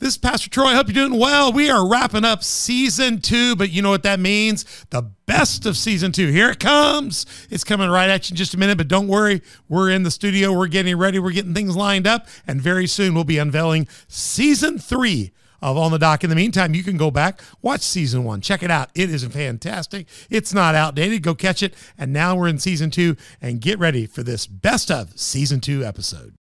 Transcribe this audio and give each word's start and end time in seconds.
This 0.00 0.14
is 0.14 0.18
Pastor 0.18 0.48
Troy. 0.48 0.68
I 0.68 0.76
hope 0.76 0.88
you're 0.88 1.06
doing 1.06 1.20
well. 1.20 1.52
We 1.52 1.68
are 1.68 1.86
wrapping 1.86 2.24
up 2.24 2.42
season 2.42 3.20
two, 3.20 3.54
but 3.54 3.70
you 3.70 3.82
know 3.82 3.90
what 3.90 4.02
that 4.04 4.18
means? 4.18 4.64
The 4.88 5.02
best 5.02 5.66
of 5.66 5.76
season 5.76 6.10
two. 6.10 6.28
Here 6.28 6.48
it 6.48 6.58
comes. 6.58 7.26
It's 7.50 7.64
coming 7.64 7.90
right 7.90 8.08
at 8.08 8.30
you 8.30 8.32
in 8.32 8.38
just 8.38 8.54
a 8.54 8.58
minute, 8.58 8.78
but 8.78 8.88
don't 8.88 9.08
worry. 9.08 9.42
We're 9.68 9.90
in 9.90 10.02
the 10.02 10.10
studio. 10.10 10.56
We're 10.56 10.68
getting 10.68 10.96
ready. 10.96 11.18
We're 11.18 11.32
getting 11.32 11.52
things 11.52 11.76
lined 11.76 12.06
up. 12.06 12.26
And 12.46 12.62
very 12.62 12.86
soon 12.86 13.12
we'll 13.12 13.24
be 13.24 13.36
unveiling 13.36 13.88
season 14.08 14.78
three 14.78 15.32
of 15.60 15.76
On 15.76 15.92
the 15.92 15.98
Dock. 15.98 16.24
In 16.24 16.30
the 16.30 16.36
meantime, 16.36 16.74
you 16.74 16.82
can 16.82 16.96
go 16.96 17.10
back, 17.10 17.42
watch 17.60 17.82
season 17.82 18.24
one, 18.24 18.40
check 18.40 18.62
it 18.62 18.70
out. 18.70 18.88
It 18.94 19.10
is 19.10 19.22
fantastic. 19.26 20.08
It's 20.30 20.54
not 20.54 20.74
outdated. 20.74 21.22
Go 21.22 21.34
catch 21.34 21.62
it. 21.62 21.74
And 21.98 22.10
now 22.10 22.36
we're 22.36 22.48
in 22.48 22.58
season 22.58 22.90
two, 22.90 23.18
and 23.42 23.60
get 23.60 23.78
ready 23.78 24.06
for 24.06 24.22
this 24.22 24.46
best 24.46 24.90
of 24.90 25.20
season 25.20 25.60
two 25.60 25.84
episode. 25.84 26.39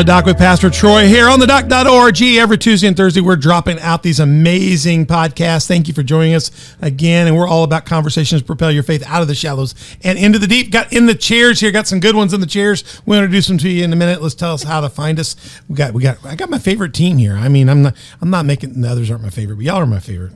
The 0.00 0.04
dock 0.04 0.24
with 0.24 0.38
Pastor 0.38 0.70
Troy 0.70 1.06
here 1.06 1.28
on 1.28 1.40
the 1.40 1.46
dock.org. 1.46 2.22
Every 2.22 2.56
Tuesday 2.56 2.88
and 2.88 2.96
Thursday, 2.96 3.20
we're 3.20 3.36
dropping 3.36 3.78
out 3.80 4.02
these 4.02 4.18
amazing 4.18 5.04
podcasts. 5.04 5.66
Thank 5.66 5.88
you 5.88 5.92
for 5.92 6.02
joining 6.02 6.34
us 6.34 6.74
again. 6.80 7.26
And 7.26 7.36
we're 7.36 7.46
all 7.46 7.64
about 7.64 7.84
conversations, 7.84 8.40
propel 8.40 8.70
your 8.70 8.82
faith 8.82 9.02
out 9.06 9.20
of 9.20 9.28
the 9.28 9.34
shallows 9.34 9.74
and 10.02 10.18
into 10.18 10.38
the 10.38 10.46
deep. 10.46 10.70
Got 10.70 10.90
in 10.94 11.04
the 11.04 11.14
chairs 11.14 11.60
here, 11.60 11.70
got 11.70 11.86
some 11.86 12.00
good 12.00 12.16
ones 12.16 12.32
in 12.32 12.40
the 12.40 12.46
chairs. 12.46 13.02
We'll 13.04 13.18
introduce 13.18 13.46
them 13.46 13.58
to 13.58 13.68
you 13.68 13.84
in 13.84 13.92
a 13.92 13.96
minute. 13.96 14.22
Let's 14.22 14.34
tell 14.34 14.54
us 14.54 14.62
how 14.62 14.80
to 14.80 14.88
find 14.88 15.20
us. 15.20 15.36
We 15.68 15.74
got, 15.74 15.92
we 15.92 16.02
got, 16.02 16.24
I 16.24 16.34
got 16.34 16.48
my 16.48 16.58
favorite 16.58 16.94
team 16.94 17.18
here. 17.18 17.34
I 17.34 17.48
mean, 17.50 17.68
I'm 17.68 17.82
not, 17.82 17.94
I'm 18.22 18.30
not 18.30 18.46
making, 18.46 18.80
the 18.80 18.88
others 18.88 19.10
aren't 19.10 19.22
my 19.22 19.28
favorite, 19.28 19.56
but 19.56 19.66
y'all 19.66 19.82
are 19.82 19.86
my 19.86 20.00
favorite. 20.00 20.32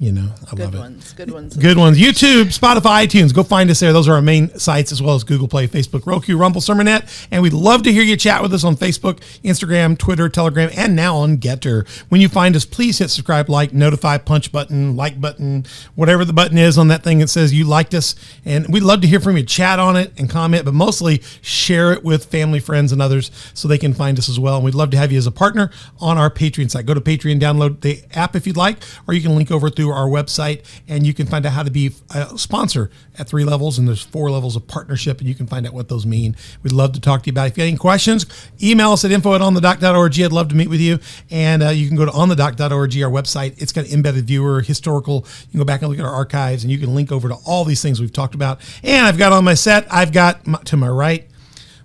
You 0.00 0.12
know, 0.12 0.32
I 0.46 0.50
Good 0.50 0.58
love 0.60 0.74
it. 0.76 0.78
ones. 0.78 1.12
Good 1.14 1.30
ones. 1.32 1.56
Good 1.56 1.76
ones. 1.76 1.98
YouTube, 1.98 2.56
Spotify, 2.56 3.04
iTunes. 3.04 3.34
Go 3.34 3.42
find 3.42 3.68
us 3.68 3.80
there. 3.80 3.92
Those 3.92 4.06
are 4.06 4.14
our 4.14 4.22
main 4.22 4.56
sites, 4.56 4.92
as 4.92 5.02
well 5.02 5.16
as 5.16 5.24
Google 5.24 5.48
Play, 5.48 5.66
Facebook, 5.66 6.06
Roku, 6.06 6.36
Rumble, 6.36 6.60
Sermonette. 6.60 7.26
And 7.32 7.42
we'd 7.42 7.52
love 7.52 7.82
to 7.82 7.92
hear 7.92 8.04
you 8.04 8.16
chat 8.16 8.40
with 8.40 8.54
us 8.54 8.62
on 8.62 8.76
Facebook, 8.76 9.18
Instagram, 9.42 9.98
Twitter, 9.98 10.28
Telegram, 10.28 10.70
and 10.76 10.94
now 10.94 11.16
on 11.16 11.38
GETTR. 11.38 11.88
When 12.10 12.20
you 12.20 12.28
find 12.28 12.54
us, 12.54 12.64
please 12.64 12.98
hit 12.98 13.10
subscribe, 13.10 13.48
like, 13.50 13.72
notify, 13.72 14.18
punch 14.18 14.52
button, 14.52 14.94
like 14.96 15.20
button, 15.20 15.66
whatever 15.96 16.24
the 16.24 16.32
button 16.32 16.58
is 16.58 16.78
on 16.78 16.86
that 16.88 17.02
thing 17.02 17.18
that 17.18 17.28
says 17.28 17.52
you 17.52 17.64
liked 17.64 17.92
us. 17.92 18.14
And 18.44 18.68
we'd 18.68 18.84
love 18.84 19.00
to 19.00 19.08
hear 19.08 19.18
from 19.18 19.36
you. 19.36 19.42
Chat 19.42 19.80
on 19.80 19.96
it 19.96 20.12
and 20.16 20.30
comment, 20.30 20.64
but 20.64 20.74
mostly 20.74 21.22
share 21.42 21.92
it 21.92 22.04
with 22.04 22.26
family, 22.26 22.60
friends, 22.60 22.92
and 22.92 23.02
others 23.02 23.32
so 23.52 23.66
they 23.66 23.78
can 23.78 23.94
find 23.94 24.16
us 24.16 24.28
as 24.28 24.38
well. 24.38 24.54
And 24.54 24.64
we'd 24.64 24.76
love 24.76 24.90
to 24.92 24.96
have 24.96 25.10
you 25.10 25.18
as 25.18 25.26
a 25.26 25.32
partner 25.32 25.72
on 25.98 26.18
our 26.18 26.30
Patreon 26.30 26.70
site. 26.70 26.86
Go 26.86 26.94
to 26.94 27.00
Patreon, 27.00 27.40
download 27.40 27.80
the 27.80 28.00
app 28.14 28.36
if 28.36 28.46
you'd 28.46 28.56
like, 28.56 28.76
or 29.08 29.12
you 29.12 29.20
can 29.20 29.34
link 29.34 29.50
over 29.50 29.68
through 29.68 29.87
our 29.92 30.08
website 30.08 30.64
and 30.86 31.06
you 31.06 31.14
can 31.14 31.26
find 31.26 31.44
out 31.46 31.52
how 31.52 31.62
to 31.62 31.70
be 31.70 31.92
a 32.14 32.38
sponsor 32.38 32.90
at 33.18 33.28
three 33.28 33.44
levels. 33.44 33.78
And 33.78 33.88
there's 33.88 34.02
four 34.02 34.30
levels 34.30 34.56
of 34.56 34.66
partnership, 34.66 35.18
and 35.20 35.28
you 35.28 35.34
can 35.34 35.46
find 35.46 35.66
out 35.66 35.72
what 35.72 35.88
those 35.88 36.06
mean. 36.06 36.36
We'd 36.62 36.72
love 36.72 36.92
to 36.92 37.00
talk 37.00 37.22
to 37.22 37.26
you 37.26 37.32
about 37.32 37.46
it. 37.46 37.52
If 37.52 37.58
you 37.58 37.64
have 37.64 37.68
any 37.68 37.76
questions, 37.78 38.26
email 38.62 38.92
us 38.92 39.04
at 39.04 39.10
info 39.10 39.34
at 39.34 39.40
onthedoc.org. 39.40 40.20
I'd 40.20 40.32
love 40.32 40.48
to 40.48 40.56
meet 40.56 40.68
with 40.68 40.80
you. 40.80 40.98
And 41.30 41.62
uh, 41.62 41.68
you 41.70 41.88
can 41.88 41.96
go 41.96 42.04
to 42.04 42.10
onthedoc.org, 42.10 43.02
our 43.02 43.10
website. 43.10 43.60
It's 43.60 43.72
got 43.72 43.86
an 43.86 43.92
embedded 43.92 44.26
viewer, 44.26 44.60
historical. 44.60 45.26
You 45.42 45.50
can 45.52 45.58
go 45.58 45.64
back 45.64 45.82
and 45.82 45.90
look 45.90 45.98
at 45.98 46.04
our 46.04 46.14
archives, 46.14 46.64
and 46.64 46.72
you 46.72 46.78
can 46.78 46.94
link 46.94 47.12
over 47.12 47.28
to 47.28 47.34
all 47.46 47.64
these 47.64 47.82
things 47.82 48.00
we've 48.00 48.12
talked 48.12 48.34
about. 48.34 48.60
And 48.82 49.06
I've 49.06 49.18
got 49.18 49.32
on 49.32 49.44
my 49.44 49.54
set, 49.54 49.86
I've 49.92 50.12
got 50.12 50.46
my, 50.46 50.58
to 50.64 50.76
my 50.76 50.88
right, 50.88 51.28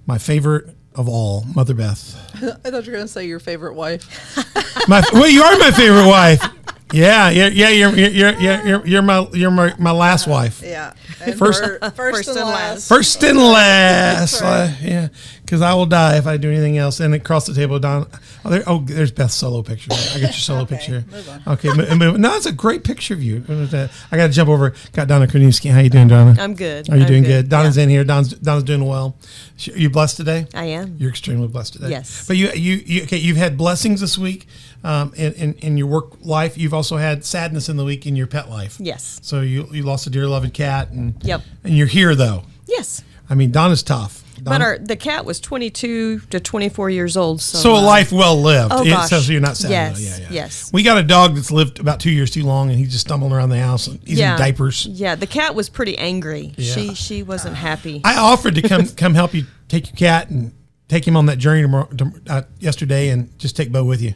my 0.06 0.18
favorite 0.18 0.76
of 0.96 1.10
all, 1.10 1.44
Mother 1.56 1.74
Beth. 1.74 2.16
I 2.64 2.70
thought 2.70 2.86
you 2.86 2.92
were 2.92 2.98
going 2.98 3.06
to 3.06 3.08
say 3.08 3.26
your 3.26 3.40
favorite 3.40 3.74
wife. 3.74 4.38
My 4.88 5.02
well, 5.14 5.30
you 5.30 5.42
are 5.42 5.58
my 5.58 5.72
favorite 5.72 6.08
wife. 6.08 6.44
Yeah, 6.94 7.30
yeah, 7.32 7.48
yeah. 7.48 7.70
You're 7.70 7.90
you're 7.96 8.34
you're 8.40 8.62
you're, 8.66 8.86
you're 8.88 9.02
my 9.02 9.28
you're 9.34 9.52
my, 9.52 9.74
my 9.80 9.92
last 9.92 10.28
wife. 10.28 10.62
Yeah. 10.64 10.94
And 11.26 11.38
First- 11.38 11.64
fir- 11.64 11.80
first, 11.96 12.28
and 12.30 12.38
last. 12.50 12.88
First 12.88 13.24
and 13.24 13.38
last. 13.38 14.42
right. 14.42 14.70
Uh, 14.70 14.74
yeah, 14.82 15.08
because 15.42 15.62
I 15.62 15.74
will 15.74 15.86
die 15.86 16.18
if 16.18 16.28
I 16.28 16.38
do 16.38 16.52
anything 16.52 16.78
else. 16.78 17.00
And 17.00 17.14
across 17.16 17.46
the 17.48 17.54
table, 17.54 17.80
Don. 17.80 18.08
Oh, 18.46 18.50
there, 18.50 18.64
oh 18.68 18.80
there's 18.86 19.12
Beth's 19.12 19.34
solo 19.34 19.64
picture. 19.64 19.92
I 19.94 19.96
got 19.96 20.20
your 20.22 20.32
solo 20.34 20.62
Okay, 20.64 20.76
picture. 20.76 21.06
move 21.10 21.30
on. 21.30 21.42
Okay, 21.54 21.70
mo- 21.74 21.96
move. 21.96 22.20
No, 22.20 22.36
it's 22.36 22.46
a 22.46 22.52
great 22.52 22.84
picture 22.84 23.14
of 23.14 23.24
you. 23.24 23.40
What 23.42 23.58
was 23.58 23.72
that? 23.72 23.90
I 24.12 24.18
got 24.18 24.28
to 24.28 24.34
jump 24.34 24.50
over. 24.50 24.74
Got 24.92 25.08
Donna 25.08 25.26
Kroniewski. 25.28 25.72
How 25.72 25.80
you 25.80 25.90
doing, 25.90 26.10
Donna? 26.10 26.36
I'm 26.40 26.54
good. 26.54 26.90
Are 26.90 26.96
you 26.98 27.04
I'm 27.04 27.08
doing 27.08 27.24
good? 27.24 27.50
Donna's 27.50 27.78
Yeah. 27.78 27.84
in 27.84 27.90
here. 27.90 28.04
Donna's 28.04 28.34
Donna's 28.34 28.66
doing 28.66 28.86
well. 28.86 29.16
Sh- 29.58 29.70
You 29.76 29.90
blessed 29.90 30.18
today? 30.18 30.46
I 30.54 30.66
am. 30.66 30.98
You're 31.00 31.10
extremely 31.10 31.48
blessed 31.48 31.74
today. 31.74 31.90
Yes. 31.90 32.28
But 32.28 32.36
you, 32.38 32.50
you, 32.52 32.84
you 32.86 33.04
okay, 33.04 33.18
you've 33.18 33.38
had 33.38 33.58
blessings 33.58 34.02
this 34.02 34.18
week 34.18 34.46
um, 34.84 35.14
in, 35.16 35.34
in, 35.34 35.54
in 35.56 35.78
your 35.78 35.88
work 35.88 36.14
life. 36.22 36.58
You've 36.58 36.74
also 36.74 36.98
had 36.98 37.24
sadness 37.26 37.70
in 37.70 37.78
the 37.78 37.86
week 37.86 38.06
in 38.06 38.16
your 38.16 38.28
pet 38.28 38.50
life. 38.50 38.78
Yes. 38.80 39.20
So 39.24 39.42
you, 39.42 39.68
you 39.72 39.84
lost 39.84 40.08
a 40.08 40.10
dear 40.10 40.28
loved 40.28 40.54
cat. 40.54 40.90
And, 40.92 41.16
Yep. 41.24 41.42
And 41.64 41.78
you're 41.78 41.88
here, 41.88 42.16
though. 42.16 42.44
Yes. 42.66 43.04
I 43.30 43.36
mean, 43.36 43.52
Donna's 43.52 43.84
tough. 43.84 44.24
But 44.42 44.62
our 44.62 44.78
the 44.78 44.96
cat 44.98 45.24
was 45.24 45.40
22 45.40 46.20
to 46.20 46.40
24 46.40 46.90
years 46.90 47.16
old. 47.16 47.40
So, 47.40 47.58
so 47.60 47.76
a 47.76 47.78
uh, 47.78 47.82
life 47.82 48.12
well 48.12 48.42
lived. 48.42 48.74
Oh, 48.74 48.84
It- 48.84 48.90
gosh. 48.90 49.10
So 49.10 49.32
you're 49.32 49.40
not 49.40 49.56
sad. 49.56 49.72
Yes. 49.72 50.02
Yeah, 50.02 50.18
yeah. 50.18 50.28
yes. 50.32 50.72
We 50.74 50.84
got 50.84 50.98
a 50.98 51.04
dog 51.04 51.36
that's 51.36 51.52
lived 51.52 51.80
about 51.80 52.00
two 52.00 52.12
years 52.12 52.32
too 52.32 52.44
long, 52.44 52.70
and 52.70 52.78
he's 52.78 52.92
just 52.92 53.06
stumbling 53.06 53.32
around 53.32 53.50
the 53.50 53.60
house. 53.60 53.88
And 53.88 54.00
he's 54.06 54.20
yeah, 54.20 54.34
in 54.34 54.40
diapers. 54.40 54.86
Yeah, 54.86 55.16
the 55.16 55.28
cat 55.28 55.56
was 55.56 55.70
pretty 55.70 55.98
angry. 55.98 56.54
Yeah. 56.58 56.74
She 56.74 56.94
she 56.94 57.24
wasn't 57.24 57.56
happy. 57.56 58.02
I 58.04 58.18
offered 58.18 58.56
to 58.56 58.62
come 58.62 58.88
come 58.98 59.14
help 59.14 59.34
you 59.34 59.46
take 59.70 59.88
your 59.88 59.96
cat 59.96 60.30
and 60.30 60.54
take 60.90 61.08
him 61.08 61.16
on 61.16 61.28
that 61.28 61.38
journey 61.38 61.62
tomorrow, 61.62 61.86
to, 61.86 62.12
uh, 62.28 62.42
yesterday, 62.60 63.10
and 63.10 63.38
just 63.40 63.56
take 63.56 63.72
Bo 63.72 63.84
with 63.84 64.02
you. 64.02 64.14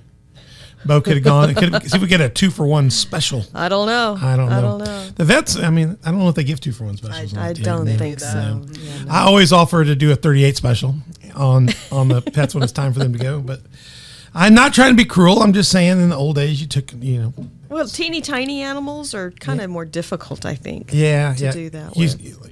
Bo 0.86 1.02
could 1.02 1.16
have 1.16 1.24
gone. 1.24 1.54
Could 1.56 1.74
see 1.90 1.96
if 1.98 2.02
we 2.02 2.08
get 2.08 2.22
a 2.22 2.30
two 2.30 2.50
for 2.52 2.66
one 2.66 2.90
special. 2.90 3.44
I 3.54 3.68
don't 3.70 3.88
know. 3.88 4.18
I 4.22 4.36
don't 4.38 4.50
know. 4.50 4.58
I 4.58 4.62
don't 4.62 4.78
know. 4.80 5.10
The 5.16 5.26
vets. 5.26 5.58
I 5.58 5.70
mean, 5.70 5.98
I 6.06 6.12
don't 6.12 6.20
know 6.20 6.30
if 6.30 6.36
they 6.36 6.44
give 6.44 6.60
two 6.60 6.72
for 6.72 6.86
one 6.86 6.98
specials. 6.98 7.36
I 7.36 7.54
the 7.54 7.62
don't 7.64 7.86
think 7.88 8.20
do 8.20 8.26
so. 8.26 8.62
Yeah, 8.74 9.04
no. 9.04 9.12
I 9.12 9.20
always 9.22 9.52
offer 9.52 9.84
to 9.84 9.96
do 9.96 10.12
a 10.12 10.16
38 10.16 10.56
special 10.58 10.96
on 11.36 11.70
on 11.92 12.08
the 12.08 12.22
pets 12.22 12.54
when 12.54 12.64
it's 12.64 12.72
time 12.74 12.94
for 12.94 13.00
them 13.00 13.14
to 13.14 13.20
go, 13.20 13.42
but 13.42 13.62
I'm 14.34 14.54
not 14.54 14.74
trying 14.74 14.92
to 14.92 14.96
be 14.98 15.06
cruel. 15.06 15.42
I'm 15.42 15.54
just 15.54 15.72
saying 15.72 16.00
in 16.00 16.10
the 16.10 16.16
old 16.16 16.36
days 16.36 16.62
you 16.62 16.68
took 16.68 16.92
you 16.94 17.22
know 17.22 17.34
Well, 17.70 17.88
teeny 17.88 18.22
tiny 18.22 18.62
animals 18.62 19.14
are 19.14 19.32
kind 19.32 19.60
of 19.62 19.70
more 19.70 19.86
difficult, 19.86 20.46
I 20.46 20.56
think. 20.56 20.92
yeah 20.94 21.34
To 21.34 21.44
yeah 21.44 21.52
do 21.52 21.70
that 21.72 21.98
You- 21.98 22.08
i- 22.10 22.50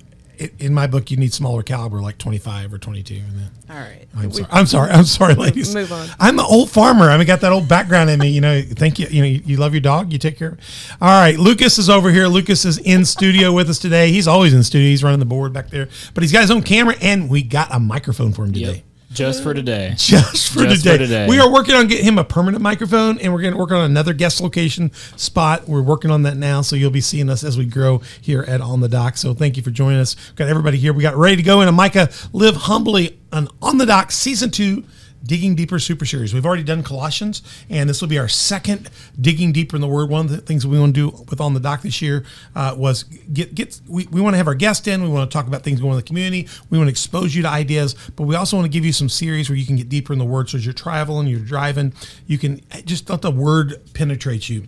in 0.60 0.74
my 0.74 0.88
book 0.88 1.12
you 1.12 1.18
need 1.18 1.34
smaller 1.34 1.64
caliber 1.64 2.02
like 2.02 2.18
25 2.18 2.74
or 2.74 2.78
22 2.78 3.16
and 3.16 3.40
then 3.40 3.52
All 3.70 3.76
right. 3.76 4.08
I'm 4.16 4.32
sorry. 4.32 4.48
I'm 4.52 4.66
sorry. 4.66 4.92
I'm 4.92 5.04
sorry, 5.06 5.34
ladies. 5.46 5.74
Move 5.74 5.92
on. 5.92 6.08
I'm 6.20 6.40
an 6.40 6.46
old 6.48 6.70
farmer. 6.70 7.10
I 7.10 7.18
mean, 7.18 7.26
got 7.26 7.42
that 7.42 7.52
old 7.52 7.68
background 7.68 8.10
in 8.10 8.20
me. 8.20 8.30
You 8.30 8.42
know, 8.42 8.62
thank 8.62 9.00
you. 9.00 9.08
You 9.08 9.22
know, 9.22 9.28
you, 9.28 9.42
you 9.46 9.58
love 9.58 9.74
your 9.74 9.82
dog. 9.82 10.14
You 10.14 10.20
take 10.20 10.38
care. 10.38 10.50
of 10.50 10.60
All 11.02 11.10
right. 11.10 11.38
Lucas 11.38 11.78
is 11.78 11.90
over 11.90 12.12
here. 12.12 12.28
Lucas 12.28 12.66
is 12.66 12.78
in 12.78 13.06
studio 13.06 13.52
with 13.52 13.70
us 13.70 13.80
today. 13.80 14.12
He's 14.12 14.28
always 14.28 14.54
in 14.54 14.64
studio. 14.64 14.88
He's 14.88 15.04
running 15.04 15.20
the 15.20 15.26
board 15.26 15.54
back 15.54 15.70
there, 15.70 15.90
but 16.14 16.24
he's 16.24 16.32
got 16.32 16.42
his 16.42 16.52
own 16.52 16.62
camera 16.62 16.96
and 17.02 17.30
we 17.30 17.42
got 17.42 17.74
a 17.74 17.80
microphone 17.80 18.34
for 18.34 18.44
him 18.44 18.54
today. 18.54 18.74
Yep. 18.76 18.84
Just 19.16 19.42
for 19.42 19.54
today. 19.54 19.94
Just 19.98 20.54
for 20.54 20.64
Just 20.66 20.84
today. 20.84 20.94
for 20.96 20.98
today. 21.00 21.28
We 21.28 21.40
are 21.40 21.52
working 21.52 21.74
on 21.76 21.88
getting 21.88 22.06
him 22.06 22.18
a 22.18 22.24
permanent 22.24 22.62
microphone, 22.62 23.18
and 23.20 23.34
we're 23.34 23.42
going 23.42 23.54
to 23.54 23.60
work 23.60 23.72
on 23.72 23.86
another 23.90 24.14
guest 24.14 24.42
location 24.42 24.92
spot. 25.16 25.68
We're 25.68 25.82
working 25.82 26.12
on 26.12 26.24
that 26.24 26.38
now, 26.38 26.62
so 26.62 26.76
you'll 26.76 26.92
be 26.92 27.02
seeing 27.02 27.30
us 27.30 27.44
as 27.44 27.58
we 27.58 27.66
grow 27.66 28.02
here 28.22 28.44
at 28.44 28.62
On 28.62 28.82
the 28.82 28.90
Dock. 28.90 29.18
So 29.18 29.34
thank 29.34 29.58
you 29.58 29.64
for 29.64 29.72
joining 29.72 30.00
us. 30.00 30.16
We've 30.16 30.36
got 30.36 30.50
everybody 30.50 30.78
here. 30.78 30.94
We 30.94 31.02
got 31.02 31.16
ready 31.16 31.38
to 31.38 31.44
go 31.44 31.62
in 31.62 31.68
a 31.68 31.72
Micah 31.72 32.10
Live 32.34 32.56
Humbly 32.56 33.18
on 33.32 33.48
On 33.62 33.78
the 33.78 33.86
Dock 33.86 34.12
Season 34.12 34.52
2 34.52 34.84
Digging 35.26 35.56
Deeper 35.56 35.80
Super 35.80 36.06
Series. 36.06 36.34
We've 36.34 36.46
already 36.46 36.64
done 36.64 36.84
Colossians, 36.84 37.42
and 37.70 37.90
this 37.90 38.02
will 38.02 38.08
be 38.08 38.20
our 38.20 38.28
second 38.28 38.90
Digging 39.20 39.52
Deeper 39.52 39.76
in 39.76 39.82
the 39.82 39.88
Word. 39.88 40.10
One 40.10 40.26
of 40.26 40.32
the 40.32 40.38
things 40.38 40.68
we 40.68 40.80
want 40.80 40.94
to 40.96 41.12
do 41.12 41.26
with 41.30 41.42
On 41.42 41.54
the 41.54 41.60
Dock 41.60 41.82
this 41.82 42.02
year 42.02 42.26
uh, 42.56 42.76
was 42.78 43.04
get 43.04 43.56
get 43.56 43.80
we, 43.88 44.06
we 44.08 44.22
want 44.22 44.34
to 44.34 44.38
have 44.38 44.48
our 44.48 44.56
guest 44.56 44.88
in. 44.88 45.02
We 45.02 45.10
want 45.10 45.30
to 45.30 45.34
talk 45.34 45.48
about 45.48 45.64
things 45.64 45.80
going 45.80 45.92
on 45.92 45.98
in 45.98 46.04
the 46.04 46.08
community. 46.08 46.48
We 46.70 46.78
want 46.78 46.88
to 46.88 46.92
expose 46.92 47.34
you 47.34 47.42
to 47.44 47.50
ideas, 47.50 47.96
but 48.16 48.24
we 48.24 48.36
also 48.36 48.58
want 48.58 48.66
to 48.66 48.72
give 48.72 48.86
you 48.86 48.94
some 48.94 49.10
series 49.10 49.50
where 49.50 49.58
you 49.58 49.66
can 49.66 49.76
get 49.76 49.90
deeper 49.90 50.14
in 50.14 50.20
the 50.20 50.26
Word. 50.26 50.50
So 50.50 50.58
as 50.58 50.66
you're 50.66 50.74
traveling, 50.74 51.28
you're 51.28 51.40
driving, 51.40 51.94
you 52.28 52.38
can 52.38 52.62
just 52.86 53.10
let 53.10 53.22
the 53.22 53.32
Word 53.32 53.82
penetrate 53.94 54.50
you. 54.50 54.68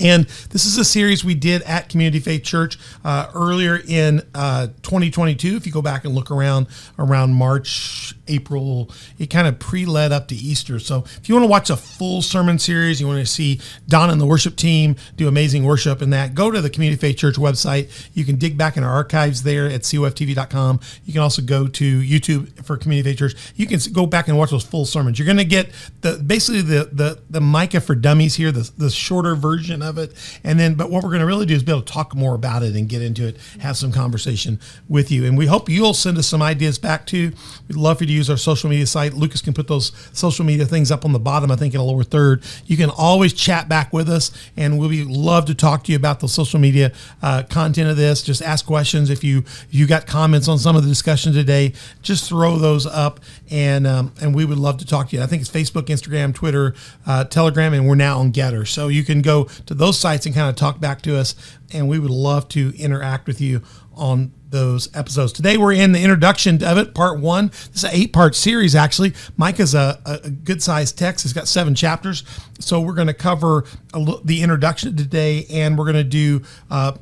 And 0.00 0.24
this 0.50 0.66
is 0.66 0.76
a 0.76 0.84
series 0.84 1.24
we 1.24 1.34
did 1.34 1.62
at 1.62 1.88
Community 1.88 2.18
Faith 2.18 2.42
Church 2.42 2.78
uh, 3.04 3.30
earlier 3.34 3.80
in 3.86 4.22
uh, 4.34 4.68
2022. 4.82 5.56
If 5.56 5.66
you 5.66 5.72
go 5.72 5.82
back 5.82 6.04
and 6.04 6.14
look 6.14 6.30
around 6.30 6.66
around 6.98 7.34
March, 7.34 8.14
April, 8.26 8.90
it 9.18 9.30
kind 9.30 9.46
of 9.46 9.58
pre-led 9.58 10.10
up 10.10 10.28
to 10.28 10.34
Easter. 10.34 10.78
So 10.80 11.04
if 11.16 11.28
you 11.28 11.34
want 11.34 11.44
to 11.44 11.50
watch 11.50 11.70
a 11.70 11.76
full 11.76 12.22
sermon 12.22 12.58
series, 12.58 13.00
you 13.00 13.06
want 13.06 13.20
to 13.20 13.26
see 13.26 13.60
Donna 13.86 14.12
and 14.12 14.20
the 14.20 14.26
worship 14.26 14.56
team 14.56 14.96
do 15.16 15.28
amazing 15.28 15.64
worship 15.64 16.02
in 16.02 16.10
that, 16.10 16.34
go 16.34 16.50
to 16.50 16.60
the 16.60 16.70
Community 16.70 17.00
Faith 17.00 17.16
Church 17.16 17.36
website. 17.36 18.08
You 18.14 18.24
can 18.24 18.36
dig 18.36 18.58
back 18.58 18.76
in 18.76 18.82
our 18.82 18.92
archives 18.92 19.42
there 19.42 19.66
at 19.66 19.82
coftv.com. 19.82 20.80
You 21.04 21.12
can 21.12 21.22
also 21.22 21.42
go 21.42 21.68
to 21.68 22.00
YouTube 22.00 22.64
for 22.64 22.76
Community 22.76 23.10
Faith 23.10 23.18
Church. 23.18 23.52
You 23.54 23.66
can 23.66 23.78
go 23.92 24.06
back 24.06 24.26
and 24.26 24.36
watch 24.36 24.50
those 24.50 24.64
full 24.64 24.86
sermons. 24.86 25.18
You're 25.18 25.26
going 25.26 25.38
to 25.38 25.44
get 25.44 25.70
the 26.00 26.16
basically 26.18 26.62
the 26.62 26.88
the 26.92 27.20
the 27.30 27.40
Micah 27.40 27.80
for 27.80 27.94
Dummies 27.94 28.34
here, 28.34 28.50
the 28.50 28.70
the 28.76 28.90
shorter 28.90 29.36
version 29.36 29.82
of 29.84 29.98
it. 29.98 30.12
And 30.42 30.58
then, 30.58 30.74
but 30.74 30.90
what 30.90 31.02
we're 31.02 31.10
going 31.10 31.20
to 31.20 31.26
really 31.26 31.46
do 31.46 31.54
is 31.54 31.62
be 31.62 31.72
able 31.72 31.82
to 31.82 31.92
talk 31.92 32.14
more 32.14 32.34
about 32.34 32.62
it 32.62 32.74
and 32.74 32.88
get 32.88 33.02
into 33.02 33.26
it, 33.26 33.36
have 33.60 33.76
some 33.76 33.92
conversation 33.92 34.58
with 34.88 35.10
you. 35.10 35.24
And 35.24 35.36
we 35.36 35.46
hope 35.46 35.68
you'll 35.68 35.94
send 35.94 36.18
us 36.18 36.26
some 36.26 36.42
ideas 36.42 36.78
back 36.78 37.06
too. 37.06 37.32
We'd 37.68 37.76
love 37.76 37.98
for 37.98 38.04
you 38.04 38.08
to 38.08 38.12
use 38.12 38.30
our 38.30 38.36
social 38.36 38.70
media 38.70 38.86
site. 38.86 39.14
Lucas 39.14 39.40
can 39.40 39.54
put 39.54 39.68
those 39.68 39.92
social 40.12 40.44
media 40.44 40.66
things 40.66 40.90
up 40.90 41.04
on 41.04 41.12
the 41.12 41.18
bottom, 41.18 41.50
I 41.50 41.56
think 41.56 41.74
in 41.74 41.80
a 41.80 41.84
lower 41.84 42.04
third. 42.04 42.42
You 42.66 42.76
can 42.76 42.90
always 42.90 43.32
chat 43.32 43.68
back 43.68 43.92
with 43.92 44.08
us 44.08 44.30
and 44.56 44.78
we'll 44.78 44.88
be 44.88 45.04
love 45.04 45.44
to 45.46 45.54
talk 45.54 45.84
to 45.84 45.92
you 45.92 45.96
about 45.96 46.20
the 46.20 46.28
social 46.28 46.58
media 46.58 46.92
uh, 47.22 47.42
content 47.48 47.90
of 47.90 47.96
this. 47.96 48.22
Just 48.22 48.42
ask 48.42 48.66
questions. 48.66 49.10
If 49.10 49.22
you, 49.22 49.44
you 49.70 49.86
got 49.86 50.06
comments 50.06 50.48
on 50.48 50.58
some 50.58 50.76
of 50.76 50.82
the 50.82 50.88
discussion 50.88 51.32
today, 51.32 51.74
just 52.02 52.28
throw 52.28 52.56
those 52.58 52.86
up 52.86 53.20
and, 53.50 53.86
um, 53.86 54.12
and 54.20 54.34
we 54.34 54.44
would 54.44 54.58
love 54.58 54.78
to 54.78 54.86
talk 54.86 55.10
to 55.10 55.16
you. 55.16 55.22
I 55.22 55.26
think 55.26 55.42
it's 55.42 55.50
Facebook, 55.50 55.86
Instagram, 55.86 56.34
Twitter, 56.34 56.74
uh, 57.06 57.24
Telegram, 57.24 57.74
and 57.74 57.88
we're 57.88 57.94
now 57.94 58.18
on 58.18 58.32
GETTR. 58.32 58.66
So 58.66 58.88
you 58.88 59.04
can 59.04 59.22
go 59.22 59.44
to 59.66 59.73
those 59.78 59.98
sites 59.98 60.26
and 60.26 60.34
kind 60.34 60.48
of 60.48 60.56
talk 60.56 60.80
back 60.80 61.02
to 61.02 61.16
us, 61.16 61.34
and 61.72 61.88
we 61.88 61.98
would 61.98 62.10
love 62.10 62.48
to 62.50 62.72
interact 62.78 63.26
with 63.26 63.40
you 63.40 63.62
on 63.94 64.32
those 64.50 64.94
episodes. 64.94 65.32
Today 65.32 65.56
we're 65.56 65.72
in 65.72 65.92
the 65.92 66.02
introduction 66.02 66.62
of 66.62 66.78
it, 66.78 66.94
part 66.94 67.20
one. 67.20 67.48
This 67.48 67.76
is 67.76 67.84
an 67.84 67.90
eight-part 67.92 68.34
series, 68.34 68.74
actually. 68.74 69.12
Micah's 69.36 69.74
a, 69.74 70.00
a 70.06 70.30
good-sized 70.30 70.96
text. 70.98 71.24
It's 71.24 71.34
got 71.34 71.48
seven 71.48 71.74
chapters, 71.74 72.24
so 72.58 72.80
we're 72.80 72.94
going 72.94 73.08
to 73.08 73.14
cover 73.14 73.64
the 74.24 74.42
introduction 74.42 74.96
today, 74.96 75.46
and 75.50 75.76
we're 75.78 75.90
going 75.90 75.94
to 75.96 76.04
do. 76.04 76.42
Uh, 76.70 76.92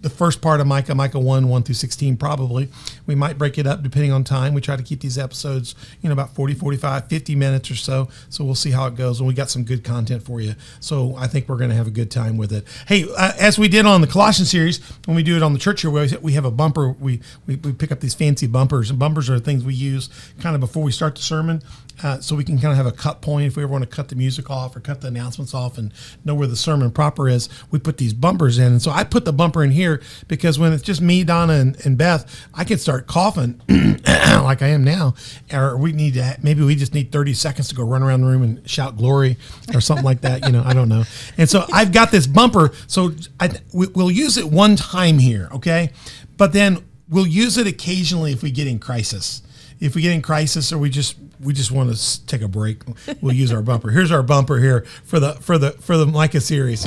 the 0.00 0.10
first 0.10 0.40
part 0.40 0.60
of 0.60 0.66
Micah, 0.66 0.94
Micah 0.94 1.18
1, 1.18 1.48
1 1.48 1.62
through 1.64 1.74
16, 1.74 2.16
probably. 2.16 2.68
We 3.06 3.16
might 3.16 3.36
break 3.36 3.58
it 3.58 3.66
up 3.66 3.82
depending 3.82 4.12
on 4.12 4.22
time. 4.22 4.54
We 4.54 4.60
try 4.60 4.76
to 4.76 4.82
keep 4.82 5.00
these 5.00 5.18
episodes, 5.18 5.74
you 6.00 6.08
know, 6.08 6.12
about 6.12 6.34
40, 6.34 6.54
45, 6.54 7.08
50 7.08 7.34
minutes 7.34 7.70
or 7.70 7.74
so. 7.74 8.08
So 8.28 8.44
we'll 8.44 8.54
see 8.54 8.70
how 8.70 8.86
it 8.86 8.94
goes. 8.94 9.18
And 9.18 9.26
we 9.26 9.34
got 9.34 9.50
some 9.50 9.64
good 9.64 9.82
content 9.82 10.22
for 10.22 10.40
you. 10.40 10.54
So 10.78 11.16
I 11.16 11.26
think 11.26 11.48
we're 11.48 11.56
going 11.56 11.70
to 11.70 11.76
have 11.76 11.88
a 11.88 11.92
good 11.92 12.10
time 12.10 12.36
with 12.36 12.52
it. 12.52 12.64
Hey, 12.86 13.06
uh, 13.16 13.32
as 13.38 13.58
we 13.58 13.66
did 13.66 13.86
on 13.86 14.00
the 14.00 14.06
Colossian 14.06 14.46
series, 14.46 14.78
when 15.06 15.16
we 15.16 15.24
do 15.24 15.36
it 15.36 15.42
on 15.42 15.52
the 15.52 15.58
church 15.58 15.82
here, 15.82 15.90
we 15.90 16.32
have 16.34 16.44
a 16.44 16.50
bumper. 16.50 16.90
We, 16.90 17.20
we, 17.46 17.56
we 17.56 17.72
pick 17.72 17.90
up 17.90 17.98
these 17.98 18.14
fancy 18.14 18.46
bumpers. 18.46 18.90
And 18.90 18.98
bumpers 18.98 19.28
are 19.28 19.40
things 19.40 19.64
we 19.64 19.74
use 19.74 20.10
kind 20.40 20.54
of 20.54 20.60
before 20.60 20.84
we 20.84 20.92
start 20.92 21.16
the 21.16 21.22
sermon. 21.22 21.60
Uh, 22.02 22.20
so 22.20 22.36
we 22.36 22.44
can 22.44 22.58
kind 22.58 22.70
of 22.70 22.76
have 22.76 22.86
a 22.86 22.92
cut 22.92 23.20
point 23.20 23.46
if 23.46 23.56
we 23.56 23.62
ever 23.62 23.72
want 23.72 23.82
to 23.82 23.88
cut 23.88 24.08
the 24.08 24.14
music 24.14 24.50
off 24.50 24.76
or 24.76 24.80
cut 24.80 25.00
the 25.00 25.08
announcements 25.08 25.52
off 25.54 25.78
and 25.78 25.92
know 26.24 26.34
where 26.34 26.46
the 26.46 26.56
sermon 26.56 26.90
proper 26.90 27.28
is. 27.28 27.48
We 27.70 27.78
put 27.78 27.96
these 27.96 28.12
bumpers 28.12 28.58
in, 28.58 28.66
and 28.66 28.82
so 28.82 28.90
I 28.90 29.04
put 29.04 29.24
the 29.24 29.32
bumper 29.32 29.64
in 29.64 29.70
here 29.70 30.00
because 30.28 30.58
when 30.58 30.72
it's 30.72 30.82
just 30.82 31.00
me, 31.00 31.24
Donna, 31.24 31.54
and, 31.54 31.84
and 31.84 31.98
Beth, 31.98 32.46
I 32.54 32.64
can 32.64 32.78
start 32.78 33.06
coughing 33.06 33.60
like 33.68 34.62
I 34.62 34.68
am 34.68 34.84
now, 34.84 35.14
or 35.52 35.76
we 35.76 35.92
need 35.92 36.14
to 36.14 36.36
maybe 36.42 36.62
we 36.62 36.76
just 36.76 36.94
need 36.94 37.10
thirty 37.10 37.34
seconds 37.34 37.68
to 37.68 37.74
go 37.74 37.84
run 37.84 38.02
around 38.02 38.20
the 38.20 38.28
room 38.28 38.42
and 38.42 38.68
shout 38.68 38.96
glory 38.96 39.36
or 39.74 39.80
something 39.80 40.04
like 40.04 40.20
that. 40.20 40.46
You 40.46 40.52
know, 40.52 40.62
I 40.64 40.74
don't 40.74 40.88
know. 40.88 41.04
And 41.36 41.48
so 41.48 41.64
I've 41.72 41.92
got 41.92 42.10
this 42.10 42.26
bumper, 42.26 42.70
so 42.86 43.12
I, 43.40 43.50
we, 43.72 43.88
we'll 43.88 44.10
use 44.10 44.36
it 44.36 44.50
one 44.50 44.76
time 44.76 45.18
here, 45.18 45.48
okay, 45.52 45.90
but 46.36 46.52
then 46.52 46.84
we'll 47.08 47.26
use 47.26 47.56
it 47.56 47.66
occasionally 47.66 48.32
if 48.32 48.42
we 48.42 48.50
get 48.50 48.66
in 48.66 48.78
crisis 48.78 49.42
if 49.80 49.94
we 49.94 50.02
get 50.02 50.12
in 50.12 50.22
crisis 50.22 50.72
or 50.72 50.78
we 50.78 50.90
just 50.90 51.16
we 51.40 51.52
just 51.52 51.70
want 51.70 51.94
to 51.94 52.26
take 52.26 52.42
a 52.42 52.48
break, 52.48 52.82
we'll 53.20 53.34
use 53.34 53.52
our 53.52 53.62
bumper. 53.62 53.90
Here's 53.90 54.10
our 54.10 54.22
bumper 54.22 54.58
here 54.58 54.84
for 55.04 55.20
the 55.20 55.34
for 55.34 55.58
the 55.58 55.72
for 55.72 55.96
the 55.96 56.06
Micah 56.06 56.40
series. 56.40 56.84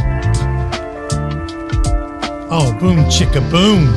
Oh, 2.53 2.77
boom, 2.79 3.05
chicka 3.05 3.49
boom. 3.49 3.87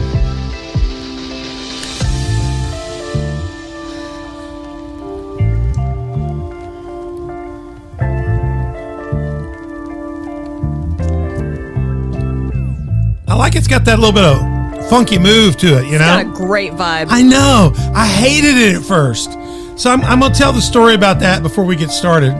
I 13.26 13.34
like 13.34 13.56
it's 13.56 13.66
got 13.66 13.84
that 13.86 13.98
little 13.98 14.12
bit 14.12 14.22
of 14.22 14.88
funky 14.88 15.18
move 15.18 15.56
to 15.56 15.78
it, 15.78 15.86
you 15.86 15.98
know? 15.98 15.98
Got 15.98 16.26
a 16.26 16.46
great 16.46 16.72
vibe. 16.72 17.06
I 17.08 17.22
know. 17.22 17.72
I 17.92 18.06
hated 18.06 18.56
it 18.56 18.76
at 18.76 18.82
first. 18.84 19.36
So 19.76 19.90
I'm, 19.90 20.02
I'm 20.02 20.20
going 20.20 20.32
to 20.32 20.38
tell 20.38 20.52
the 20.52 20.60
story 20.60 20.94
about 20.94 21.18
that 21.20 21.42
before 21.42 21.64
we 21.64 21.74
get 21.74 21.90
started. 21.90 22.32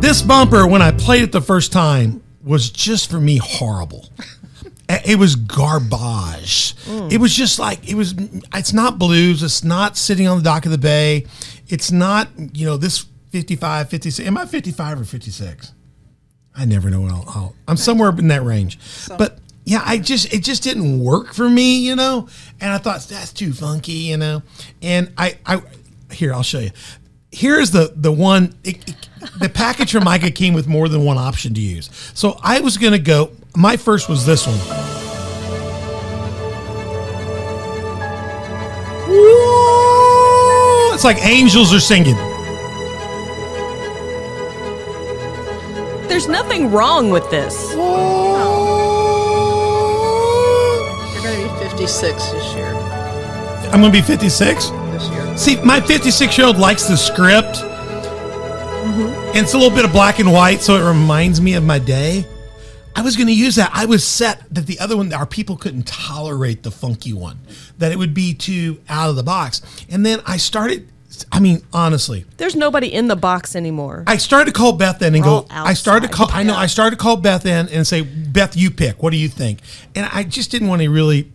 This 0.00 0.22
bumper, 0.22 0.66
when 0.68 0.82
I 0.82 0.92
played 0.92 1.22
it 1.22 1.32
the 1.32 1.40
first 1.40 1.72
time, 1.72 2.22
was 2.44 2.70
just 2.70 3.10
for 3.10 3.20
me 3.20 3.38
horrible. 3.38 4.08
It 4.88 5.18
was 5.18 5.34
garbage. 5.34 6.76
Mm. 6.84 7.10
It 7.10 7.18
was 7.18 7.34
just 7.34 7.58
like 7.58 7.88
it 7.88 7.96
was. 7.96 8.14
It's 8.54 8.72
not 8.72 9.00
blues. 9.00 9.42
It's 9.42 9.64
not 9.64 9.96
sitting 9.96 10.28
on 10.28 10.38
the 10.38 10.44
dock 10.44 10.64
of 10.64 10.70
the 10.70 10.78
bay. 10.78 11.26
It's 11.66 11.90
not 11.90 12.28
you 12.52 12.66
know 12.66 12.76
this 12.76 13.04
55, 13.32 13.88
56. 13.88 14.28
Am 14.28 14.38
I 14.38 14.46
55 14.46 15.00
or 15.00 15.04
56? 15.04 15.72
I 16.56 16.64
never 16.66 16.88
know 16.88 17.04
I'll. 17.06 17.24
I'll 17.26 17.54
I'm 17.66 17.76
somewhere 17.76 18.10
in 18.10 18.28
that 18.28 18.44
range. 18.44 18.78
So. 18.80 19.16
But 19.16 19.40
yeah, 19.64 19.82
I 19.84 19.98
just 19.98 20.32
it 20.32 20.44
just 20.44 20.62
didn't 20.62 21.00
work 21.00 21.34
for 21.34 21.50
me, 21.50 21.78
you 21.78 21.96
know. 21.96 22.28
And 22.60 22.72
I 22.72 22.78
thought 22.78 23.02
that's 23.02 23.32
too 23.32 23.52
funky, 23.52 23.92
you 23.92 24.16
know. 24.16 24.42
And 24.82 25.12
I 25.18 25.38
I 25.44 25.62
here 26.10 26.32
I'll 26.32 26.42
show 26.42 26.60
you. 26.60 26.70
Here's 27.30 27.70
the 27.70 27.92
the 27.94 28.12
one. 28.12 28.54
It, 28.64 28.88
it, 28.88 29.08
the 29.38 29.48
package 29.48 29.92
from 29.92 30.04
Micah 30.04 30.30
came 30.30 30.54
with 30.54 30.66
more 30.66 30.88
than 30.88 31.04
one 31.04 31.18
option 31.18 31.52
to 31.54 31.60
use. 31.60 31.90
So 32.14 32.38
I 32.42 32.60
was 32.60 32.78
gonna 32.78 32.98
go. 32.98 33.32
My 33.54 33.76
first 33.76 34.08
was 34.08 34.24
this 34.24 34.46
one. 34.46 34.58
It's 40.94 41.04
like 41.04 41.22
angels 41.26 41.74
are 41.74 41.80
singing. 41.80 42.16
There's 46.08 46.26
nothing 46.28 46.70
wrong 46.72 47.10
with 47.10 47.28
this. 47.30 47.74
56 51.86 52.32
this 52.32 52.54
year. 52.54 52.74
I'm 53.70 53.80
going 53.80 53.92
to 53.92 53.98
be 53.98 54.02
56? 54.02 54.70
This 54.70 55.08
year. 55.08 55.36
See, 55.36 55.60
my 55.62 55.80
56 55.80 56.36
year 56.36 56.48
old 56.48 56.58
likes 56.58 56.88
the 56.88 56.96
script. 56.96 57.58
Mm-hmm. 57.58 59.02
And 59.28 59.36
it's 59.36 59.54
a 59.54 59.56
little 59.56 59.74
bit 59.74 59.84
of 59.84 59.92
black 59.92 60.18
and 60.18 60.32
white, 60.32 60.62
so 60.62 60.74
it 60.74 60.88
reminds 60.88 61.40
me 61.40 61.54
of 61.54 61.62
my 61.62 61.78
day. 61.78 62.26
I 62.96 63.02
was 63.02 63.14
going 63.14 63.28
to 63.28 63.32
use 63.32 63.54
that. 63.54 63.70
I 63.72 63.86
was 63.86 64.04
set 64.04 64.42
that 64.52 64.66
the 64.66 64.80
other 64.80 64.96
one, 64.96 65.12
our 65.12 65.26
people 65.26 65.56
couldn't 65.56 65.86
tolerate 65.86 66.64
the 66.64 66.72
funky 66.72 67.12
one, 67.12 67.38
that 67.78 67.92
it 67.92 67.98
would 67.98 68.14
be 68.14 68.34
too 68.34 68.80
out 68.88 69.10
of 69.10 69.14
the 69.14 69.22
box. 69.22 69.62
And 69.88 70.04
then 70.04 70.20
I 70.26 70.38
started 70.38 70.88
I 71.32 71.40
mean, 71.40 71.62
honestly, 71.72 72.26
there's 72.36 72.56
nobody 72.56 72.92
in 72.92 73.08
the 73.08 73.16
box 73.16 73.56
anymore. 73.56 74.04
I 74.06 74.16
started 74.16 74.52
to 74.52 74.58
call 74.58 74.72
Beth 74.72 75.00
in 75.00 75.14
and 75.14 75.24
We're 75.24 75.42
go. 75.42 75.46
I 75.50 75.72
started 75.74 76.08
to 76.08 76.12
call. 76.12 76.28
I 76.30 76.42
know. 76.42 76.54
I 76.54 76.66
started 76.66 76.98
to 76.98 77.02
call 77.02 77.16
Beth 77.16 77.46
in 77.46 77.68
and 77.68 77.86
say, 77.86 78.02
Beth, 78.02 78.56
you 78.56 78.70
pick. 78.70 79.02
What 79.02 79.10
do 79.10 79.16
you 79.16 79.28
think? 79.28 79.60
And 79.94 80.06
I 80.12 80.24
just 80.24 80.50
didn't 80.50 80.68
want 80.68 80.82
to 80.82 80.90
really. 80.90 81.32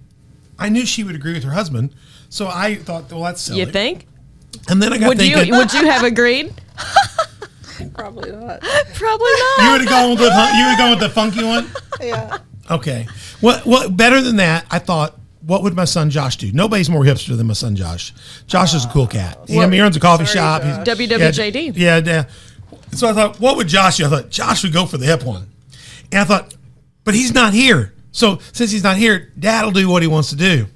I 0.61 0.69
knew 0.69 0.85
she 0.85 1.03
would 1.03 1.15
agree 1.15 1.33
with 1.33 1.43
her 1.43 1.51
husband, 1.51 1.93
so 2.29 2.47
I 2.47 2.75
thought, 2.75 3.11
well, 3.11 3.23
that's 3.23 3.41
silly. 3.41 3.59
You 3.59 3.65
think? 3.65 4.07
And 4.69 4.81
then 4.81 4.93
I 4.93 4.97
got 4.97 5.09
would 5.09 5.17
thinking. 5.17 5.47
You, 5.47 5.57
would 5.57 5.73
you 5.73 5.85
have 5.85 6.03
agreed? 6.13 6.53
Probably 7.93 8.31
not. 8.31 8.61
Probably 8.61 9.31
not. 9.31 9.63
You 9.63 9.71
would 9.71 9.81
have 9.81 9.89
gone 9.89 10.09
with 10.11 10.19
the 10.19 10.25
you 10.25 10.29
would 10.29 10.35
have 10.35 10.77
gone 10.77 10.89
with 10.91 10.99
the 10.99 11.09
funky 11.09 11.43
one. 11.43 11.69
Yeah. 12.01 12.39
Okay. 12.71 13.05
Well, 13.43 13.61
well, 13.63 13.87
better 13.87 14.21
than 14.21 14.37
that, 14.37 14.65
I 14.71 14.79
thought 14.79 15.19
what 15.41 15.61
would 15.61 15.75
my 15.75 15.85
son 15.85 16.09
Josh 16.09 16.37
do? 16.37 16.51
Nobody's 16.51 16.89
more 16.89 17.03
hipster 17.03 17.37
than 17.37 17.45
my 17.45 17.53
son 17.53 17.75
Josh. 17.75 18.11
Josh 18.47 18.73
is 18.73 18.85
a 18.85 18.87
cool 18.87 19.05
cat. 19.05 19.37
He, 19.47 19.59
I 19.59 19.65
mean, 19.65 19.73
he 19.73 19.81
runs 19.81 19.95
a 19.95 19.99
coffee 19.99 20.25
Sorry, 20.25 20.37
shop. 20.37 20.61
Josh. 20.63 20.97
He's, 20.97 21.09
WWJD. 21.09 21.73
Yeah, 21.75 22.01
yeah. 22.03 22.23
So 22.93 23.07
I 23.07 23.13
thought, 23.13 23.39
what 23.39 23.55
would 23.57 23.67
Josh 23.67 23.97
do? 23.97 24.05
I 24.07 24.09
thought 24.09 24.29
Josh 24.31 24.63
would 24.63 24.73
go 24.73 24.87
for 24.87 24.97
the 24.97 25.05
hip 25.05 25.23
one. 25.23 25.47
And 26.11 26.21
I 26.21 26.23
thought, 26.23 26.55
but 27.03 27.13
he's 27.13 27.35
not 27.35 27.53
here. 27.53 27.93
So 28.11 28.39
since 28.51 28.71
he's 28.71 28.83
not 28.83 28.97
here, 28.97 29.31
Dad 29.37 29.63
will 29.63 29.71
do 29.71 29.89
what 29.89 30.01
he 30.01 30.07
wants 30.07 30.29
to 30.29 30.35
do. 30.35 30.67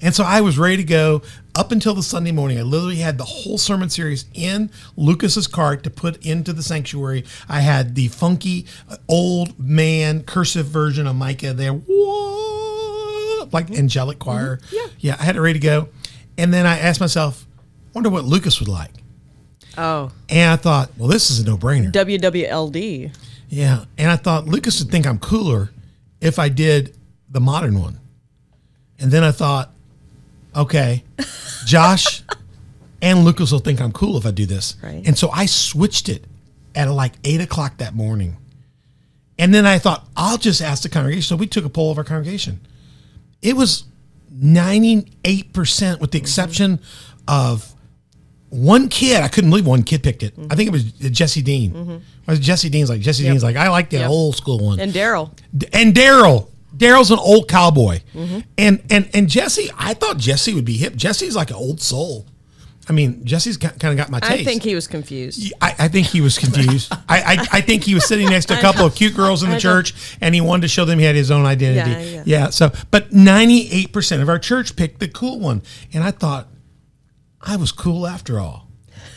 And 0.00 0.14
so 0.14 0.24
I 0.24 0.40
was 0.40 0.58
ready 0.58 0.78
to 0.78 0.84
go 0.84 1.22
up 1.54 1.72
until 1.72 1.94
the 1.94 2.02
Sunday 2.02 2.32
morning. 2.32 2.58
I 2.58 2.62
literally 2.62 2.96
had 2.96 3.16
the 3.16 3.24
whole 3.24 3.58
sermon 3.58 3.88
series 3.88 4.26
in 4.34 4.70
Lucas's 4.96 5.46
cart 5.46 5.82
to 5.84 5.90
put 5.90 6.24
into 6.26 6.52
the 6.52 6.62
sanctuary. 6.62 7.24
I 7.48 7.60
had 7.60 7.94
the 7.94 8.08
funky 8.08 8.66
old 9.08 9.58
man 9.58 10.22
cursive 10.24 10.66
version 10.66 11.06
of 11.06 11.16
Micah 11.16 11.52
there. 11.52 11.72
What? 11.72 13.52
Like 13.52 13.66
mm-hmm. 13.66 13.76
angelic 13.76 14.18
choir. 14.18 14.56
Mm-hmm. 14.56 14.76
Yeah. 14.76 14.86
Yeah, 14.98 15.16
I 15.18 15.24
had 15.24 15.36
it 15.36 15.40
ready 15.40 15.58
to 15.58 15.64
go. 15.64 15.88
And 16.36 16.52
then 16.52 16.66
I 16.66 16.78
asked 16.78 17.00
myself, 17.00 17.46
wonder 17.94 18.10
what 18.10 18.24
Lucas 18.24 18.58
would 18.58 18.68
like. 18.68 18.90
Oh. 19.78 20.10
And 20.28 20.50
I 20.50 20.56
thought, 20.56 20.90
well, 20.96 21.08
this 21.08 21.30
is 21.30 21.40
a 21.40 21.44
no 21.44 21.56
brainer. 21.56 21.92
WWLD. 21.92 23.14
Yeah, 23.48 23.84
and 23.96 24.10
I 24.10 24.16
thought 24.16 24.46
Lucas 24.46 24.80
would 24.80 24.90
think 24.90 25.06
I'm 25.06 25.18
cooler 25.18 25.70
if 26.24 26.38
I 26.38 26.48
did 26.48 26.96
the 27.28 27.38
modern 27.38 27.78
one. 27.78 28.00
And 28.98 29.12
then 29.12 29.22
I 29.22 29.30
thought, 29.30 29.70
okay, 30.56 31.04
Josh 31.66 32.22
and 33.02 33.24
Lucas 33.24 33.52
will 33.52 33.58
think 33.58 33.80
I'm 33.80 33.92
cool 33.92 34.16
if 34.16 34.24
I 34.24 34.30
do 34.30 34.46
this. 34.46 34.76
Right. 34.82 35.06
And 35.06 35.18
so 35.18 35.28
I 35.30 35.46
switched 35.46 36.08
it 36.08 36.24
at 36.74 36.90
like 36.90 37.12
eight 37.24 37.42
o'clock 37.42 37.76
that 37.78 37.94
morning. 37.94 38.38
And 39.38 39.52
then 39.52 39.66
I 39.66 39.78
thought, 39.78 40.08
I'll 40.16 40.38
just 40.38 40.62
ask 40.62 40.82
the 40.82 40.88
congregation. 40.88 41.22
So 41.22 41.36
we 41.36 41.46
took 41.46 41.64
a 41.64 41.68
poll 41.68 41.90
of 41.90 41.98
our 41.98 42.04
congregation. 42.04 42.60
It 43.42 43.56
was 43.56 43.84
98% 44.34 46.00
with 46.00 46.10
the 46.10 46.18
mm-hmm. 46.18 46.24
exception 46.24 46.80
of 47.28 47.73
one 48.54 48.88
kid. 48.88 49.20
I 49.22 49.28
couldn't 49.28 49.50
believe 49.50 49.66
one 49.66 49.82
kid 49.82 50.02
picked 50.02 50.22
it. 50.22 50.34
I 50.50 50.54
think 50.54 50.68
it 50.68 50.72
was 50.72 50.84
uh, 51.04 51.08
Jesse 51.10 51.42
Dean. 51.42 51.72
Mm-hmm. 51.72 51.96
Was 52.26 52.38
Jesse 52.40 52.70
Dean's 52.70 52.88
like 52.88 53.00
Jesse 53.00 53.22
Dean's 53.24 53.42
like 53.42 53.56
I 53.56 53.68
like 53.68 53.90
the 53.90 53.98
Yep. 53.98 54.10
old 54.10 54.36
school 54.36 54.58
one 54.64 54.80
And 54.80 54.92
Daryl. 54.92 55.30
and 55.72 55.94
Daryl. 55.94 56.48
Daryl's 56.76 57.12
an 57.12 57.20
old 57.20 57.48
cowboy, 57.48 58.00
mm-hmm. 58.14 58.40
and 58.58 58.82
and 58.90 59.08
and 59.14 59.28
Jesse. 59.28 59.70
I 59.78 59.94
thought 59.94 60.16
Jesse 60.18 60.52
would 60.54 60.64
be 60.64 60.76
hip. 60.76 60.96
Jesse's 60.96 61.36
like 61.36 61.50
an 61.50 61.56
old 61.56 61.80
soul. 61.80 62.26
I 62.88 62.92
mean, 62.92 63.24
Jesse's 63.24 63.56
kind 63.56 63.82
of 63.84 63.96
got 63.96 64.10
my 64.10 64.18
taste. 64.20 64.32
I 64.40 64.44
think 64.44 64.62
he 64.62 64.74
was 64.74 64.86
confused. 64.88 65.52
I, 65.62 65.74
I 65.78 65.88
think 65.88 66.06
he 66.08 66.20
was 66.20 66.36
confused. 66.36 66.92
I, 67.08 67.20
I 67.20 67.46
I 67.52 67.60
think 67.62 67.84
he 67.84 67.94
was 67.94 68.06
sitting 68.08 68.28
next 68.28 68.46
to 68.46 68.58
a 68.58 68.60
couple 68.60 68.84
of 68.84 68.94
cute 68.94 69.14
girls 69.14 69.42
in 69.44 69.50
the 69.50 69.58
church, 69.60 70.16
and 70.20 70.34
he 70.34 70.40
wanted 70.40 70.62
to 70.62 70.68
show 70.68 70.84
them 70.84 70.98
he 70.98 71.04
had 71.04 71.14
his 71.14 71.30
own 71.30 71.46
identity. 71.46 71.90
Yeah, 71.92 72.08
Yeah. 72.10 72.22
yeah. 72.26 72.50
So, 72.50 72.72
but 72.90 73.12
ninety 73.12 73.70
eight 73.70 73.92
percent 73.92 74.20
of 74.20 74.28
our 74.28 74.40
church 74.40 74.74
picked 74.74 74.98
the 74.98 75.06
cool 75.08 75.38
one, 75.38 75.62
and 75.92 76.02
I 76.02 76.10
thought 76.10 76.48
I 77.44 77.56
was 77.56 77.72
cool 77.72 78.06
after 78.06 78.40
all. 78.40 78.62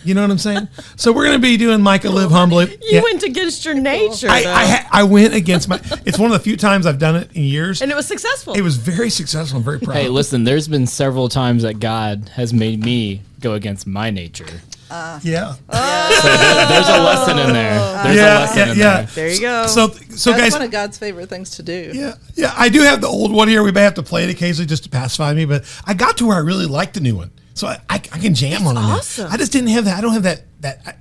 You 0.03 0.13
know 0.13 0.21
what 0.21 0.31
I'm 0.31 0.37
saying? 0.37 0.67
so 0.95 1.11
we're 1.11 1.25
gonna 1.25 1.39
be 1.39 1.57
doing 1.57 1.81
Micah 1.81 2.09
live 2.09 2.31
humbly. 2.31 2.65
You 2.81 2.97
Yeah. 2.97 3.01
went 3.03 3.23
against 3.23 3.65
your 3.65 3.73
nature, 3.73 4.27
I. 4.29 4.43
I, 4.45 5.01
I 5.01 5.03
went 5.03 5.33
against 5.33 5.67
my. 5.67 5.79
It's 6.05 6.17
one 6.19 6.31
of 6.31 6.37
the 6.37 6.43
few 6.43 6.55
times 6.55 6.85
I've 6.85 6.99
done 6.99 7.15
it 7.15 7.31
in 7.33 7.43
years. 7.43 7.81
and 7.81 7.91
it 7.91 7.95
was 7.95 8.05
successful. 8.07 8.53
It 8.53 8.61
was 8.61 8.77
very 8.77 9.09
successful. 9.09 9.57
I'm 9.57 9.63
very 9.63 9.79
proud. 9.79 9.95
Hey, 9.97 10.07
listen, 10.07 10.43
there's 10.43 10.67
been 10.67 10.87
several 10.87 11.27
times 11.29 11.63
that 11.63 11.79
God 11.79 12.29
has 12.35 12.53
made 12.53 12.83
me 12.83 13.21
go 13.41 13.53
against 13.53 13.85
my 13.87 14.09
nature. 14.09 14.45
Uh, 14.89 15.19
yeah. 15.23 15.55
There's 15.69 16.87
a 16.87 17.01
lesson 17.03 17.39
in 17.39 17.53
there. 17.53 17.79
There's 18.03 18.15
a 18.17 18.19
yeah, 18.21 18.39
lesson 18.39 18.57
yeah, 18.59 18.71
in 18.71 18.77
yeah. 18.77 18.95
there. 19.01 19.05
There 19.07 19.29
you 19.29 19.41
go. 19.41 19.67
So, 19.67 19.87
so 19.89 20.31
That's 20.31 20.41
guys, 20.43 20.53
one 20.53 20.61
of 20.61 20.71
God's 20.71 20.97
favorite 20.97 21.27
things 21.27 21.49
to 21.51 21.63
do. 21.63 21.91
yeah, 21.93 22.13
yeah. 22.35 22.53
I 22.55 22.69
do 22.69 22.81
have 22.83 23.01
the 23.01 23.07
old 23.07 23.33
one 23.33 23.47
here. 23.49 23.63
We 23.63 23.71
may 23.73 23.81
have 23.81 23.95
to 23.95 24.03
play 24.03 24.23
it 24.23 24.29
occasionally 24.29 24.67
just 24.67 24.83
to 24.83 24.89
pacify 24.89 25.33
me, 25.33 25.43
but 25.45 25.65
I 25.85 25.93
got 25.93 26.17
to 26.17 26.25
where 26.27 26.37
I 26.37 26.39
really 26.39 26.65
liked 26.65 26.93
the 26.93 27.01
new 27.01 27.15
one, 27.17 27.31
so 27.57 27.67
I, 27.67 27.79
I, 27.89 27.95
I 27.95 28.19
can 28.19 28.33
jam 28.33 28.65
on 28.67 28.77
it. 28.77 28.79
now. 28.81 28.97
awesome. 28.97 29.31
I 29.31 29.37
just 29.37 29.51
didn't 29.51 29.69
have 29.69 29.85
that. 29.85 29.97
I 29.97 30.01
don't 30.01 30.13
have 30.13 30.23
that. 30.23 30.43
That 30.61 30.81
I, 30.87 30.93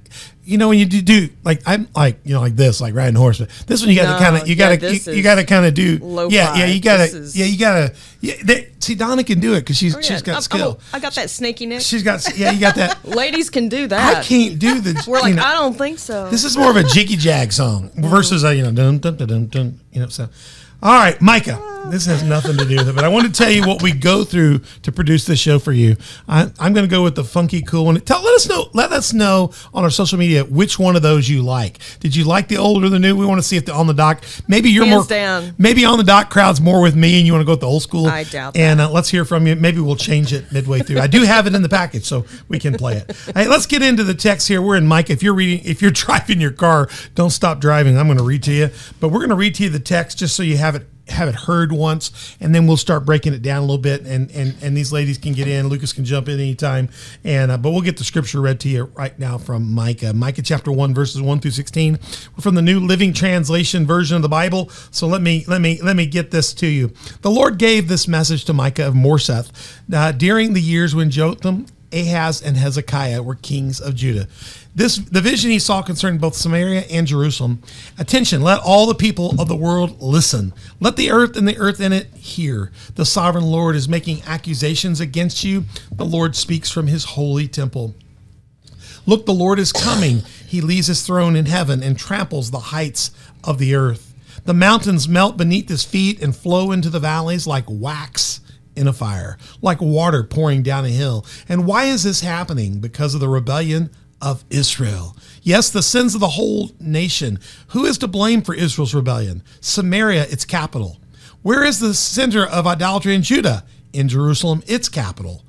you 0.45 0.59
know 0.59 0.69
when 0.69 0.79
you 0.79 0.85
do, 0.85 1.01
do 1.03 1.29
like 1.45 1.63
I'm 1.67 1.89
like 1.97 2.21
you 2.25 2.35
know 2.35 2.41
like 2.41 2.55
this 2.57 2.81
like 2.81 2.95
riding 2.95 3.17
a 3.17 3.19
horse, 3.19 3.39
but 3.39 3.49
this 3.67 3.81
one 3.81 3.89
you 3.91 3.97
got 3.97 4.03
to 4.05 4.11
No, 4.13 4.19
kind 4.19 4.37
of 4.43 4.47
you 4.49 4.55
yeah, 4.55 4.69
got 4.69 4.81
to 4.81 4.87
this 4.87 5.07
you, 5.07 5.13
you 5.15 5.19
is 5.21 5.25
got 5.25 5.35
to 5.37 5.45
kind 5.45 5.65
of 5.67 5.73
do 5.75 5.99
lo-fi. 6.01 6.35
yeah 6.35 6.55
yeah 6.57 6.67
you 6.67 6.81
got 6.81 6.99
This 6.99 7.11
to 7.13 7.19
is- 7.19 7.37
yeah 7.39 7.47
you 7.47 7.59
got 7.59 7.75
to 7.75 7.95
yeah. 8.21 8.61
See 8.79 8.95
Donna 8.95 9.25
can 9.25 9.41
do 9.41 9.55
it 9.55 9.61
because 9.61 9.77
she's 9.79 9.97
Oh, 9.97 10.01
she's 10.03 10.23
got 10.23 10.33
oh, 10.33 10.37
I'm 10.37 10.43
skill. 10.43 10.81
got 11.01 11.15
that 11.15 11.31
snaky 11.31 11.67
neck. 11.67 11.81
She's 11.81 12.03
got 12.05 12.23
yeah 12.39 12.53
you 12.53 12.61
got 12.61 12.75
that. 12.77 13.05
Ladies 13.23 13.49
can 13.51 13.69
do 13.69 13.87
that. 13.89 14.19
I 14.19 14.23
can't 14.23 14.59
do 14.61 14.81
the. 14.81 14.93
We're 15.09 15.17
you 15.19 15.23
like, 15.23 15.35
know, 15.37 15.43
I 15.43 15.55
don't 15.55 15.75
think 15.77 15.99
so. 15.99 16.31
This 16.31 16.45
is 16.45 16.57
more 16.57 16.71
of 16.71 16.77
a 16.77 16.85
jiggy 16.85 17.17
jag 17.17 17.53
song 17.53 17.91
versus 17.97 18.45
a 18.45 18.55
you 18.55 18.63
know 18.63 18.71
dun 18.73 18.99
dun 18.99 19.17
dun 19.17 19.27
dun 19.29 19.47
dun. 19.49 19.81
You 19.91 20.01
know 20.03 20.09
so. 20.09 20.29
All 20.83 20.95
right, 20.95 21.21
Micah. 21.21 21.76
This 21.90 22.06
has 22.06 22.25
nothing 22.25 22.56
to 22.56 22.64
do 22.64 22.76
with 22.76 22.88
it, 22.88 22.95
but 22.97 23.04
I 23.04 23.09
want 23.09 23.26
to 23.26 23.33
tell 23.33 23.50
you 23.50 23.64
what 23.64 23.80
we 23.80 23.92
go 23.92 24.25
through 24.25 24.61
to 24.83 24.90
produce 24.90 25.25
this 25.25 25.38
show 25.38 25.61
for 25.61 25.71
you. 25.71 25.97
I, 26.28 26.50
I'm 26.59 26.73
going 26.73 26.85
to 26.85 26.90
go 26.90 27.04
with 27.04 27.14
the 27.14 27.23
funky, 27.23 27.62
cool 27.62 27.85
one. 27.85 28.00
Tell, 28.00 28.21
let 28.25 28.35
us 28.35 28.49
know. 28.49 28.68
Let 28.73 28.90
us 28.90 29.12
know 29.12 29.52
on 29.73 29.85
our 29.85 29.90
social 29.90 30.18
media 30.18 30.45
which 30.45 30.80
one 30.80 30.97
of 30.97 31.02
those 31.02 31.28
you 31.28 31.42
like. 31.42 31.78
Did 32.00 32.16
you 32.16 32.25
like 32.25 32.49
the 32.49 32.56
old 32.56 32.83
or 32.83 32.88
the 32.88 32.99
new? 32.99 33.14
We 33.14 33.25
want 33.25 33.38
to 33.38 33.42
see 33.45 33.56
if 33.56 33.66
the 33.66 33.73
on 33.73 33.87
the 33.87 33.95
dock. 33.95 34.25
Maybe 34.49 34.68
you're 34.68 34.85
Hands 34.85 34.97
more 34.97 35.04
down. 35.04 35.54
Maybe 35.59 35.85
on 35.85 35.97
the 35.97 36.04
dock 36.04 36.28
crowd's 36.28 36.61
more 36.61 36.83
with 36.83 36.97
me, 36.97 37.18
and 37.18 37.26
you 37.26 37.33
want 37.33 37.42
to 37.42 37.47
go 37.47 37.52
with 37.52 37.61
the 37.61 37.68
old 37.68 37.83
school. 37.83 38.06
I 38.06 38.25
doubt 38.25 38.54
that. 38.54 38.61
And 38.61 38.80
uh, 38.80 38.90
let's 38.90 39.09
hear 39.09 39.25
from 39.25 39.47
you. 39.47 39.54
Maybe 39.54 39.80
we'll 39.80 39.95
change 39.95 40.33
it 40.33 40.50
midway 40.50 40.80
through. 40.80 40.99
I 40.99 41.06
do 41.06 41.23
have 41.23 41.47
it 41.47 41.54
in 41.54 41.62
the 41.62 41.68
package, 41.68 42.04
so 42.04 42.26
we 42.49 42.59
can 42.59 42.75
play 42.75 42.97
it. 42.97 43.16
Hey, 43.33 43.47
let's 43.47 43.66
get 43.66 43.83
into 43.83 44.02
the 44.02 44.14
text 44.14 44.49
here. 44.49 44.61
We're 44.61 44.76
in 44.76 44.87
Mike. 44.87 45.09
If 45.09 45.23
you're 45.23 45.35
reading, 45.35 45.64
if 45.64 45.80
you're 45.80 45.90
driving 45.92 46.40
your 46.40 46.50
car, 46.50 46.88
don't 47.14 47.30
stop 47.30 47.61
driving. 47.61 47.97
I'm 47.97 48.06
going 48.06 48.18
to 48.18 48.25
read 48.25 48.42
to 48.45 48.52
you, 48.52 48.71
but 48.99 49.11
we're 49.11 49.21
going 49.21 49.30
to 49.30 49.37
read 49.37 49.54
to 49.56 49.62
you 49.62 49.71
the 49.71 49.78
text 49.78 50.18
just 50.18 50.35
so 50.35 50.42
you 50.42 50.56
have 50.56 50.75
have 51.09 51.29
it 51.29 51.35
heard 51.35 51.71
once, 51.71 52.37
and 52.41 52.55
then 52.55 52.67
we'll 52.67 52.77
start 52.77 53.07
breaking 53.07 53.33
it 53.33 53.41
down 53.41 53.59
a 53.59 53.61
little 53.61 53.79
bit, 53.79 54.03
and 54.03 54.31
and 54.33 54.57
and 54.61 54.77
these 54.77 54.93
ladies 54.93 55.19
can 55.19 55.33
get 55.33 55.47
in. 55.47 55.69
Lucas 55.69 55.93
can 55.93 56.05
jump 56.05 56.29
in 56.29 56.41
anytime, 56.41 56.89
and 57.23 57.51
uh, 57.51 57.57
but 57.57 57.71
we'll 57.71 57.81
get 57.81 57.97
the 57.97 58.05
scripture 58.05 58.41
read 58.41 58.59
to 58.61 58.69
you 58.69 58.85
right 58.95 59.19
now 59.19 59.39
from 59.39 59.73
Micah, 59.73 60.13
Micah 60.13 60.43
chapter 60.43 60.73
one 60.73 60.95
verses 60.95 61.23
one 61.23 61.39
through 61.39 61.53
sixteen. 61.53 61.99
We're 62.37 62.43
from 62.43 62.57
the 62.57 62.63
New 62.63 62.81
Living 62.81 63.13
Translation 63.13 63.87
version 63.87 64.17
of 64.17 64.23
the 64.23 64.29
Bible. 64.29 64.69
So 64.91 65.07
let 65.07 65.23
me 65.23 65.45
let 65.47 65.61
me 65.61 65.81
let 65.81 65.95
me 65.95 66.07
get 66.07 66.33
this 66.33 66.53
to 66.55 66.67
you. 66.67 66.93
The 67.23 67.31
Lord 67.31 67.59
gave 67.59 67.89
this 67.89 68.09
message 68.09 68.45
to 68.47 68.53
Micah 68.53 68.87
of 68.87 68.95
Moresheth 68.95 69.51
uh, 69.93 70.13
during 70.13 70.55
the 70.55 70.61
years 70.61 70.95
when 70.95 71.11
Jotham, 71.11 71.67
Ahaz, 71.93 72.43
and 72.43 72.57
Hezekiah 72.57 73.23
were 73.23 73.37
kings 73.37 73.81
of 73.81 73.95
Judah. 73.95 74.27
This 74.76 74.99
the 74.99 75.23
vision 75.23 75.50
he 75.50 75.59
saw 75.59 75.80
concerned 75.80 76.21
both 76.21 76.35
Samaria 76.35 76.83
and 76.90 77.06
Jerusalem. 77.06 77.62
Attention, 77.99 78.42
let 78.42 78.61
all 78.61 78.87
the 78.87 78.95
people 78.95 79.35
of 79.40 79.49
the 79.49 79.56
world 79.56 80.02
listen. 80.02 80.52
Let 80.80 80.97
the 80.97 81.11
earth 81.11 81.35
and 81.35 81.49
the 81.49 81.56
earth 81.56 81.80
in 81.80 81.95
it 81.95 82.12
hear. 82.14 82.71
The 82.95 83.06
sovereign 83.06 83.47
Lord 83.47 83.75
is 83.75 83.88
making 83.88 84.23
accusations 84.26 85.00
against 85.00 85.42
you. 85.45 85.64
The 85.92 86.04
Lord 86.04 86.37
speaks 86.37 86.71
from 86.71 86.88
his 86.88 87.04
holy 87.04 87.49
temple. 87.49 87.95
Look, 89.06 89.25
the 89.25 89.33
Lord 89.33 89.59
is 89.59 89.73
coming. 89.73 90.18
He 90.47 90.61
leaves 90.61 90.88
his 90.88 91.02
throne 91.02 91.37
in 91.37 91.47
heaven 91.47 91.83
and 91.83 91.99
tramples 91.99 92.50
the 92.50 92.59
heights 92.59 93.12
of 93.42 93.56
the 93.56 93.75
earth. 93.75 94.12
The 94.45 94.52
mountains 94.52 95.09
melt 95.09 95.38
beneath 95.38 95.71
his 95.71 95.85
feet 95.85 96.23
and 96.23 96.37
flow 96.37 96.71
into 96.71 96.90
the 96.90 97.00
valleys 97.00 97.47
like 97.47 97.64
wax 97.66 98.40
in 98.75 98.87
a 98.87 98.92
fire, 98.92 99.38
like 99.62 99.80
water 99.80 100.23
pouring 100.23 100.62
down 100.62 100.85
a 100.85 100.90
hill. 100.90 101.25
And 101.49 101.66
why 101.66 101.85
is 101.85 102.02
this 102.02 102.21
happening? 102.21 102.78
Because 102.78 103.14
of 103.14 103.21
the 103.21 103.28
rebellion 103.28 103.88
of 104.20 104.44
Israel. 104.50 105.16
Yes, 105.42 105.70
the 105.70 105.82
sins 105.82 106.14
of 106.14 106.20
the 106.20 106.28
whole 106.28 106.70
nation. 106.80 107.38
Who 107.68 107.85
is 107.85 107.99
to 107.99 108.08
blame 108.08 108.42
for 108.42 108.54
Israel's 108.54 108.94
rebellion? 108.94 109.42
Samaria, 109.61 110.25
its 110.25 110.44
capital. 110.44 110.99
Where 111.42 111.64
is 111.64 111.78
the 111.78 111.94
center 111.94 112.44
of 112.44 112.66
idolatry 112.66 113.14
in 113.14 113.23
Judah? 113.23 113.64
In 113.92 114.08
Jerusalem, 114.08 114.62
its 114.66 114.88
capital. 114.88 115.44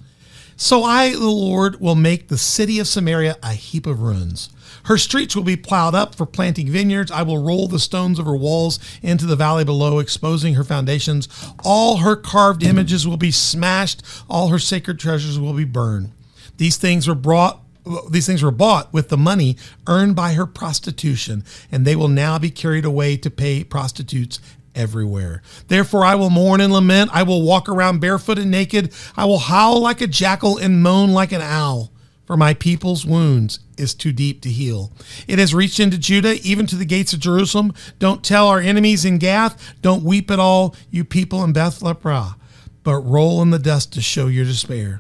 So 0.56 0.84
I, 0.84 1.12
the 1.12 1.28
Lord, 1.28 1.80
will 1.80 1.96
make 1.96 2.28
the 2.28 2.38
city 2.38 2.80
of 2.80 2.88
Samaria 2.88 3.38
a 3.44 3.54
heap 3.54 3.86
of 3.86 4.02
ruins. 4.02 4.50
Her 4.86 4.98
streets 4.98 5.36
will 5.36 5.44
be 5.44 5.58
plowed 5.58 5.96
up 5.96 6.16
for 6.16 6.26
planting 6.26 6.72
vineyards. 6.72 7.12
I 7.12 7.22
will 7.22 7.44
roll 7.44 7.68
the 7.68 7.78
stones 7.78 8.20
of 8.20 8.26
her 8.26 8.36
walls 8.36 8.80
into 9.02 9.26
the 9.26 9.36
valley 9.36 9.66
below, 9.66 10.00
exposing 10.00 10.54
her 10.54 10.64
foundations. 10.64 11.28
All 11.64 11.98
her 11.98 12.16
carved 12.16 12.64
images 12.64 13.08
will 13.08 13.18
be 13.18 13.32
smashed. 13.32 14.02
All 14.30 14.48
her 14.48 14.60
sacred 14.60 14.98
treasures 14.98 15.40
will 15.40 15.54
be 15.54 15.66
burned. 15.66 16.12
These 16.58 16.78
things 16.78 17.08
were 17.08 17.16
brought. 17.16 17.62
These 18.10 18.26
things 18.26 18.44
were 18.44 18.52
bought 18.52 18.94
with 18.94 19.10
the 19.10 19.18
money 19.18 19.58
earned 19.88 20.16
by 20.16 20.34
her 20.34 20.46
prostitution, 20.46 21.44
and 21.72 21.86
they 21.86 21.96
will 21.96 22.08
now 22.08 22.38
be 22.40 22.50
carried 22.50 22.86
away 22.86 23.18
to 23.18 23.30
pay 23.30 23.64
prostitutes 23.64 24.40
everywhere. 24.76 25.42
Therefore, 25.68 26.06
I 26.06 26.16
will 26.16 26.30
mourn 26.30 26.62
and 26.62 26.72
lament. 26.72 27.10
I 27.14 27.24
will 27.24 27.42
walk 27.42 27.68
around 27.68 28.00
barefoot 28.00 28.38
and 28.38 28.52
naked. 28.52 28.94
I 29.16 29.26
will 29.26 29.40
howl 29.40 29.82
like 29.82 30.02
a 30.02 30.08
jackal 30.08 30.58
and 30.58 30.82
moan 30.82 31.12
like 31.12 31.32
an 31.32 31.42
owl. 31.42 31.92
For 32.26 32.36
my 32.36 32.54
people's 32.54 33.06
wounds 33.06 33.60
is 33.78 33.94
too 33.94 34.12
deep 34.12 34.42
to 34.42 34.50
heal. 34.50 34.92
It 35.30 35.40
has 35.40 35.56
reached 35.56 35.80
into 35.80 35.98
Judah, 35.98 36.36
even 36.42 36.66
to 36.68 36.76
the 36.76 36.84
gates 36.84 37.14
of 37.14 37.22
Jerusalem. 37.22 37.74
Don't 38.00 38.24
tell 38.24 38.50
our 38.50 38.60
enemies 38.60 39.06
in 39.06 39.18
Gath. 39.18 39.76
Don't 39.82 40.04
weep 40.04 40.30
at 40.30 40.40
all, 40.40 40.76
you 40.92 41.06
people 41.06 41.42
in 41.46 41.54
Beth 41.54 41.82
Leaphrah, 41.82 42.36
but 42.84 42.98
roll 42.98 43.42
in 43.42 43.52
the 43.52 43.60
dust 43.60 43.94
to 43.94 44.02
show 44.02 44.28
your 44.28 44.44
despair. 44.44 45.00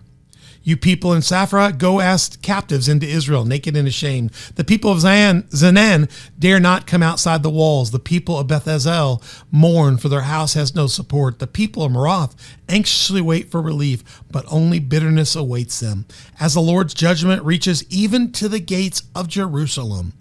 You 0.67 0.75
people 0.75 1.13
in 1.13 1.21
Safra, 1.21 1.77
go 1.77 2.01
ask 2.01 2.41
captives 2.41 2.89
into 2.89 3.07
Israel, 3.07 3.45
naked 3.45 3.77
and 3.77 3.87
ashamed. 3.87 4.31
The 4.55 4.65
people 4.65 4.91
of 4.91 4.99
Zan, 4.99 5.43
Zaanan 5.43 6.11
dare 6.37 6.59
not 6.59 6.85
come 6.85 7.01
outside 7.01 7.41
the 7.41 7.49
walls. 7.49 7.91
The 7.91 7.99
people 7.99 8.37
of 8.37 8.47
Beth 8.47 8.65
Ezel 8.65 9.23
mourn, 9.49 9.95
for 9.95 10.09
their 10.09 10.23
house 10.23 10.55
has 10.55 10.75
no 10.75 10.87
support. 10.87 11.39
The 11.39 11.47
people 11.47 11.85
of 11.85 11.93
Maroth 11.93 12.35
anxiously 12.67 13.21
wait 13.21 13.49
for 13.49 13.61
relief, 13.61 14.03
but 14.29 14.43
only 14.51 14.79
bitterness 14.79 15.37
awaits 15.37 15.79
them. 15.79 16.05
As 16.37 16.55
the 16.55 16.59
Lord's 16.59 16.93
judgment 16.93 17.43
reaches 17.43 17.85
even 17.89 18.33
to 18.33 18.49
the 18.49 18.59
gates 18.59 19.03
of 19.15 19.29
Jerusalem. 19.29 20.11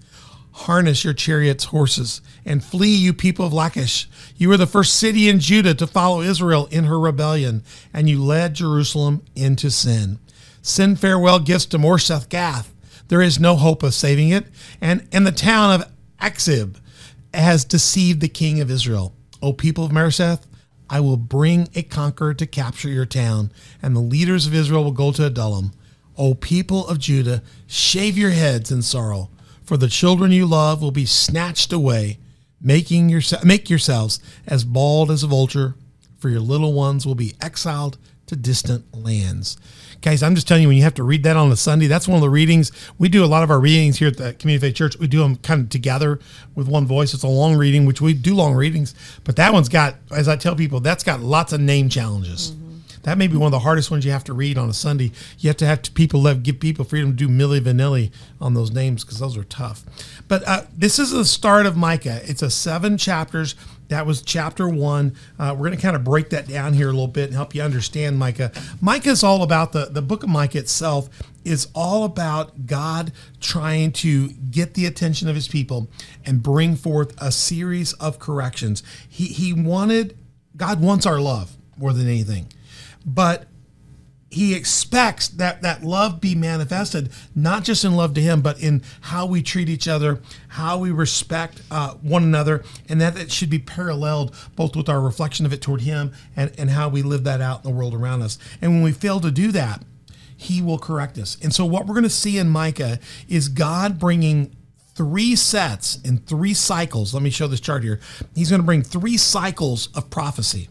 Harness 0.53 1.03
your 1.03 1.13
chariots, 1.13 1.65
horses, 1.65 2.21
and 2.45 2.63
flee, 2.63 2.95
you 2.95 3.13
people 3.13 3.47
of 3.47 3.53
Lachish. 3.53 4.09
You 4.37 4.51
were 4.51 4.57
the 4.57 4.69
first 4.69 4.95
city 4.95 5.29
in 5.29 5.41
Judah 5.41 5.75
to 5.75 5.89
follow 5.89 6.21
Israel 6.21 6.69
in 6.71 6.85
her 6.85 7.01
rebellion, 7.01 7.65
and 7.93 8.09
you 8.09 8.23
led 8.23 8.55
Jerusalem 8.55 9.23
into 9.35 9.73
sin. 9.73 10.21
Send 10.67 10.99
farewell 10.99 11.39
gifts 11.39 11.67
to 11.67 11.79
Moresheth 11.79 12.29
Gath. 12.29 12.75
There 13.07 13.23
is 13.23 13.39
no 13.39 13.55
hope 13.55 13.85
of 13.85 13.95
saving 13.95 14.31
it. 14.31 14.47
And, 14.81 15.07
and 15.13 15.25
the 15.25 15.31
town 15.31 15.81
of 15.81 15.89
Aczib 16.21 16.81
has 17.33 17.65
deceived 17.65 18.21
the 18.21 18.29
king 18.29 18.61
of 18.61 18.69
Israel. 18.69 19.15
O 19.41 19.53
people 19.53 19.85
of 19.85 19.93
Mareshah, 19.93 20.43
I 20.91 20.99
will 20.99 21.19
bring 21.19 21.69
a 21.77 21.85
conqueror 21.85 22.35
to 22.35 22.47
capture 22.47 22.89
your 22.89 23.07
town, 23.07 23.53
and 23.81 23.95
the 23.95 24.01
leaders 24.01 24.49
of 24.49 24.55
Israel 24.55 24.83
will 24.83 24.91
go 24.91 25.13
to 25.13 25.27
Adullam. 25.27 25.71
O 26.19 26.35
people 26.35 26.89
of 26.89 26.99
Judah, 26.99 27.45
shave 27.69 28.19
your 28.19 28.31
heads 28.31 28.73
in 28.73 28.83
sorrow, 28.83 29.31
for 29.63 29.77
the 29.77 29.87
children 29.87 30.33
you 30.33 30.47
love 30.47 30.83
will 30.83 30.91
be 30.91 31.07
snatched 31.07 31.73
away. 31.73 32.19
making 32.61 33.23
make 33.45 33.71
yourselves 33.71 34.19
as 34.49 34.65
bald 34.65 35.13
as 35.13 35.23
a 35.23 35.29
vulture, 35.29 35.77
for 36.19 36.29
your 36.29 36.41
little 36.41 36.73
ones 36.73 37.07
will 37.07 37.15
be 37.15 37.35
exiled 37.41 37.99
to 38.27 38.35
distant 38.35 38.93
lands. 38.93 39.57
Guys, 40.03 40.23
I'm 40.23 40.35
just 40.35 40.47
telling 40.47 40.63
you, 40.63 40.69
when 40.69 40.77
you 40.77 40.83
have 40.83 40.95
to 40.95 41.03
read 41.03 41.23
that 41.25 41.37
on 41.37 41.51
a 41.51 41.57
Sunday, 41.57 41.87
that's 41.87 42.07
one 42.07 42.17
of 42.17 42.23
the 42.23 42.31
readings. 42.31 42.71
We 42.99 43.09
do 43.09 43.25
a 43.25 43.27
lot 43.27 43.43
of 43.43 43.51
our 43.51 43.59
readings 43.59 43.99
here 43.99 44.09
at 44.09 44.17
the 44.17 44.35
Community 44.35 44.69
Faith 44.69 44.77
Church. 44.77 44.99
We 44.99 45.07
do 45.07 45.21
them 45.21 45.37
kind 45.37 45.63
of 45.63 45.69
together 45.69 46.21
with 46.55 46.69
one 46.69 46.87
voice. 46.87 47.15
It's 47.15 47.23
a 47.23 47.29
long 47.29 47.57
reading, 47.57 47.87
which 47.87 48.01
we 48.01 48.13
do 48.13 48.35
long 48.35 48.55
readings, 48.55 48.95
but 49.25 49.37
that 49.37 49.53
one's 49.53 49.69
got, 49.69 49.97
as 50.11 50.29
I 50.29 50.37
tell 50.37 50.55
people, 50.55 50.81
that's 50.81 51.03
got 51.03 51.21
lots 51.21 51.53
of 51.53 51.61
name 51.61 51.89
challenges. 51.89 52.55
That 53.07 53.19
may 53.19 53.29
be 53.29 53.37
one 53.37 53.47
of 53.47 53.53
the 53.53 53.61
hardest 53.61 53.89
ones 53.93 54.05
you 54.05 54.11
have 54.11 54.25
to 54.25 54.33
read 54.33 54.59
on 54.59 54.69
a 54.69 54.73
Sunday. 54.73 55.13
You 55.39 55.49
have 55.49 55.57
to 55.59 55.67
have 55.67 55.81
to 55.83 55.93
people 55.93 56.21
let 56.23 56.43
give 56.43 56.59
people 56.59 56.85
freedom 56.85 57.17
to 57.17 57.17
do 57.17 57.29
milli 57.29 57.61
vanilli 57.61 58.11
on 58.41 58.55
those 58.55 58.73
names 58.73 59.05
because 59.05 59.21
those 59.21 59.37
are 59.37 59.45
tough. 59.45 59.85
But 60.27 60.43
uh, 60.45 60.63
this 60.77 60.99
is 60.99 61.13
the 61.13 61.25
start 61.25 61.67
of 61.67 61.77
Micah. 61.77 62.21
It's 62.25 62.43
a 62.43 62.51
seven 62.51 62.99
chapters. 62.99 63.55
That 63.89 64.07
was 64.07 64.23
chapter 64.23 64.69
one. 64.69 65.15
Uh, 65.39 65.55
we're 65.57 65.67
going 65.67 65.77
to 65.77 65.83
kind 65.83 65.97
of 65.97 66.05
break 66.05 66.31
that 66.31 66.49
down 66.49 66.73
here 66.73 66.89
a 66.89 66.93
little 66.93 67.07
bit 67.07 67.27
and 67.27 67.35
help 67.35 67.55
you 67.55 67.63
understand 67.63 68.19
Micah. 68.19 68.53
Micah 68.81 69.11
is 69.11 69.23
all 69.23 69.43
about 69.43 69.73
the 69.73 69.87
the 69.87 70.03
book 70.03 70.23
of 70.23 70.29
Micah 70.29 70.59
itself 70.59 71.09
is 71.45 71.69
all 71.75 72.05
about 72.05 72.67
God 72.67 73.13
trying 73.41 73.93
to 73.93 74.31
get 74.31 74.75
the 74.75 74.87
attention 74.87 75.29
of 75.29 75.35
His 75.35 75.49
people 75.49 75.89
and 76.25 76.43
bring 76.43 76.75
forth 76.77 77.15
a 77.21 77.31
series 77.31 77.93
of 77.95 78.19
corrections. 78.19 78.83
He 79.09 79.27
he 79.27 79.53
wanted 79.53 80.17
God 80.57 80.81
wants 80.81 81.07
our 81.07 81.21
love 81.21 81.57
more 81.77 81.93
than 81.93 82.07
anything 82.07 82.49
but 83.07 83.47
he 84.37 84.55
expects 84.55 85.29
that 85.29 85.63
that 85.63 85.83
love 85.83 86.21
be 86.21 86.35
manifested 86.35 87.11
not 87.35 87.65
just 87.65 87.87
in 87.87 87.97
love 87.97 88.13
to 88.13 88.21
him 88.21 88.43
but 88.43 88.61
in 88.61 88.83
how 89.01 89.25
we 89.25 89.43
treat 89.43 89.67
each 89.67 89.89
other 89.89 90.21
how 90.49 90.77
we 90.77 90.91
respect 90.91 91.63
uh, 91.71 91.95
one 92.03 92.23
another 92.23 92.63
and 92.87 93.01
that 93.01 93.17
it 93.19 93.33
should 93.33 93.49
be 93.49 93.59
paralleled 93.59 94.35
both 94.55 94.77
with 94.77 94.91
our 94.91 95.01
reflection 95.01 95.47
of 95.47 95.55
it 95.55 95.63
toward 95.63 95.81
him 95.81 96.13
and, 96.37 96.53
and 96.59 96.69
how 96.69 96.87
we 96.87 97.01
live 97.01 97.25
that 97.25 97.41
out 97.41 97.65
in 97.65 97.71
the 97.71 97.75
world 97.75 97.95
around 97.95 98.21
us. 98.21 98.39
And 98.61 98.73
when 98.73 98.83
we 98.83 98.93
fail 98.93 99.21
to 99.21 99.31
do 99.31 99.51
that 99.53 99.83
he 100.37 100.61
will 100.61 100.79
correct 100.79 101.17
us. 101.17 101.39
And 101.43 101.55
so 101.55 101.65
what 101.65 101.87
we're 101.87 101.95
going 101.95 102.05
to 102.05 102.11
see 102.11 102.37
in 102.37 102.51
micah 102.51 102.99
is 103.31 103.49
god 103.49 103.99
bringing 103.99 104.55
three 104.95 105.35
sets 105.35 105.99
in 106.05 106.19
three 106.19 106.53
cycles. 106.53 107.15
Let 107.15 107.23
me 107.23 107.31
show 107.31 107.47
this 107.47 107.61
chart 107.61 107.83
here. 107.83 108.01
He's 108.35 108.51
going 108.51 108.61
to 108.61 108.67
bring 108.67 108.83
three 108.83 109.17
cycles 109.17 109.89
of 109.95 110.11
prophecy 110.11 110.69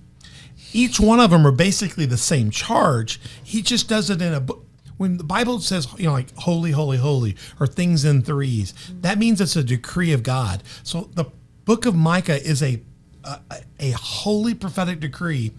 each 0.76 1.00
one 1.00 1.20
of 1.20 1.32
them 1.32 1.48
are 1.48 1.52
basically 1.52 2.06
the 2.06 2.18
same 2.18 2.52
charge. 2.52 3.20
He 3.44 3.62
just 3.62 3.88
does 3.88 4.10
it 4.10 4.22
in 4.22 4.34
a 4.34 4.42
book. 4.42 4.66
When 4.98 5.18
the 5.18 5.24
Bible 5.24 5.60
says, 5.60 5.88
you 5.98 6.06
know, 6.06 6.14
like 6.14 6.34
holy, 6.36 6.72
holy, 6.72 6.98
holy, 6.98 7.36
or 7.60 7.68
things 7.68 8.06
in 8.06 8.22
threes, 8.22 8.74
that 9.02 9.18
means 9.18 9.42
it's 9.42 9.56
a 9.56 9.64
decree 9.64 10.14
of 10.14 10.24
God. 10.24 10.64
So 10.84 11.10
the 11.14 11.26
book 11.66 11.86
of 11.86 11.96
Micah 11.96 12.42
is 12.42 12.62
a 12.62 12.82
a, 13.26 13.40
a 13.80 13.92
holy 13.92 14.54
prophetic 14.54 15.00
decree 15.00 15.52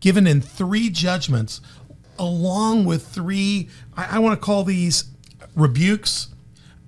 given 0.00 0.26
in 0.26 0.40
three 0.40 0.90
judgments, 0.90 1.60
along 2.18 2.84
with 2.84 3.06
three. 3.06 3.68
I, 3.96 4.16
I 4.16 4.18
want 4.18 4.38
to 4.38 4.44
call 4.44 4.64
these 4.64 5.04
rebukes, 5.54 6.28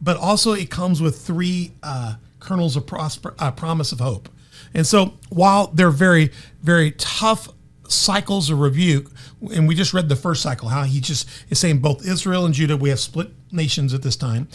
but 0.03 0.17
also 0.17 0.53
it 0.53 0.71
comes 0.71 1.01
with 1.01 1.21
three 1.21 1.73
uh, 1.83 2.17
kernels 2.41 2.77
of 2.77 2.87
prosper, 2.87 3.35
uh, 3.39 3.51
promise 3.53 3.93
of 3.93 4.01
hope. 4.01 4.29
And 4.75 4.87
so 4.87 5.15
while 5.31 5.69
they're 5.69 5.91
very, 5.91 6.33
very 6.63 6.91
tough 6.93 7.49
cycles 7.89 8.51
of 8.51 8.59
rebuke, 8.59 9.11
and 9.53 9.69
we 9.69 9.75
just 9.75 9.93
read 9.93 10.09
the 10.09 10.17
first 10.17 10.43
cycle, 10.43 10.69
how 10.69 10.85
he 10.85 11.01
just 11.01 11.29
is 11.51 11.59
saying 11.59 11.79
both 11.79 12.07
Israel 12.07 12.45
and 12.45 12.55
Judah, 12.55 12.77
we 12.77 12.89
have 12.89 13.01
split 13.01 13.31
nations 13.53 13.95
at 13.95 14.03
this 14.03 14.17
time. 14.17 14.49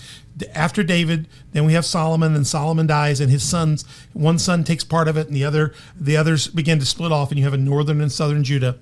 After 0.53 0.83
David, 0.83 1.27
then 1.51 1.65
we 1.65 1.73
have 1.73 1.85
Solomon, 1.85 2.35
and 2.35 2.45
Solomon 2.45 2.87
dies, 2.87 3.19
and 3.19 3.31
his 3.31 3.43
sons, 3.43 3.85
one 4.13 4.39
son 4.39 4.63
takes 4.63 4.83
part 4.83 5.07
of 5.07 5.17
it, 5.17 5.27
and 5.27 5.35
the 5.35 5.43
other, 5.43 5.73
the 5.99 6.17
others 6.17 6.47
begin 6.47 6.79
to 6.79 6.85
split 6.85 7.11
off, 7.11 7.29
and 7.29 7.37
you 7.37 7.43
have 7.43 7.53
a 7.53 7.57
northern 7.57 8.01
and 8.01 8.11
southern 8.11 8.43
Judah. 8.43 8.77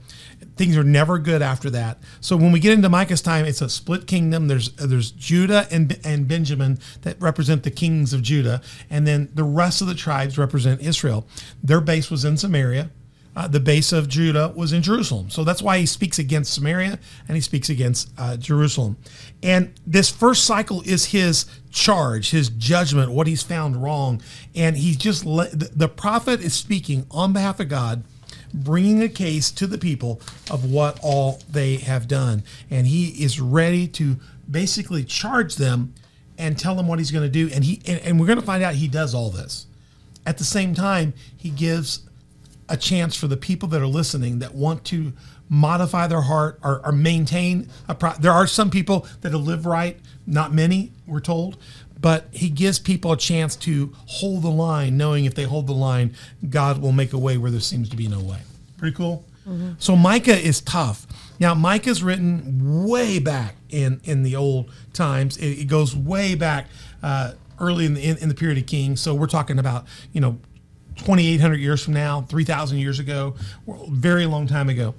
Things 0.55 0.77
are 0.77 0.83
never 0.83 1.17
good 1.17 1.41
after 1.41 1.69
that. 1.71 1.99
So 2.21 2.37
when 2.37 2.51
we 2.51 2.59
get 2.59 2.73
into 2.73 2.89
Micah's 2.89 3.21
time, 3.21 3.45
it's 3.45 3.61
a 3.61 3.69
split 3.69 4.07
kingdom. 4.07 4.47
There's 4.47 4.71
there's 4.73 5.11
Judah 5.11 5.67
and 5.71 5.99
and 6.03 6.27
Benjamin 6.27 6.79
that 7.01 7.19
represent 7.19 7.63
the 7.63 7.71
kings 7.71 8.13
of 8.13 8.21
Judah, 8.21 8.61
and 8.89 9.07
then 9.07 9.29
the 9.33 9.43
rest 9.43 9.81
of 9.81 9.87
the 9.87 9.95
tribes 9.95 10.37
represent 10.37 10.81
Israel. 10.81 11.27
Their 11.63 11.81
base 11.81 12.11
was 12.11 12.23
in 12.23 12.37
Samaria 12.37 12.91
uh, 13.37 13.47
the 13.47 13.59
base 13.59 13.93
of 13.93 14.09
Judah 14.09 14.51
was 14.55 14.73
in 14.73 14.81
Jerusalem. 14.81 15.29
So 15.29 15.43
that's 15.43 15.61
why 15.61 15.77
he 15.77 15.85
speaks 15.85 16.17
against 16.17 16.55
Samaria 16.55 16.97
and 17.27 17.37
he 17.37 17.41
speaks 17.41 17.69
against 17.69 18.09
uh, 18.17 18.35
Jerusalem. 18.35 18.97
And 19.43 19.75
this 19.85 20.09
first 20.09 20.45
cycle 20.45 20.81
is 20.81 21.05
his 21.05 21.45
charge, 21.69 22.31
his 22.31 22.49
judgment, 22.49 23.11
what 23.11 23.27
he's 23.27 23.43
found 23.43 23.83
wrong. 23.83 24.23
And 24.55 24.75
he's 24.75 24.97
just, 24.97 25.23
le- 25.23 25.49
the, 25.49 25.87
prophet 25.87 26.41
is 26.41 26.55
speaking 26.55 27.05
on 27.11 27.31
behalf 27.31 27.59
of 27.59 27.69
God 27.69 28.03
bringing 28.55 29.03
a 29.03 29.09
case 29.09 29.51
to 29.51 29.67
the 29.67 29.77
people 29.77 30.19
of 30.49 30.71
what 30.71 30.99
all 31.03 31.39
they 31.47 31.75
have 31.75 32.07
done. 32.07 32.41
And 32.71 32.87
he 32.87 33.23
is 33.23 33.39
ready 33.39 33.87
to 33.89 34.15
basically 34.49 35.03
charge 35.03 35.57
them 35.57 35.93
and 36.39 36.57
tell 36.57 36.73
them 36.73 36.87
what 36.87 36.97
he's 36.97 37.11
going 37.11 37.23
to 37.23 37.29
do. 37.29 37.53
And 37.53 37.63
he 37.63 37.83
and, 37.85 37.99
and 38.01 38.19
we're 38.19 38.25
going 38.25 38.39
to 38.39 38.45
find 38.45 38.63
out 38.63 38.73
he 38.73 38.87
does 38.87 39.13
all 39.13 39.29
this. 39.29 39.67
At 40.25 40.39
the 40.39 40.43
same 40.43 40.73
time, 40.73 41.13
he 41.37 41.51
gives 41.51 42.06
a 42.69 42.77
chance 42.77 43.15
for 43.15 43.27
the 43.27 43.37
people 43.37 43.69
that 43.69 43.81
are 43.81 43.87
listening 43.87 44.39
that 44.39 44.53
want 44.53 44.83
to 44.85 45.13
modify 45.49 46.07
their 46.07 46.21
heart 46.21 46.59
or, 46.63 46.85
or 46.85 46.91
maintain 46.91 47.69
a 47.87 47.95
pro- 47.95 48.13
there 48.19 48.33
are 48.33 48.47
some 48.47 48.69
people 48.69 49.07
that 49.21 49.33
live 49.33 49.65
right 49.65 49.97
not 50.25 50.53
many 50.53 50.91
we're 51.05 51.21
told 51.21 51.57
but 51.99 52.27
he 52.31 52.49
gives 52.49 52.79
people 52.79 53.11
a 53.11 53.17
chance 53.17 53.55
to 53.55 53.93
hold 54.05 54.43
the 54.43 54.49
line 54.49 54.97
knowing 54.97 55.25
if 55.25 55.33
they 55.35 55.43
hold 55.43 55.67
the 55.67 55.73
line 55.73 56.13
god 56.49 56.81
will 56.81 56.91
make 56.91 57.13
a 57.13 57.17
way 57.17 57.37
where 57.37 57.51
there 57.51 57.59
seems 57.59 57.89
to 57.89 57.95
be 57.95 58.07
no 58.07 58.19
way. 58.19 58.39
Pretty 58.77 58.95
cool. 58.95 59.25
Mm-hmm. 59.47 59.73
so 59.79 59.95
micah 59.95 60.37
is 60.37 60.59
tough. 60.61 61.07
Now 61.39 61.53
micah's 61.53 62.03
written 62.03 62.85
way 62.85 63.17
back 63.19 63.55
in 63.69 64.01
in 64.03 64.23
the 64.23 64.35
old 64.35 64.69
times. 64.91 65.37
It, 65.37 65.59
it 65.59 65.67
goes 65.69 65.95
way 65.95 66.35
back 66.35 66.67
uh, 67.01 67.33
early 67.59 67.85
in 67.85 67.93
the 67.93 68.03
in, 68.03 68.17
in 68.17 68.27
the 68.27 68.35
period 68.35 68.57
of 68.57 68.65
kings. 68.65 68.99
So 68.99 69.13
we're 69.15 69.27
talking 69.27 69.57
about 69.57 69.85
you 70.11 70.19
know 70.19 70.39
2,800 70.97 71.55
years 71.55 71.83
from 71.83 71.93
now, 71.93 72.21
3,000 72.21 72.77
years 72.77 72.99
ago, 72.99 73.35
very 73.89 74.25
long 74.25 74.47
time 74.47 74.69
ago. 74.69 74.95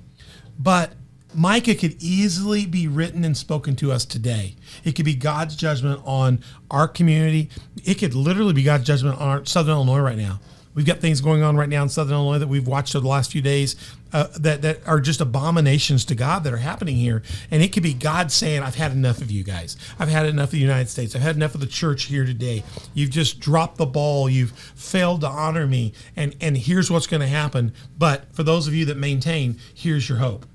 But 0.59 0.93
Micah 1.35 1.75
could 1.75 2.03
easily 2.03 2.67
be 2.67 2.89
written 2.89 3.25
and 3.25 3.37
spoken 3.37 3.77
to 3.77 3.93
us 3.93 4.05
today. 4.05 4.57
It 4.85 4.93
could 4.93 5.05
be 5.05 5.15
God's 5.15 5.57
judgment 5.57 6.01
on 6.05 6.43
our 6.71 6.89
community. 6.89 7.51
It 7.85 7.95
could 7.95 8.15
literally 8.15 8.55
be 8.55 8.63
God's 8.63 8.85
judgment 8.85 9.21
on 9.21 9.29
our 9.29 9.45
Southern 9.45 9.75
Illinois 9.75 10.01
right 10.01 10.17
now. 10.17 10.41
We've 10.79 10.87
got 10.87 11.01
things 11.01 11.21
going 11.21 11.43
on 11.43 11.57
right 11.57 11.69
now 11.69 11.83
in 11.83 11.89
Southern 11.89 12.15
Illinois 12.15 12.39
that 12.39 12.47
we've 12.47 12.69
watched 12.69 12.95
over 12.95 13.03
the 13.03 13.09
last 13.09 13.33
few 13.33 13.43
days 13.43 13.75
uh, 14.13 14.29
that 14.39 14.63
that 14.63 14.87
are 14.87 15.01
just 15.01 15.21
abominations 15.21 16.05
to 16.05 16.15
God 16.15 16.45
that 16.45 16.53
are 16.53 16.59
happening 16.59 16.95
here. 16.95 17.25
And 17.51 17.65
it 17.65 17.73
could 17.73 17.83
be 17.83 17.93
God 17.93 18.31
saying, 18.31 18.63
"I've 18.63 18.77
had 18.77 18.93
enough 18.93 19.21
of 19.21 19.29
you 19.29 19.43
guys. 19.43 19.77
I've 19.99 20.09
had 20.09 20.27
enough 20.27 20.45
of 20.45 20.51
the 20.53 20.59
United 20.59 20.89
States. 20.89 21.17
I've 21.17 21.23
had 21.23 21.35
enough 21.35 21.57
of 21.57 21.61
the 21.61 21.67
church 21.67 22.05
here 22.05 22.25
today. 22.25 22.63
You've 22.95 23.11
just 23.11 23.41
dropped 23.41 23.77
the 23.79 23.87
ball. 23.87 24.31
You've 24.31 24.53
failed 24.53 25.23
to 25.23 25.27
honor 25.27 25.67
me. 25.67 25.95
And 26.15 26.37
and 26.41 26.57
here's 26.57 26.93
what's 26.93 27.09
going 27.09 27.23
to 27.23 27.27
happen. 27.27 27.73
But 27.99 28.33
for 28.33 28.45
those 28.45 28.69
of 28.69 28.75
you 28.75 28.85
that 28.85 28.97
maintain, 28.97 29.59
here's 29.75 30.09
your 30.09 30.19
hope." 30.19 30.47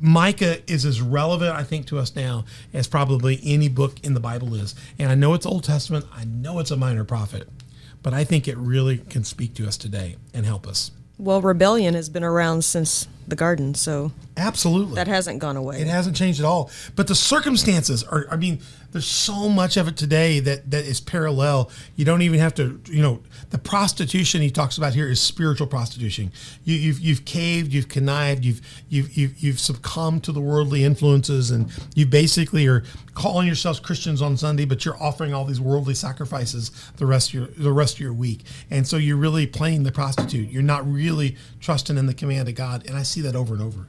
Micah 0.00 0.60
is 0.66 0.86
as 0.86 1.02
relevant, 1.02 1.54
I 1.54 1.62
think, 1.62 1.84
to 1.88 1.98
us 1.98 2.16
now 2.16 2.46
as 2.72 2.88
probably 2.88 3.38
any 3.44 3.68
book 3.68 4.02
in 4.02 4.14
the 4.14 4.20
Bible 4.20 4.54
is. 4.54 4.74
And 4.98 5.12
I 5.12 5.14
know 5.14 5.34
it's 5.34 5.44
Old 5.44 5.64
Testament. 5.64 6.06
I 6.10 6.24
know 6.24 6.58
it's 6.58 6.70
a 6.70 6.76
minor 6.76 7.04
prophet 7.04 7.50
but 8.04 8.14
I 8.14 8.22
think 8.22 8.46
it 8.46 8.56
really 8.58 8.98
can 8.98 9.24
speak 9.24 9.54
to 9.54 9.66
us 9.66 9.76
today 9.76 10.16
and 10.32 10.46
help 10.46 10.68
us. 10.68 10.92
Well, 11.18 11.40
rebellion 11.40 11.94
has 11.94 12.08
been 12.08 12.22
around 12.22 12.62
since 12.62 13.08
the 13.26 13.36
garden, 13.36 13.74
so 13.74 14.12
absolutely 14.36 14.96
that 14.96 15.08
hasn't 15.08 15.38
gone 15.38 15.56
away. 15.56 15.80
It 15.80 15.86
hasn't 15.86 16.16
changed 16.16 16.40
at 16.40 16.46
all. 16.46 16.70
But 16.96 17.06
the 17.06 17.14
circumstances 17.14 18.04
are 18.04 18.26
I 18.30 18.36
mean, 18.36 18.60
there's 18.94 19.06
so 19.06 19.48
much 19.48 19.76
of 19.76 19.88
it 19.88 19.96
today 19.96 20.38
that 20.40 20.70
that 20.70 20.84
is 20.84 21.00
parallel. 21.00 21.70
You 21.96 22.04
don't 22.04 22.22
even 22.22 22.38
have 22.38 22.54
to, 22.54 22.80
you 22.86 23.02
know, 23.02 23.22
the 23.50 23.58
prostitution 23.58 24.40
he 24.40 24.50
talks 24.50 24.78
about 24.78 24.94
here 24.94 25.08
is 25.08 25.18
spiritual 25.18 25.66
prostitution. 25.66 26.30
You, 26.64 26.76
you've 26.76 27.00
you've 27.00 27.24
caved, 27.24 27.72
you've 27.72 27.88
connived, 27.88 28.44
you've 28.44 28.60
you've 28.88 29.16
you've, 29.16 29.38
you've 29.38 29.60
succumbed 29.60 30.22
to 30.24 30.32
the 30.32 30.40
worldly 30.40 30.84
influences, 30.84 31.50
and 31.50 31.72
you 31.96 32.06
basically 32.06 32.68
are 32.68 32.84
calling 33.14 33.46
yourselves 33.46 33.80
Christians 33.80 34.22
on 34.22 34.36
Sunday, 34.36 34.64
but 34.64 34.84
you're 34.84 35.00
offering 35.02 35.34
all 35.34 35.44
these 35.44 35.60
worldly 35.60 35.94
sacrifices 35.94 36.70
the 36.96 37.06
rest 37.06 37.30
of 37.30 37.34
your 37.34 37.46
the 37.46 37.72
rest 37.72 37.94
of 37.94 38.00
your 38.00 38.12
week, 38.12 38.42
and 38.70 38.86
so 38.86 38.96
you're 38.96 39.16
really 39.16 39.46
playing 39.46 39.82
the 39.82 39.92
prostitute. 39.92 40.50
You're 40.50 40.62
not 40.62 40.88
really 40.90 41.36
trusting 41.64 41.96
in 41.96 42.04
the 42.04 42.14
command 42.14 42.46
of 42.46 42.54
God, 42.54 42.86
and 42.86 42.94
I 42.94 43.02
see 43.02 43.22
that 43.22 43.34
over 43.34 43.54
and 43.54 43.62
over. 43.62 43.86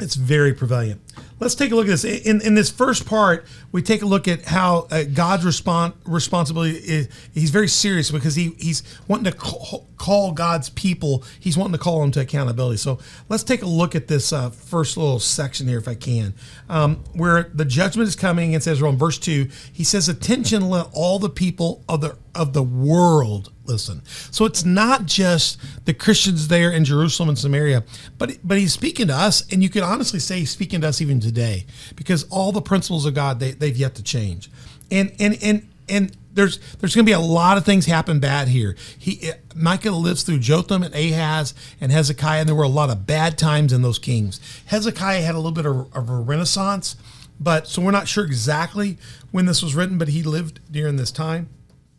It's 0.00 0.16
very 0.16 0.52
prevalent. 0.52 1.00
Let's 1.40 1.54
take 1.54 1.70
a 1.70 1.74
look 1.74 1.86
at 1.86 1.90
this. 1.90 2.04
In 2.04 2.40
in 2.40 2.54
this 2.54 2.70
first 2.70 3.06
part, 3.06 3.46
we 3.72 3.82
take 3.82 4.02
a 4.02 4.06
look 4.06 4.28
at 4.28 4.44
how 4.44 4.86
uh, 4.90 5.04
God's 5.04 5.44
respon 5.44 5.92
responsibility 6.04 6.76
is. 6.76 7.08
He's 7.32 7.50
very 7.50 7.68
serious 7.68 8.10
because 8.10 8.34
he 8.34 8.54
he's 8.58 8.82
wanting 9.06 9.32
to 9.32 9.38
call, 9.38 9.86
call 9.96 10.32
God's 10.32 10.70
people. 10.70 11.24
He's 11.38 11.56
wanting 11.56 11.72
to 11.72 11.78
call 11.78 12.00
them 12.00 12.10
to 12.12 12.20
accountability. 12.20 12.78
So 12.78 12.98
let's 13.28 13.42
take 13.42 13.62
a 13.62 13.66
look 13.66 13.94
at 13.94 14.08
this 14.08 14.32
uh, 14.32 14.50
first 14.50 14.96
little 14.96 15.18
section 15.20 15.68
here, 15.68 15.78
if 15.78 15.88
I 15.88 15.94
can, 15.94 16.34
um, 16.68 17.04
where 17.14 17.50
the 17.54 17.64
judgment 17.64 18.08
is 18.08 18.16
coming 18.16 18.50
against 18.50 18.66
Israel. 18.66 18.92
In 18.92 18.98
verse 18.98 19.18
two, 19.18 19.48
he 19.72 19.84
says, 19.84 20.08
"Attention, 20.08 20.68
let 20.68 20.88
all 20.92 21.18
the 21.18 21.30
people 21.30 21.84
of 21.88 22.00
the 22.00 22.16
of 22.34 22.52
the 22.52 22.62
world 22.62 23.52
listen." 23.64 24.02
So 24.30 24.44
it's 24.44 24.64
not 24.64 25.06
just 25.06 25.58
the 25.84 25.94
Christians 25.94 26.48
there 26.48 26.70
in 26.70 26.84
Jerusalem 26.84 27.28
and 27.28 27.38
Samaria, 27.38 27.84
but 28.18 28.36
but 28.44 28.58
he's 28.58 28.72
speaking 28.72 29.08
to 29.08 29.14
us, 29.14 29.50
and 29.52 29.62
you 29.62 29.68
could 29.68 29.82
honestly 29.82 30.20
say 30.20 30.40
he's 30.40 30.50
speaking 30.50 30.80
to 30.82 30.88
us 30.88 31.00
even 31.00 31.07
today, 31.20 31.66
because 31.96 32.24
all 32.24 32.52
the 32.52 32.60
principles 32.60 33.06
of 33.06 33.14
God 33.14 33.40
they, 33.40 33.52
they've 33.52 33.76
yet 33.76 33.94
to 33.96 34.02
change, 34.02 34.50
and 34.90 35.12
and 35.18 35.38
and 35.42 35.68
and 35.88 36.16
there's 36.32 36.58
there's 36.76 36.94
going 36.94 37.04
to 37.04 37.08
be 37.08 37.14
a 37.14 37.20
lot 37.20 37.56
of 37.56 37.64
things 37.64 37.86
happen 37.86 38.20
bad 38.20 38.48
here. 38.48 38.76
He 38.98 39.28
eh, 39.28 39.34
Micah 39.54 39.90
lives 39.90 40.22
through 40.22 40.38
Jotham 40.38 40.82
and 40.82 40.94
Ahaz 40.94 41.54
and 41.80 41.90
Hezekiah, 41.90 42.40
and 42.40 42.48
there 42.48 42.56
were 42.56 42.64
a 42.64 42.68
lot 42.68 42.90
of 42.90 43.06
bad 43.06 43.36
times 43.38 43.72
in 43.72 43.82
those 43.82 43.98
kings. 43.98 44.40
Hezekiah 44.66 45.22
had 45.22 45.34
a 45.34 45.38
little 45.38 45.52
bit 45.52 45.66
of, 45.66 45.94
of 45.94 46.08
a 46.08 46.16
renaissance, 46.16 46.96
but 47.40 47.66
so 47.66 47.82
we're 47.82 47.90
not 47.90 48.08
sure 48.08 48.24
exactly 48.24 48.98
when 49.30 49.46
this 49.46 49.62
was 49.62 49.74
written, 49.74 49.98
but 49.98 50.08
he 50.08 50.22
lived 50.22 50.60
during 50.70 50.96
this 50.96 51.10
time. 51.10 51.48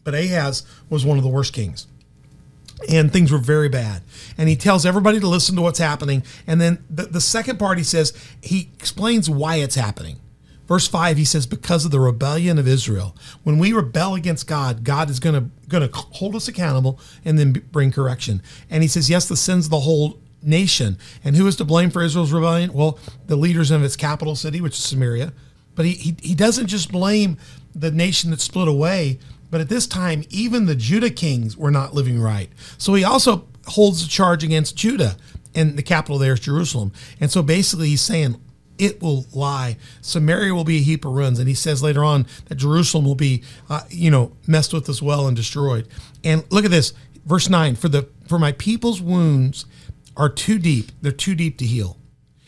But 0.04 0.16
Ahaz 0.16 0.64
was 0.90 1.06
one 1.06 1.18
of 1.18 1.24
the 1.24 1.30
worst 1.30 1.54
kings 1.54 1.88
and 2.88 3.12
things 3.12 3.32
were 3.32 3.38
very 3.38 3.70
bad. 3.70 4.04
And 4.38 4.48
he 4.48 4.56
tells 4.56 4.86
everybody 4.86 5.20
to 5.20 5.28
listen 5.28 5.56
to 5.56 5.62
what's 5.62 5.80
happening. 5.80 6.24
And 6.48 6.62
then 6.62 6.84
the, 6.90 7.04
the 7.04 7.22
second 7.22 7.60
part, 7.60 7.78
he 7.78 7.84
says, 7.84 8.14
he 8.42 8.70
explains 8.76 9.30
why 9.30 9.58
it's 9.58 9.76
happening. 9.76 10.18
Verse 10.68 10.88
5, 10.88 11.18
he 11.18 11.26
says, 11.26 11.48
because 11.48 11.84
of 11.84 11.90
the 11.90 12.00
rebellion 12.00 12.60
of 12.60 12.68
Israel. 12.68 13.16
When 13.44 13.58
we 13.58 13.74
rebel 13.74 14.14
against 14.14 14.46
God, 14.46 14.84
God 14.84 15.10
is 15.10 15.20
going 15.20 15.52
to 15.68 15.90
hold 15.94 16.36
us 16.36 16.48
accountable 16.48 17.00
and 17.26 17.40
then 17.40 17.54
bring 17.72 17.92
correction. 17.92 18.44
And 18.70 18.84
he 18.84 18.88
says, 18.88 19.10
yes, 19.10 19.28
the 19.28 19.36
sins 19.36 19.66
of 19.66 19.72
the 19.72 19.80
whole 19.80 20.20
nation. 20.44 21.00
And 21.24 21.36
who 21.36 21.48
is 21.48 21.56
to 21.56 21.66
blame 21.66 21.90
for 21.90 22.04
Israel's 22.04 22.32
rebellion? 22.32 22.72
Well, 22.72 23.00
the 23.26 23.36
leaders 23.36 23.72
of 23.72 23.84
its 23.84 23.96
capital 23.96 24.36
city, 24.36 24.62
which 24.62 24.78
is 24.78 24.84
Samaria. 24.84 25.34
But 25.74 25.86
he, 25.86 25.94
he, 25.94 26.16
he 26.22 26.36
doesn't 26.36 26.68
just 26.68 26.92
blame 26.92 27.38
the 27.74 27.90
nation 27.90 28.30
that 28.30 28.40
split 28.40 28.68
away, 28.68 29.18
but 29.52 29.62
at 29.62 29.70
this 29.70 29.88
time, 29.88 30.24
even 30.30 30.66
the 30.66 30.76
Judah 30.76 31.10
kings 31.10 31.58
were 31.58 31.72
not 31.72 31.94
living 31.94 32.20
right. 32.20 32.50
So 32.78 32.94
he 32.94 33.04
also 33.04 33.48
holds 33.68 34.04
a 34.04 34.08
charge 34.08 34.44
against 34.44 34.76
Judah, 34.76 35.18
and 35.56 35.78
the 35.78 35.84
capital 35.84 36.18
there 36.18 36.34
is 36.34 36.40
Jerusalem. 36.40 36.92
And 37.20 37.32
so 37.32 37.42
basically, 37.42 37.90
he's 37.90 38.02
saying, 38.02 38.40
it 38.80 39.02
will 39.02 39.26
lie. 39.34 39.78
Samaria 40.02 40.56
will 40.56 40.64
be 40.64 40.78
a 40.78 40.82
heap 40.82 41.06
of 41.06 41.12
ruins. 41.12 41.38
And 41.38 41.48
he 41.48 41.54
says 41.54 41.84
later 41.84 42.04
on 42.04 42.26
that 42.46 42.56
Jerusalem 42.56 43.06
will 43.06 43.16
be, 43.16 43.44
uh, 43.70 43.82
you 43.90 44.10
know, 44.10 44.32
messed 44.48 44.74
with 44.74 44.88
as 44.90 45.02
well 45.02 45.28
and 45.28 45.36
destroyed. 45.36 45.88
And 46.24 46.46
look 46.50 46.66
at 46.66 46.72
this, 46.72 46.94
verse 47.26 47.50
nine: 47.50 47.76
for 47.76 47.90
the 47.90 48.08
for 48.28 48.40
my 48.40 48.54
people's 48.54 49.02
wounds 49.02 49.66
are 50.16 50.30
too 50.30 50.58
deep; 50.58 50.92
they're 51.02 51.12
too 51.12 51.36
deep 51.36 51.58
to 51.58 51.66
heal. 51.66 51.98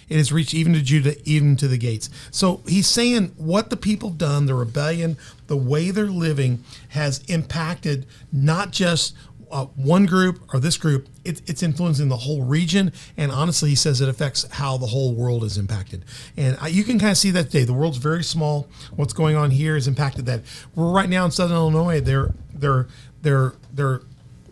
It 0.07 0.17
has 0.17 0.33
reached 0.33 0.53
even 0.53 0.73
to 0.73 0.81
Judah, 0.81 1.15
even 1.23 1.55
to 1.55 1.69
the 1.69 1.77
gates. 1.77 2.09
So 2.31 2.61
he's 2.67 2.87
saying 2.87 3.33
what 3.37 3.69
the 3.69 3.77
people 3.77 4.09
done, 4.09 4.45
the 4.45 4.53
rebellion, 4.53 5.17
the 5.51 5.57
way 5.57 5.91
they're 5.91 6.05
living, 6.05 6.63
has 6.91 7.21
impacted 7.27 8.05
not 8.31 8.71
just 8.71 9.13
uh, 9.51 9.65
one 9.75 10.05
group 10.05 10.41
or 10.53 10.61
this 10.61 10.77
group, 10.77 11.09
it, 11.25 11.41
it's 11.45 11.61
influencing 11.61 12.07
the 12.07 12.15
whole 12.15 12.45
region. 12.45 12.93
And 13.17 13.33
honestly, 13.33 13.67
he 13.67 13.75
says 13.75 13.99
it 13.99 14.07
affects 14.07 14.47
how 14.49 14.77
the 14.77 14.85
whole 14.85 15.13
world 15.13 15.43
is 15.43 15.57
impacted. 15.57 16.05
And 16.37 16.57
uh, 16.61 16.67
you 16.67 16.85
can 16.85 16.99
kind 16.99 17.11
of 17.11 17.17
see 17.17 17.31
that 17.31 17.51
today. 17.51 17.65
The 17.65 17.73
world's 17.73 17.97
very 17.97 18.23
small. 18.23 18.69
What's 18.95 19.11
going 19.11 19.35
on 19.35 19.51
here 19.51 19.73
has 19.73 19.89
impacted 19.89 20.25
that. 20.27 20.43
We're 20.73 20.89
right 20.89 21.09
now 21.09 21.25
in 21.25 21.31
Southern 21.31 21.57
Illinois. 21.57 21.99
They're 21.99 22.33
they're 22.53 22.87
they're 23.21 23.55
they're 23.73 24.03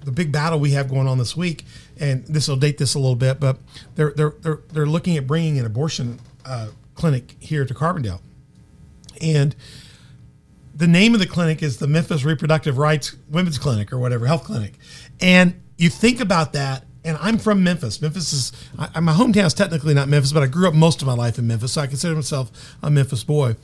the 0.03 0.11
big 0.11 0.33
battle 0.33 0.59
we 0.59 0.71
have 0.71 0.89
going 0.89 1.07
on 1.07 1.17
this 1.17 1.33
week, 1.37 1.63
and 1.97 2.25
this 2.25 2.49
will 2.49 2.57
date 2.57 2.77
this 2.77 2.93
a 2.93 2.99
little 2.99 3.15
bit, 3.15 3.39
but 3.39 3.57
they're 3.95 4.11
they're 4.17 4.33
they're, 4.41 4.59
they're 4.73 4.85
looking 4.85 5.15
at 5.15 5.25
bringing 5.25 5.59
an 5.59 5.65
abortion 5.65 6.19
uh, 6.43 6.67
clinic 6.95 7.37
here 7.39 7.63
to 7.63 7.73
Carbondale, 7.73 8.19
and 9.21 9.55
the 10.79 10.87
name 10.87 11.13
of 11.13 11.19
the 11.19 11.27
clinic 11.27 11.61
is 11.61 11.77
the 11.77 11.87
Memphis 11.87 12.23
Reproductive 12.23 12.77
Rights 12.77 13.15
Women's 13.29 13.57
Clinic 13.57 13.91
or 13.91 13.99
whatever 13.99 14.25
health 14.25 14.45
clinic, 14.45 14.73
and 15.19 15.61
you 15.77 15.89
think 15.89 16.19
about 16.19 16.53
that. 16.53 16.85
And 17.03 17.17
I'm 17.21 17.37
from 17.37 17.63
Memphis. 17.63 18.01
Memphis 18.01 18.33
is 18.33 18.51
I, 18.77 18.99
my 18.99 19.13
hometown 19.13 19.45
is 19.45 19.53
technically 19.53 19.93
not 19.93 20.09
Memphis, 20.09 20.33
but 20.33 20.43
I 20.43 20.47
grew 20.47 20.67
up 20.67 20.73
most 20.73 21.01
of 21.01 21.07
my 21.07 21.13
life 21.13 21.37
in 21.37 21.47
Memphis, 21.47 21.73
so 21.73 21.81
I 21.81 21.87
consider 21.87 22.15
myself 22.15 22.51
a 22.81 22.89
Memphis 22.89 23.23
boy. 23.23 23.55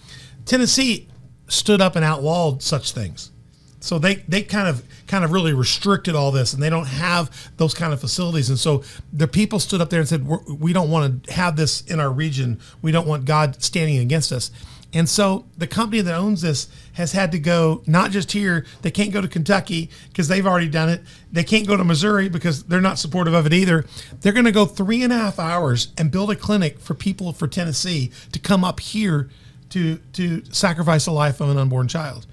Tennessee 0.46 1.08
stood 1.48 1.82
up 1.82 1.96
and 1.96 2.06
outlawed 2.06 2.62
such 2.62 2.92
things. 2.92 3.32
So 3.80 4.00
they 4.00 4.16
they 4.28 4.42
kind 4.42 4.68
of 4.68 4.84
kind 5.08 5.24
of 5.24 5.32
really 5.32 5.54
restricted 5.54 6.16
all 6.16 6.32
this, 6.32 6.54
and 6.54 6.64
they 6.64 6.70
don't 6.70 6.88
have 6.88 7.52
those 7.58 7.74
kind 7.74 7.94
of 7.94 8.02
facilities. 8.02 8.50
And 8.50 8.58
so 8.60 8.84
the 9.14 9.28
people 9.28 9.60
stood 9.60 9.80
up 9.80 9.90
there 9.90 10.00
and 10.00 10.10
said, 10.10 10.26
We're, 10.26 10.40
"We 10.48 10.74
don't 10.74 10.90
want 10.90 11.26
to 11.26 11.34
have 11.34 11.56
this 11.56 11.82
in 11.82 12.00
our 12.00 12.12
region. 12.12 12.60
We 12.82 12.92
don't 12.92 13.08
want 13.08 13.26
God 13.26 13.62
standing 13.62 14.00
against 14.00 14.32
us." 14.32 14.50
And 14.96 15.08
so 15.10 15.46
the 15.58 15.68
company 15.68 16.02
that 16.02 16.16
owns 16.16 16.42
this 16.42 16.70
has 16.94 17.12
had 17.12 17.32
to 17.34 17.40
go 17.40 17.84
not 17.86 18.12
just 18.12 18.32
here. 18.32 18.66
They 18.82 18.92
can't 18.92 19.12
go 19.12 19.20
to 19.20 19.28
Kentucky 19.28 19.90
because 20.08 20.30
they've 20.30 20.48
already 20.48 20.70
done 20.70 20.90
it. 20.90 21.02
They 21.32 21.44
can't 21.44 21.68
go 21.68 21.76
to 21.76 21.84
Missouri 21.84 22.30
because 22.30 22.64
they're 22.64 22.80
not 22.80 22.98
supportive 22.98 23.34
of 23.34 23.46
it 23.46 23.54
either. 23.54 23.86
They're 24.22 24.34
going 24.34 24.46
to 24.46 24.54
go 24.54 24.66
three 24.66 25.04
and 25.04 25.12
a 25.12 25.18
half 25.18 25.38
hours 25.38 25.90
and 25.98 26.10
build 26.10 26.32
a 26.32 26.36
clinic 26.36 26.80
for 26.80 26.94
people 26.94 27.34
for 27.34 27.48
Tennessee 27.48 28.10
to 28.32 28.40
come 28.40 28.64
up 28.64 28.80
here 28.80 29.30
to 29.70 29.98
to 30.14 30.44
sacrifice 30.54 31.06
the 31.06 31.12
life 31.12 31.42
of 31.42 31.50
an 31.50 31.58
unborn 31.58 31.88
child 31.88 32.26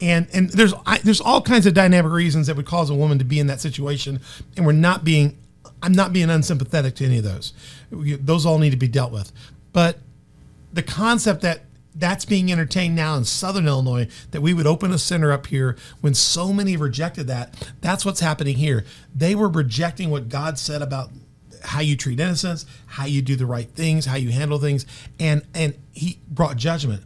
and 0.00 0.26
and 0.32 0.50
there's 0.50 0.74
I, 0.86 0.98
there's 0.98 1.20
all 1.20 1.40
kinds 1.42 1.66
of 1.66 1.74
dynamic 1.74 2.12
reasons 2.12 2.46
that 2.46 2.56
would 2.56 2.66
cause 2.66 2.90
a 2.90 2.94
woman 2.94 3.18
to 3.18 3.24
be 3.24 3.38
in 3.38 3.46
that 3.48 3.60
situation, 3.60 4.20
and 4.56 4.64
we're 4.64 4.72
not 4.72 5.04
being 5.04 5.36
I'm 5.82 5.92
not 5.92 6.12
being 6.12 6.30
unsympathetic 6.30 6.94
to 6.96 7.04
any 7.04 7.18
of 7.18 7.24
those. 7.24 7.52
Those 7.90 8.46
all 8.46 8.58
need 8.58 8.70
to 8.70 8.76
be 8.76 8.88
dealt 8.88 9.12
with, 9.12 9.32
but 9.72 9.98
the 10.72 10.82
concept 10.82 11.42
that 11.42 11.62
that's 11.98 12.24
being 12.24 12.50
entertained 12.50 12.94
now 12.94 13.16
in 13.16 13.24
Southern 13.24 13.66
Illinois 13.66 14.08
that 14.30 14.40
we 14.40 14.54
would 14.54 14.66
open 14.66 14.92
a 14.92 14.98
center 14.98 15.32
up 15.32 15.46
here 15.46 15.76
when 16.00 16.14
so 16.14 16.52
many 16.52 16.76
rejected 16.76 17.26
that. 17.26 17.70
That's 17.80 18.04
what's 18.04 18.20
happening 18.20 18.56
here. 18.56 18.84
They 19.14 19.34
were 19.34 19.48
rejecting 19.48 20.10
what 20.10 20.28
God 20.28 20.58
said 20.58 20.82
about 20.82 21.10
how 21.64 21.80
you 21.80 21.96
treat 21.96 22.20
innocence, 22.20 22.64
how 22.86 23.06
you 23.06 23.20
do 23.20 23.34
the 23.34 23.46
right 23.46 23.68
things, 23.68 24.06
how 24.06 24.16
you 24.16 24.30
handle 24.30 24.58
things, 24.58 24.86
and 25.18 25.42
and 25.54 25.74
He 25.92 26.20
brought 26.28 26.56
judgment 26.56 27.02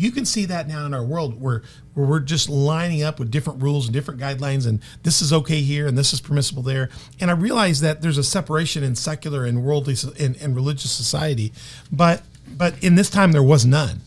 you 0.00 0.10
can 0.10 0.24
see 0.24 0.46
that 0.46 0.66
now 0.66 0.86
in 0.86 0.94
our 0.94 1.04
world 1.04 1.38
where, 1.38 1.62
where 1.92 2.06
we're 2.06 2.20
just 2.20 2.48
lining 2.48 3.02
up 3.02 3.18
with 3.18 3.30
different 3.30 3.62
rules 3.62 3.86
and 3.86 3.92
different 3.92 4.18
guidelines 4.18 4.66
and 4.66 4.80
this 5.02 5.20
is 5.20 5.30
okay 5.30 5.60
here 5.60 5.86
and 5.86 5.98
this 5.98 6.14
is 6.14 6.22
permissible 6.22 6.62
there 6.62 6.88
and 7.20 7.30
i 7.30 7.34
realize 7.34 7.80
that 7.80 8.00
there's 8.00 8.16
a 8.16 8.24
separation 8.24 8.82
in 8.82 8.94
secular 8.94 9.44
and 9.44 9.62
worldly 9.62 9.94
and, 10.18 10.36
and 10.40 10.56
religious 10.56 10.90
society 10.90 11.52
but 11.92 12.22
but 12.48 12.82
in 12.82 12.94
this 12.94 13.10
time 13.10 13.32
there 13.32 13.42
was 13.42 13.66
none 13.66 14.00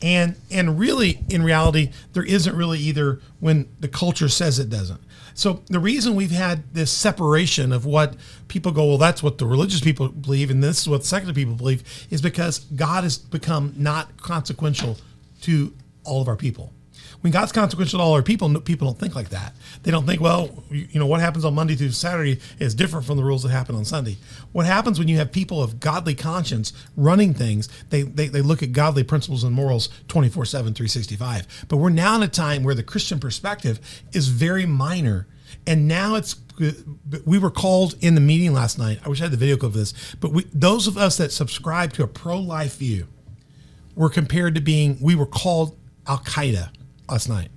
and 0.00 0.36
and 0.50 0.78
really 0.78 1.24
in 1.28 1.42
reality 1.42 1.90
there 2.12 2.24
isn't 2.24 2.54
really 2.54 2.78
either 2.78 3.20
when 3.40 3.68
the 3.80 3.88
culture 3.88 4.28
says 4.28 4.58
it 4.58 4.70
doesn't 4.70 5.00
so 5.38 5.62
the 5.68 5.78
reason 5.78 6.16
we've 6.16 6.32
had 6.32 6.74
this 6.74 6.90
separation 6.90 7.72
of 7.72 7.86
what 7.86 8.16
people 8.48 8.72
go, 8.72 8.86
well, 8.86 8.98
that's 8.98 9.22
what 9.22 9.38
the 9.38 9.46
religious 9.46 9.80
people 9.80 10.08
believe, 10.08 10.50
and 10.50 10.64
this 10.64 10.80
is 10.80 10.88
what 10.88 11.02
the 11.02 11.06
secular 11.06 11.32
people 11.32 11.54
believe, 11.54 11.84
is 12.10 12.20
because 12.20 12.58
God 12.74 13.04
has 13.04 13.18
become 13.18 13.72
not 13.76 14.20
consequential 14.20 14.96
to 15.42 15.72
all 16.02 16.20
of 16.20 16.26
our 16.26 16.34
people. 16.34 16.72
When 17.20 17.32
God's 17.32 17.50
consequential 17.50 17.98
to 17.98 18.02
all 18.04 18.12
our 18.12 18.22
people, 18.22 18.48
people 18.60 18.86
don't 18.86 18.98
think 18.98 19.16
like 19.16 19.30
that. 19.30 19.52
They 19.82 19.90
don't 19.90 20.06
think, 20.06 20.20
well, 20.20 20.62
you 20.70 21.00
know, 21.00 21.06
what 21.06 21.20
happens 21.20 21.44
on 21.44 21.52
Monday 21.52 21.74
through 21.74 21.90
Saturday 21.90 22.38
is 22.60 22.76
different 22.76 23.06
from 23.06 23.16
the 23.16 23.24
rules 23.24 23.42
that 23.42 23.48
happen 23.48 23.74
on 23.74 23.84
Sunday. 23.84 24.18
What 24.52 24.66
happens 24.66 25.00
when 25.00 25.08
you 25.08 25.16
have 25.16 25.32
people 25.32 25.60
of 25.60 25.80
godly 25.80 26.14
conscience 26.14 26.72
running 26.96 27.34
things, 27.34 27.68
they, 27.90 28.02
they, 28.02 28.28
they 28.28 28.40
look 28.40 28.62
at 28.62 28.70
godly 28.70 29.02
principles 29.02 29.42
and 29.42 29.52
morals 29.52 29.88
24 30.06 30.44
7, 30.44 30.74
365. 30.74 31.66
But 31.68 31.78
we're 31.78 31.90
now 31.90 32.14
in 32.14 32.22
a 32.22 32.28
time 32.28 32.62
where 32.62 32.74
the 32.74 32.84
Christian 32.84 33.18
perspective 33.18 33.80
is 34.12 34.28
very 34.28 34.64
minor. 34.64 35.26
And 35.66 35.88
now 35.88 36.14
it's 36.14 36.36
we 37.24 37.38
were 37.38 37.50
called 37.50 37.94
in 38.00 38.14
the 38.14 38.20
meeting 38.20 38.52
last 38.52 38.78
night. 38.78 39.00
I 39.04 39.08
wish 39.08 39.20
I 39.20 39.24
had 39.24 39.32
the 39.32 39.36
video 39.36 39.56
clip 39.56 39.70
of 39.70 39.74
this, 39.74 39.94
but 40.20 40.32
we, 40.32 40.44
those 40.52 40.86
of 40.86 40.98
us 40.98 41.16
that 41.16 41.30
subscribe 41.30 41.92
to 41.94 42.02
a 42.02 42.08
pro 42.08 42.38
life 42.38 42.78
view, 42.78 43.06
were 43.94 44.08
compared 44.08 44.54
to 44.54 44.60
being, 44.60 44.96
we 45.00 45.16
were 45.16 45.26
called 45.26 45.76
Al 46.06 46.18
Qaeda 46.18 46.70
last 47.10 47.28
night. 47.28 47.48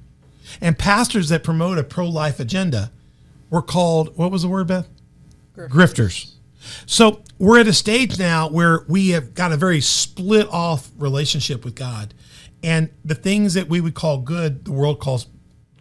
And 0.60 0.78
pastors 0.78 1.30
that 1.30 1.44
promote 1.44 1.78
a 1.78 1.84
pro 1.84 2.08
life 2.08 2.40
agenda 2.40 2.92
were 3.50 3.62
called, 3.62 4.18
what 4.18 4.32
was 4.32 4.42
the 4.42 4.48
word, 4.48 4.68
Beth? 4.68 4.88
Grifters. 5.56 5.70
Grifters. 5.70 6.32
So 6.86 7.22
we're 7.40 7.60
at 7.60 7.68
a 7.68 7.74
stage 7.74 8.20
now 8.20 8.50
where 8.50 8.86
we 8.88 9.10
have 9.10 9.34
got 9.34 9.52
a 9.52 9.58
very 9.58 9.82
split 9.82 10.48
off 10.50 10.90
relationship 10.98 11.66
with 11.66 11.76
God. 11.76 12.14
And 12.64 12.90
the 13.04 13.16
things 13.16 13.56
that 13.56 13.68
we 13.68 13.82
would 13.82 13.96
call 13.96 14.20
good, 14.20 14.66
the 14.66 14.72
world 14.72 15.00
calls 15.00 15.28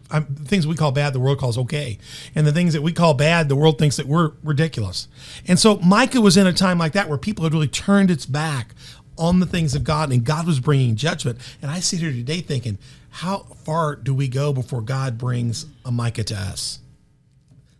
um, 0.09 0.27
the 0.29 0.43
things 0.43 0.67
we 0.67 0.75
call 0.75 0.91
bad, 0.91 1.13
the 1.13 1.19
world 1.19 1.39
calls 1.39 1.57
okay. 1.57 1.97
And 2.35 2.45
the 2.45 2.51
things 2.51 2.73
that 2.73 2.81
we 2.81 2.91
call 2.91 3.13
bad, 3.13 3.47
the 3.47 3.55
world 3.55 3.77
thinks 3.77 3.95
that 3.95 4.07
we're 4.07 4.31
ridiculous. 4.43 5.07
And 5.47 5.57
so 5.57 5.77
Micah 5.77 6.19
was 6.19 6.35
in 6.35 6.47
a 6.47 6.53
time 6.53 6.77
like 6.77 6.91
that 6.93 7.07
where 7.07 7.17
people 7.17 7.45
had 7.45 7.53
really 7.53 7.67
turned 7.67 8.11
its 8.11 8.25
back 8.25 8.75
on 9.17 9.39
the 9.39 9.45
things 9.45 9.75
of 9.75 9.83
God, 9.83 10.11
and 10.11 10.23
God 10.23 10.47
was 10.47 10.59
bringing 10.59 10.95
judgment. 10.95 11.37
And 11.61 11.69
I 11.69 11.79
sit 11.79 11.99
here 11.99 12.11
today 12.11 12.41
thinking, 12.41 12.77
how 13.11 13.39
far 13.65 13.95
do 13.95 14.13
we 14.13 14.27
go 14.27 14.51
before 14.53 14.81
God 14.81 15.17
brings 15.17 15.65
a 15.85 15.91
Micah 15.91 16.23
to 16.25 16.35
us? 16.35 16.79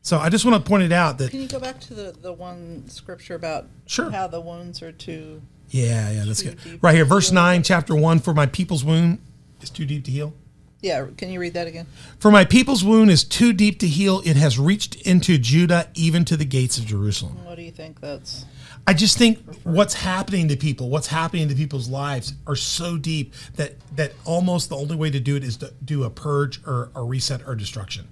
So 0.03 0.17
I 0.17 0.29
just 0.29 0.45
want 0.45 0.63
to 0.63 0.67
point 0.69 0.83
it 0.83 0.91
out 0.91 1.17
that 1.19 1.31
Can 1.31 1.41
you 1.41 1.47
go 1.47 1.59
back 1.59 1.79
to 1.81 1.93
the, 1.93 2.15
the 2.21 2.33
one 2.33 2.87
scripture 2.89 3.35
about 3.35 3.67
Sure. 3.85 4.09
how 4.11 4.27
the 4.27 4.41
wounds 4.41 4.81
are 4.81 4.91
too? 4.91 5.41
yeah, 5.69 6.11
yeah, 6.11 6.23
that's 6.25 6.41
good. 6.43 6.57
Right 6.83 6.95
here, 6.95 7.05
verse 7.05 7.31
nine, 7.31 7.63
chapter 7.63 7.95
one. 7.95 8.19
For 8.19 8.33
my 8.33 8.45
people's 8.45 8.83
wound 8.83 9.19
is 9.61 9.69
too 9.69 9.85
deep 9.85 10.03
to 10.05 10.11
heal. 10.11 10.33
Yeah, 10.81 11.05
can 11.15 11.29
you 11.31 11.39
read 11.39 11.53
that 11.53 11.67
again? 11.67 11.85
For 12.17 12.31
my 12.31 12.43
people's 12.43 12.83
wound 12.83 13.11
is 13.11 13.23
too 13.23 13.53
deep 13.53 13.77
to 13.79 13.87
heal. 13.87 14.21
It 14.25 14.35
has 14.35 14.57
reached 14.57 14.95
into 15.07 15.37
Judah, 15.37 15.87
even 15.93 16.25
to 16.25 16.35
the 16.35 16.43
gates 16.45 16.79
of 16.79 16.85
Jerusalem. 16.85 17.45
What 17.45 17.55
do 17.55 17.61
you 17.61 17.71
think 17.71 18.01
that's? 18.01 18.45
I 18.87 18.93
just 18.93 19.17
think 19.17 19.39
what's 19.63 19.93
happening 19.93 20.47
to 20.47 20.57
people, 20.57 20.89
what's 20.89 21.07
happening 21.07 21.47
to 21.49 21.55
people's 21.55 21.87
lives, 21.87 22.33
are 22.47 22.55
so 22.55 22.97
deep 22.97 23.33
that 23.55 23.75
that 23.95 24.13
almost 24.25 24.69
the 24.69 24.75
only 24.75 24.95
way 24.95 25.09
to 25.09 25.19
do 25.19 25.35
it 25.35 25.43
is 25.43 25.57
to 25.57 25.73
do 25.83 26.03
a 26.03 26.09
purge 26.09 26.59
or 26.65 26.91
a 26.95 27.03
reset 27.03 27.47
or 27.47 27.55
destruction. 27.55 28.07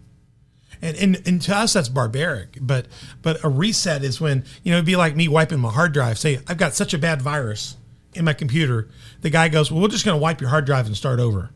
And, 0.81 0.95
and 0.97 1.27
and 1.27 1.41
to 1.43 1.55
us 1.55 1.73
that's 1.73 1.89
barbaric, 1.89 2.57
but 2.61 2.87
but 3.21 3.43
a 3.43 3.49
reset 3.49 4.03
is 4.03 4.21
when 4.21 4.45
you 4.63 4.71
know 4.71 4.77
it'd 4.77 4.85
be 4.85 4.95
like 4.95 5.15
me 5.15 5.27
wiping 5.27 5.59
my 5.59 5.71
hard 5.71 5.91
drive. 5.91 6.17
Say 6.17 6.39
I've 6.47 6.57
got 6.57 6.73
such 6.73 6.93
a 6.93 6.97
bad 6.97 7.21
virus 7.21 7.75
in 8.13 8.25
my 8.25 8.33
computer, 8.33 8.87
the 9.21 9.29
guy 9.29 9.49
goes, 9.49 9.71
"Well, 9.71 9.81
we're 9.81 9.89
just 9.89 10.05
going 10.05 10.17
to 10.17 10.21
wipe 10.21 10.41
your 10.41 10.49
hard 10.49 10.65
drive 10.65 10.85
and 10.85 10.95
start 10.95 11.19
over." 11.19 11.51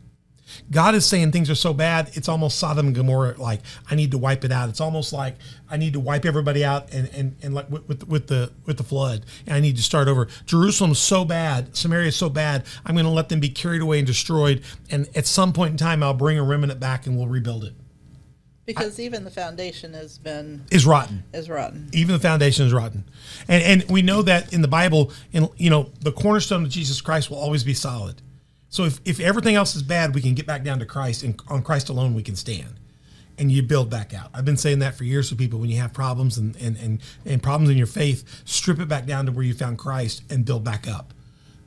God 0.70 0.94
is 0.94 1.04
saying 1.06 1.32
things 1.32 1.48
are 1.50 1.54
so 1.54 1.72
bad, 1.74 2.10
it's 2.14 2.28
almost 2.28 2.58
Sodom 2.58 2.86
and 2.88 2.94
Gomorrah. 2.94 3.34
Like 3.38 3.60
I 3.90 3.94
need 3.94 4.10
to 4.12 4.18
wipe 4.18 4.44
it 4.44 4.52
out. 4.52 4.68
It's 4.68 4.80
almost 4.80 5.12
like 5.12 5.36
I 5.70 5.76
need 5.76 5.92
to 5.94 6.00
wipe 6.00 6.24
everybody 6.24 6.64
out 6.64 6.92
and 6.92 7.08
and, 7.14 7.36
and 7.42 7.54
like 7.54 7.70
with, 7.70 7.86
with 7.88 8.08
with 8.08 8.26
the 8.28 8.52
with 8.66 8.76
the 8.76 8.84
flood, 8.84 9.24
and 9.46 9.54
I 9.54 9.60
need 9.60 9.76
to 9.76 9.82
start 9.82 10.06
over. 10.08 10.28
Jerusalem's 10.46 10.98
so 10.98 11.24
bad, 11.24 11.76
Samaria 11.76 12.08
is 12.08 12.16
so 12.16 12.28
bad. 12.28 12.64
I'm 12.84 12.94
going 12.94 13.04
to 13.06 13.10
let 13.10 13.28
them 13.28 13.40
be 13.40 13.48
carried 13.48 13.82
away 13.82 13.98
and 13.98 14.06
destroyed, 14.06 14.62
and 14.90 15.08
at 15.16 15.26
some 15.26 15.52
point 15.52 15.72
in 15.72 15.76
time, 15.76 16.02
I'll 16.02 16.14
bring 16.14 16.38
a 16.38 16.42
remnant 16.44 16.78
back 16.80 17.06
and 17.06 17.16
we'll 17.16 17.26
rebuild 17.28 17.64
it. 17.64 17.74
Because 18.66 18.98
even 18.98 19.24
the 19.24 19.30
foundation 19.30 19.92
has 19.92 20.16
been 20.16 20.64
Is 20.70 20.86
rotten. 20.86 21.22
is 21.34 21.50
rotten. 21.50 21.90
even 21.92 22.14
the 22.14 22.18
foundation 22.18 22.66
is 22.66 22.72
rotten 22.72 23.04
and 23.46 23.62
and 23.82 23.90
we 23.90 24.00
know 24.00 24.22
that 24.22 24.54
in 24.54 24.62
the 24.62 24.68
bible 24.68 25.12
in 25.32 25.50
you 25.58 25.68
know 25.68 25.90
the 26.00 26.10
cornerstone 26.12 26.64
of 26.64 26.70
jesus 26.70 27.02
christ 27.02 27.28
will 27.30 27.36
always 27.36 27.62
be 27.62 27.74
solid 27.74 28.22
so 28.74 28.84
if, 28.84 29.00
if 29.04 29.20
everything 29.20 29.54
else 29.54 29.76
is 29.76 29.82
bad 29.82 30.14
we 30.14 30.20
can 30.20 30.34
get 30.34 30.46
back 30.46 30.64
down 30.64 30.78
to 30.78 30.86
christ 30.86 31.22
and 31.22 31.40
on 31.48 31.62
christ 31.62 31.88
alone 31.88 32.14
we 32.14 32.22
can 32.22 32.36
stand 32.36 32.74
and 33.38 33.50
you 33.50 33.62
build 33.62 33.90
back 33.90 34.14
out. 34.14 34.30
I've 34.32 34.44
been 34.44 34.56
saying 34.56 34.78
that 34.80 34.94
for 34.94 35.04
years 35.04 35.28
to 35.30 35.36
people. 35.36 35.58
When 35.58 35.70
you 35.70 35.80
have 35.80 35.92
problems 35.92 36.38
and 36.38 36.56
and 36.56 36.76
and, 36.76 37.00
and 37.24 37.42
problems 37.42 37.70
in 37.70 37.76
your 37.76 37.86
faith 37.86 38.42
strip 38.44 38.78
it 38.78 38.88
back 38.88 39.06
down 39.06 39.26
to 39.26 39.32
where 39.32 39.44
you 39.44 39.54
found 39.54 39.78
christ 39.78 40.22
and 40.30 40.44
build 40.44 40.64
back 40.64 40.86
up 40.88 41.13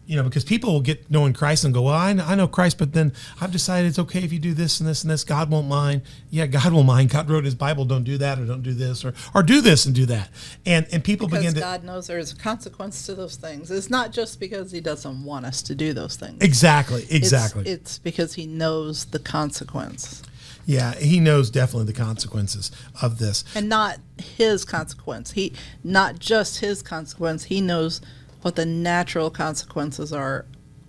you 0.08 0.16
know, 0.16 0.24
because 0.24 0.46
people 0.46 0.72
will 0.72 0.82
get 0.82 1.12
knowing 1.12 1.34
Christ 1.34 1.66
and 1.66 1.74
go, 1.74 1.82
well, 1.82 1.94
I 1.94 2.14
know, 2.14 2.24
I 2.26 2.34
know 2.36 2.48
Christ, 2.48 2.78
but 2.78 2.94
then 2.94 3.12
I've 3.42 3.52
decided 3.52 3.90
it's 3.90 4.00
okay 4.00 4.24
if 4.24 4.32
you 4.32 4.40
do 4.40 4.54
this 4.54 4.80
and 4.80 4.88
this 4.88 5.04
and 5.04 5.12
this. 5.12 5.26
God 5.26 5.52
won't 5.52 5.68
mind. 5.68 6.02
Yeah, 6.30 6.46
God 6.46 6.72
will 6.72 6.84
mind. 6.84 7.10
God 7.10 7.30
wrote 7.30 7.44
His 7.44 7.56
Bible, 7.56 7.84
don't 7.84 8.06
do 8.06 8.18
that 8.18 8.40
or 8.40 8.46
don't 8.46 8.64
do 8.64 8.74
this 8.74 9.04
or 9.04 9.14
or 9.36 9.44
do 9.44 9.60
this 9.60 9.86
and 9.86 9.94
do 9.94 10.06
that. 10.06 10.30
And 10.66 10.88
and 10.94 11.04
people 11.04 11.28
Because 11.28 11.42
begin 11.42 11.54
to 11.56 11.60
God 11.60 11.84
knows 11.84 12.08
there's 12.08 12.32
a 12.32 12.38
consequence 12.38 13.06
to 13.08 13.16
those 13.16 13.36
things. 13.36 13.70
It's 13.70 13.90
not 13.90 14.14
just 14.14 14.40
because 14.40 14.72
He 14.72 14.80
doesn't 14.80 15.24
want 15.26 15.46
us 15.46 15.62
to 15.64 15.76
do 15.76 15.92
those 15.94 16.16
things. 16.16 16.38
exactly, 16.42 17.04
It's- 17.04 17.18
exactly. 17.24 17.66
It's, 17.70 18.00
because 18.00 18.36
He 18.36 18.48
knows 18.48 19.06
the 19.06 19.20
consequence, 19.20 20.24
yeah, 20.66 20.94
He 20.96 21.20
knows 21.20 21.50
definitely 21.50 21.92
the 21.92 22.00
consequences 22.00 22.72
of 23.02 23.18
this. 23.20 23.44
and 23.56 23.68
not 23.68 23.98
His 24.18 24.64
consequence. 24.64 25.32
He 25.32 25.52
not 25.84 26.20
just 26.20 26.60
His 26.60 26.82
consequence. 26.82 27.44
He 27.46 27.60
knows 27.60 28.00
what 28.42 28.56
the 28.56 28.66
natural 28.66 29.30
consequences 29.30 30.12
are 30.14 30.46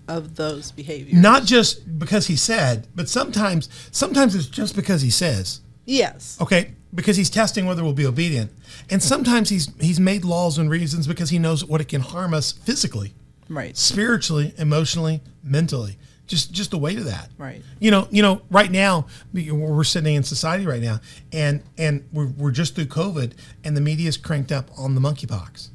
of 0.06 0.36
those 0.36 0.70
behaviors. 0.72 1.20
Not 1.20 1.44
just 1.44 1.98
because 1.98 2.26
He 2.26 2.36
said, 2.36 2.86
but 2.94 3.08
sometimes 3.08 3.68
sometimes 3.90 4.34
it's 4.34 4.46
just 4.46 4.74
because 4.76 5.02
He 5.02 5.10
says. 5.10 5.60
yes. 5.84 6.38
Okay, 6.40 6.72
because 6.94 7.16
he's 7.18 7.28
testing 7.30 7.66
whether 7.66 7.84
we'll 7.84 7.92
be 7.92 8.06
obedient, 8.06 8.50
and 8.90 9.02
sometimes 9.02 9.50
he's 9.50 9.68
he's 9.80 10.00
made 10.00 10.24
laws 10.24 10.56
and 10.58 10.70
reasons 10.70 11.06
because 11.06 11.28
he 11.30 11.38
knows 11.38 11.62
what 11.64 11.80
it 11.82 11.88
can 11.88 12.00
harm 12.00 12.32
us 12.32 12.52
physically, 12.52 13.12
Right. 13.50 13.76
spiritually, 13.76 14.54
emotionally, 14.56 15.20
mentally. 15.42 15.98
Just 16.26 16.52
just 16.52 16.70
the 16.70 16.78
weight 16.78 16.96
of 16.98 17.04
that. 17.04 17.30
Right. 17.38 17.62
You 17.78 17.90
know. 17.90 18.06
You 18.10 18.22
know. 18.22 18.40
Right 18.50 18.70
now, 18.70 19.06
we- 19.32 19.50
we're 19.50 19.82
sitting 19.84 20.14
in 20.14 20.22
society 20.22 20.66
right 20.66 20.82
now, 20.82 21.00
and 21.32 21.62
and 21.78 22.04
we're, 22.12 22.26
we're 22.28 22.50
just 22.50 22.74
through 22.74 22.86
COVID, 22.86 23.32
and 23.64 23.74
the 23.76 23.80
media's 23.82 24.16
cranked 24.18 24.52
up 24.52 24.70
on 24.78 24.94
the 24.94 25.00
monkeypox. 25.02 25.68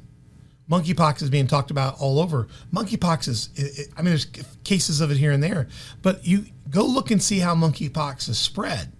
Monkeypox 0.70 1.22
is 1.22 1.28
being 1.30 1.46
talked 1.46 1.70
about 1.70 2.00
all 2.00 2.18
over. 2.18 2.48
Monkeypox 2.72 3.28
is, 3.28 3.50
it, 3.54 3.78
it- 3.78 3.88
I 3.96 4.02
mean, 4.02 4.10
there's 4.10 4.26
cases 4.64 5.00
of 5.00 5.10
it 5.10 5.18
here 5.18 5.30
and 5.32 5.42
there, 5.42 5.68
but 6.02 6.26
you 6.26 6.46
go 6.70 6.84
look 6.84 7.10
and 7.10 7.22
see 7.22 7.38
how 7.40 7.54
monkeypox 7.54 8.28
is 8.28 8.38
spread 8.38 8.92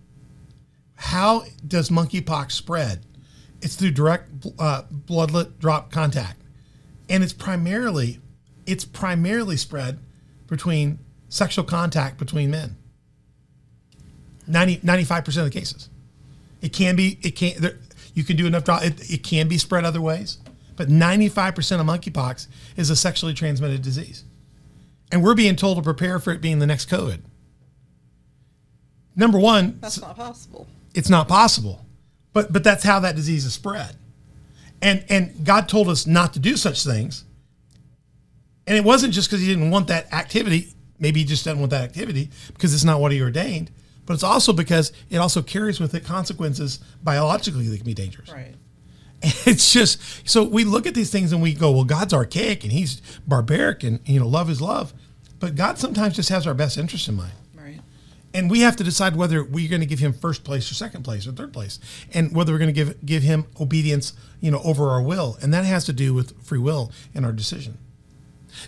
how 0.97 1.45
does 1.67 1.91
monkeypox 1.91 2.53
spread? 2.53 3.05
It's 3.61 3.75
through 3.75 3.91
direct 3.91 4.31
uh, 4.59 4.83
bloodlet 5.07 5.59
drop 5.59 5.91
contact, 5.91 6.41
and 7.09 7.23
it's 7.25 7.33
primarily 7.33 8.21
it's 8.65 8.85
primarily 8.85 9.57
spread 9.57 9.99
between 10.47 11.01
sexual 11.29 11.65
contact 11.65 12.17
between 12.17 12.51
men. 12.53 12.77
95 14.47 15.25
percent 15.25 15.47
of 15.47 15.53
the 15.53 15.59
cases, 15.59 15.89
it 16.63 16.73
can 16.73 16.95
be 16.95 17.19
it 17.23 17.33
can 17.33 17.61
there, 17.61 17.79
you 18.15 18.23
can 18.23 18.37
do 18.37 18.47
enough 18.47 18.65
drop. 18.65 18.85
It, 18.85 19.11
it 19.11 19.23
can 19.25 19.49
be 19.49 19.59
spread 19.59 19.85
other 19.85 20.01
ways, 20.01 20.39
but 20.77 20.89
ninety 20.89 21.29
five 21.29 21.55
percent 21.55 21.81
of 21.81 21.87
monkeypox 21.87 22.47
is 22.77 22.91
a 22.91 22.97
sexually 22.97 23.35
transmitted 23.35 23.83
disease, 23.83 24.25
and 25.13 25.23
we're 25.23 25.35
being 25.35 25.57
told 25.57 25.77
to 25.79 25.83
prepare 25.83 26.19
for 26.19 26.33
it 26.33 26.41
being 26.41 26.59
the 26.59 26.67
next 26.67 26.89
COVID. 26.91 27.21
Number 29.17 29.39
one, 29.39 29.79
That's 29.81 30.01
not 30.01 30.17
possible. 30.17 30.67
it's 30.95 31.09
not 31.09 31.29
possible. 31.29 31.81
But 32.33 32.53
but 32.53 32.65
that's 32.65 32.83
how 32.83 32.99
that 33.01 33.15
disease 33.15 33.45
is 33.45 33.55
spread. 33.55 33.95
And 34.83 35.05
and 35.09 35.45
God 35.45 35.69
told 35.69 35.89
us 35.89 36.07
not 36.07 36.33
to 36.33 36.39
do 36.41 36.57
such 36.57 36.85
things. 36.85 37.25
And 38.67 38.77
it 38.77 38.83
wasn't 38.85 39.13
just 39.13 39.29
because 39.29 39.41
he 39.41 39.47
didn't 39.47 39.71
want 39.71 39.89
that 39.89 40.13
activity. 40.13 40.69
Maybe 40.99 41.21
he 41.21 41.27
just 41.27 41.45
doesn't 41.45 41.61
want 41.61 41.71
that 41.71 41.85
activity 41.85 42.31
because 42.55 42.75
it's 42.75 42.83
not 42.85 42.99
what 43.01 43.13
he 43.13 43.21
ordained. 43.23 43.71
But 44.07 44.15
it's 44.15 44.23
also 44.23 44.53
because 44.53 44.93
it 45.11 45.19
also 45.19 45.43
carries 45.43 45.79
with 45.81 45.95
it 45.95 46.05
consequences 46.05 46.81
biologically 47.03 47.69
that 47.69 47.77
can 47.77 47.87
be 47.87 47.95
dangerous. 47.95 48.31
Right. 48.33 48.55
It's 49.47 49.73
just 49.73 50.29
so 50.29 50.45
we 50.45 50.65
look 50.65 50.87
at 50.87 50.95
these 50.95 51.11
things 51.11 51.33
and 51.33 51.43
we 51.43 51.55
go, 51.55 51.71
well, 51.71 51.85
God's 51.85 52.13
archaic 52.13 52.63
and 52.63 52.73
he's 52.73 53.01
barbaric 53.27 53.83
and 53.83 54.01
you 54.07 54.21
know, 54.21 54.29
love 54.29 54.51
is 54.51 54.61
love. 54.61 54.93
But 55.41 55.57
God 55.57 55.79
sometimes 55.79 56.17
just 56.17 56.29
has 56.29 56.47
our 56.47 56.55
best 56.55 56.79
interest 56.79 57.09
in 57.09 57.17
mind. 57.17 57.33
Right. 57.55 57.81
and 58.35 58.51
we 58.51 58.61
have 58.61 58.77
to 58.77 58.85
decide 58.85 59.17
whether 59.17 59.43
we're 59.43 59.69
going 59.69 59.81
to 59.81 59.87
give 59.87 59.99
him 59.99 60.13
first 60.13 60.45
place 60.45 60.71
or 60.71 60.75
second 60.75 61.05
place 61.05 61.27
or 61.27 61.33
third 61.33 61.53
place. 61.53 61.79
And 62.13 62.35
whether 62.35 62.53
we're 62.53 62.59
going 62.59 62.75
to 62.75 62.85
give 62.85 63.07
give 63.07 63.23
him 63.23 63.47
obedience 63.61 64.13
you 64.41 64.51
know 64.51 64.61
over 64.63 64.91
our 64.91 65.03
will. 65.03 65.39
And 65.41 65.53
that 65.55 65.65
has 65.65 65.85
to 65.87 65.93
do 65.93 66.13
with 66.13 66.45
free 66.45 66.59
will 66.59 66.93
and 67.15 67.25
our 67.25 67.33
decision. 67.33 67.79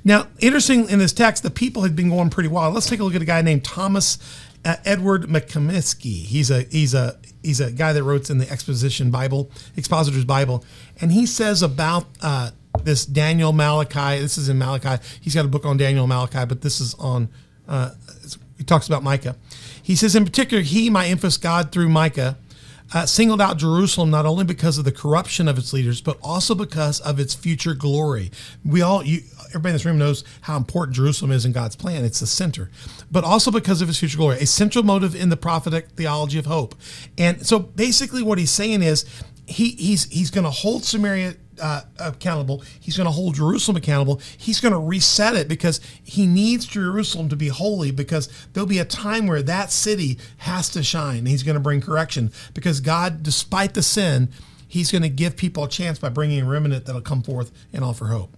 Now 0.05 0.29
interesting 0.41 0.89
in 0.89 0.99
this 0.99 1.13
text 1.13 1.43
the 1.43 1.51
people 1.51 1.83
had 1.83 1.95
been 1.95 2.09
going 2.09 2.31
pretty 2.31 2.49
wild. 2.49 2.75
Let's 2.75 2.89
take 2.89 3.01
a 3.01 3.05
look 3.05 3.15
at 3.15 3.23
a 3.23 3.27
guy 3.27 3.43
named 3.43 3.65
thomas 3.65 4.19
uh, 4.67 4.77
edward 4.85 5.23
mccomiskey 5.23 6.25
he's 6.25 6.51
a 6.51 6.63
he's 6.65 6.93
a 6.93 7.19
he's 7.43 7.61
a 7.61 7.71
guy 7.73 7.93
that 7.93 8.03
wrote 8.03 8.29
in 8.29 8.39
the 8.39 8.51
exposition 8.51 9.11
bible 9.11 9.51
expositor's 9.77 10.25
bible. 10.25 10.65
And 11.01 11.13
he 11.13 11.27
says 11.27 11.63
about 11.63 12.07
uh, 12.21 12.51
this 12.83 13.07
daniel 13.07 13.53
malachi. 13.53 14.21
This 14.21 14.37
is 14.37 14.49
in 14.49 14.59
malachi. 14.59 15.03
He's 15.21 15.35
got 15.35 15.45
a 15.45 15.49
book 15.49 15.65
on 15.65 15.77
daniel 15.77 16.07
malachi 16.07 16.45
but 16.45 16.61
this 16.63 16.81
is 16.81 16.95
on 16.95 17.29
uh, 17.69 17.91
he 18.57 18.65
talks 18.65 18.87
about 18.87 19.03
Micah. 19.03 19.37
He 19.83 19.95
says, 19.95 20.17
in 20.17 20.25
particular, 20.25 20.63
he, 20.63 20.89
my 20.91 21.09
infamous 21.09 21.37
God, 21.37 21.73
through 21.73 21.89
Micah, 21.89 22.37
uh, 22.95 23.07
singled 23.07 23.41
out 23.41 23.59
Jerusalem 23.59 24.11
not 24.11 24.27
only 24.27 24.45
because 24.45 24.79
of 24.79 24.85
the 24.85 24.93
corruption 24.93 25.49
of 25.49 25.59
its 25.59 25.73
leaders, 25.73 26.01
but 26.01 26.19
also 26.23 26.55
because 26.55 27.01
of 27.01 27.19
its 27.19 27.35
future 27.35 27.75
glory. 27.75 28.31
We 28.65 28.83
all, 28.83 29.05
you, 29.05 29.23
everybody 29.49 29.71
in 29.71 29.75
this 29.75 29.85
room 29.85 29.99
knows 29.99 30.25
how 30.43 30.57
important 30.57 30.97
Jerusalem 30.97 31.33
is 31.33 31.45
in 31.45 31.53
God's 31.53 31.77
plan. 31.77 32.05
It's 32.05 32.21
the 32.21 32.27
center, 32.27 32.71
but 33.11 33.25
also 33.25 33.51
because 33.51 33.83
of 33.83 33.89
its 33.89 33.99
future 33.99 34.19
glory, 34.19 34.39
a 34.39 34.47
central 34.47 34.85
motive 34.85 35.15
in 35.15 35.29
the 35.29 35.37
prophetic 35.37 35.91
theology 35.91 36.39
of 36.39 36.47
hope. 36.47 36.75
And 37.19 37.47
so, 37.47 37.59
basically, 37.59 38.23
what 38.23 38.39
he's 38.39 38.51
saying 38.51 38.83
is, 38.83 39.05
he 39.47 39.71
he's 39.71 40.05
he's 40.05 40.31
going 40.31 40.45
to 40.45 40.51
hold 40.51 40.85
Samaria 40.85 41.35
uh, 41.61 41.83
accountable. 41.99 42.63
He's 42.81 42.97
going 42.97 43.07
to 43.07 43.13
hold 43.13 43.37
Jerusalem 43.37 43.77
accountable. 43.77 44.21
He's 44.37 44.61
going 44.61 44.73
to 44.73 44.79
reset 44.79 45.35
it 45.35 45.49
because 45.49 45.81
he 46.03 46.27
needs 46.27 46.67
Jerusalem 46.67 47.29
to 47.31 47.37
be 47.37 47.49
holy 47.49 47.91
because 47.91 48.29
there'll 48.53 48.67
be 48.67 48.79
a 48.79 48.85
time 48.85 49.27
where 49.27 49.43
that 49.43 49.71
city 49.71 50.19
has 50.39 50.69
to 50.71 50.83
shine. 50.83 51.27
He's 51.27 51.43
going 51.43 51.55
to 51.55 51.61
bring 51.61 51.81
correction 51.81 52.33
because 52.55 52.81
God, 52.81 53.23
despite 53.23 53.75
the 53.75 53.83
sin, 53.83 54.31
he's 54.69 54.91
going 54.91 55.03
to 55.03 55.09
give 55.09 55.37
people 55.37 55.65
a 55.65 55.69
chance 55.69 55.99
by 55.99 56.09
bringing 56.09 56.43
a 56.43 56.49
remnant 56.49 56.87
that'll 56.87 57.01
come 57.01 57.23
forth 57.23 57.53
and 57.73 57.85
offer 57.85 58.07
hope. 58.07 58.37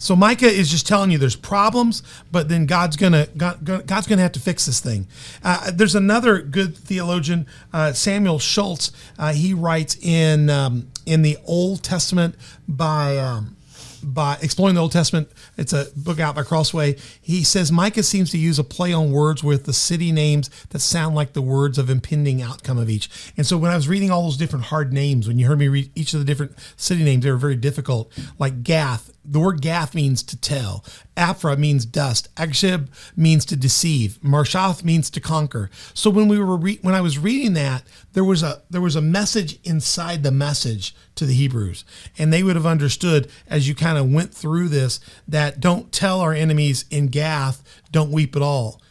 So 0.00 0.16
Micah 0.16 0.46
is 0.46 0.70
just 0.70 0.88
telling 0.88 1.10
you 1.10 1.18
there's 1.18 1.36
problems, 1.36 2.02
but 2.32 2.48
then 2.48 2.64
God's 2.64 2.96
gonna 2.96 3.28
God, 3.36 3.86
God's 3.86 4.06
gonna 4.06 4.22
have 4.22 4.32
to 4.32 4.40
fix 4.40 4.64
this 4.64 4.80
thing. 4.80 5.06
Uh, 5.44 5.70
there's 5.70 5.94
another 5.94 6.40
good 6.40 6.74
theologian, 6.74 7.46
uh, 7.72 7.92
Samuel 7.92 8.38
Schultz. 8.38 8.92
Uh, 9.18 9.34
he 9.34 9.52
writes 9.52 9.96
in 10.00 10.48
um, 10.48 10.90
in 11.04 11.20
the 11.20 11.36
Old 11.46 11.82
Testament 11.82 12.34
by 12.66 13.18
um, 13.18 13.56
by 14.02 14.38
exploring 14.40 14.74
the 14.74 14.80
Old 14.80 14.92
Testament. 14.92 15.30
It's 15.58 15.74
a 15.74 15.88
book 15.94 16.18
out 16.18 16.34
by 16.34 16.44
Crossway. 16.44 16.96
He 17.20 17.44
says 17.44 17.70
Micah 17.70 18.02
seems 18.02 18.30
to 18.30 18.38
use 18.38 18.58
a 18.58 18.64
play 18.64 18.92
on 18.92 19.12
words 19.12 19.44
with 19.44 19.64
the 19.66 19.72
city 19.72 20.12
names 20.12 20.48
that 20.70 20.78
sound 20.80 21.14
like 21.14 21.32
the 21.34 21.42
words 21.42 21.76
of 21.78 21.90
impending 21.90 22.40
outcome 22.40 22.78
of 22.78 22.88
each. 22.88 23.10
And 23.36 23.46
so 23.46 23.58
when 23.58 23.70
I 23.70 23.76
was 23.76 23.88
reading 23.88 24.10
all 24.10 24.22
those 24.22 24.36
different 24.36 24.66
hard 24.66 24.92
names, 24.92 25.28
when 25.28 25.38
you 25.38 25.46
heard 25.46 25.58
me 25.58 25.68
read 25.68 25.90
each 25.94 26.14
of 26.14 26.20
the 26.20 26.24
different 26.24 26.54
city 26.76 27.04
names, 27.04 27.24
they 27.24 27.30
were 27.30 27.36
very 27.36 27.56
difficult. 27.56 28.10
Like 28.38 28.62
Gath, 28.62 29.10
the 29.30 29.38
word 29.38 29.62
Gath 29.62 29.94
means 29.94 30.24
to 30.24 30.36
tell. 30.36 30.84
Afra 31.16 31.56
means 31.56 31.86
dust. 31.86 32.34
Agshib 32.34 32.88
means 33.16 33.44
to 33.44 33.54
deceive. 33.54 34.18
Marshath 34.24 34.82
means 34.82 35.08
to 35.10 35.20
conquer. 35.20 35.70
So 35.94 36.10
when 36.10 36.26
we 36.26 36.36
were 36.40 36.56
re- 36.56 36.80
when 36.82 36.96
I 36.96 37.00
was 37.00 37.16
reading 37.16 37.52
that, 37.52 37.84
there 38.12 38.24
was 38.24 38.42
a 38.42 38.62
there 38.70 38.80
was 38.80 38.96
a 38.96 39.00
message 39.00 39.60
inside 39.62 40.24
the 40.24 40.32
message 40.32 40.96
to 41.14 41.26
the 41.26 41.34
Hebrews, 41.34 41.84
and 42.18 42.32
they 42.32 42.42
would 42.42 42.56
have 42.56 42.66
understood 42.66 43.30
as 43.46 43.68
you 43.68 43.74
kind 43.76 43.98
of 43.98 44.12
went 44.12 44.34
through 44.34 44.68
this 44.68 44.98
that 45.28 45.60
don't 45.60 45.92
tell 45.92 46.20
our 46.20 46.34
enemies 46.34 46.84
in 46.90 47.06
Gath, 47.06 47.62
don't 47.92 48.10
weep 48.10 48.34
at 48.34 48.42
all. 48.42 48.82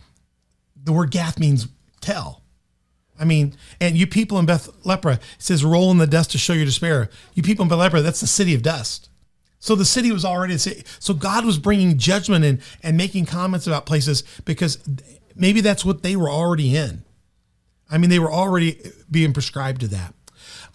The 0.82 0.94
word 0.94 1.12
Gath 1.12 1.38
means 1.38 1.68
tell. 2.00 2.44
I 3.20 3.26
mean, 3.26 3.58
and 3.82 3.98
you 3.98 4.08
people 4.08 4.40
in 4.40 4.46
Beth 4.46 4.70
Leaphrah 4.86 5.16
it 5.16 5.22
says 5.38 5.66
roll 5.66 5.92
in 5.92 5.98
the 5.98 6.08
dust 6.08 6.32
to 6.32 6.38
show 6.38 6.54
your 6.54 6.64
despair. 6.64 7.10
You 7.34 7.44
people 7.44 7.64
in 7.64 7.70
Beth 7.70 7.80
Leaphrah, 7.80 8.02
that's 8.02 8.22
the 8.22 8.28
city 8.28 8.56
of 8.56 8.62
dust. 8.62 9.09
So 9.60 9.76
the 9.76 9.86
city 9.86 10.12
was 10.12 10.24
already 10.24 10.58
so 10.58 11.14
God 11.14 11.46
was 11.46 11.60
bringing 11.60 11.98
judgment 11.98 12.46
and 12.46 12.62
and 12.82 12.96
making 12.96 13.26
comments 13.26 13.68
about 13.68 13.86
places 13.86 14.24
because 14.46 14.80
maybe 15.36 15.62
that's 15.62 15.84
what 15.84 16.02
they 16.02 16.16
were 16.16 16.30
already 16.30 16.76
in. 16.76 17.04
I 17.92 17.98
mean, 17.98 18.10
they 18.10 18.20
were 18.20 18.32
already 18.32 18.80
being 19.10 19.34
prescribed 19.34 19.82
to 19.82 19.88
that. 19.90 20.14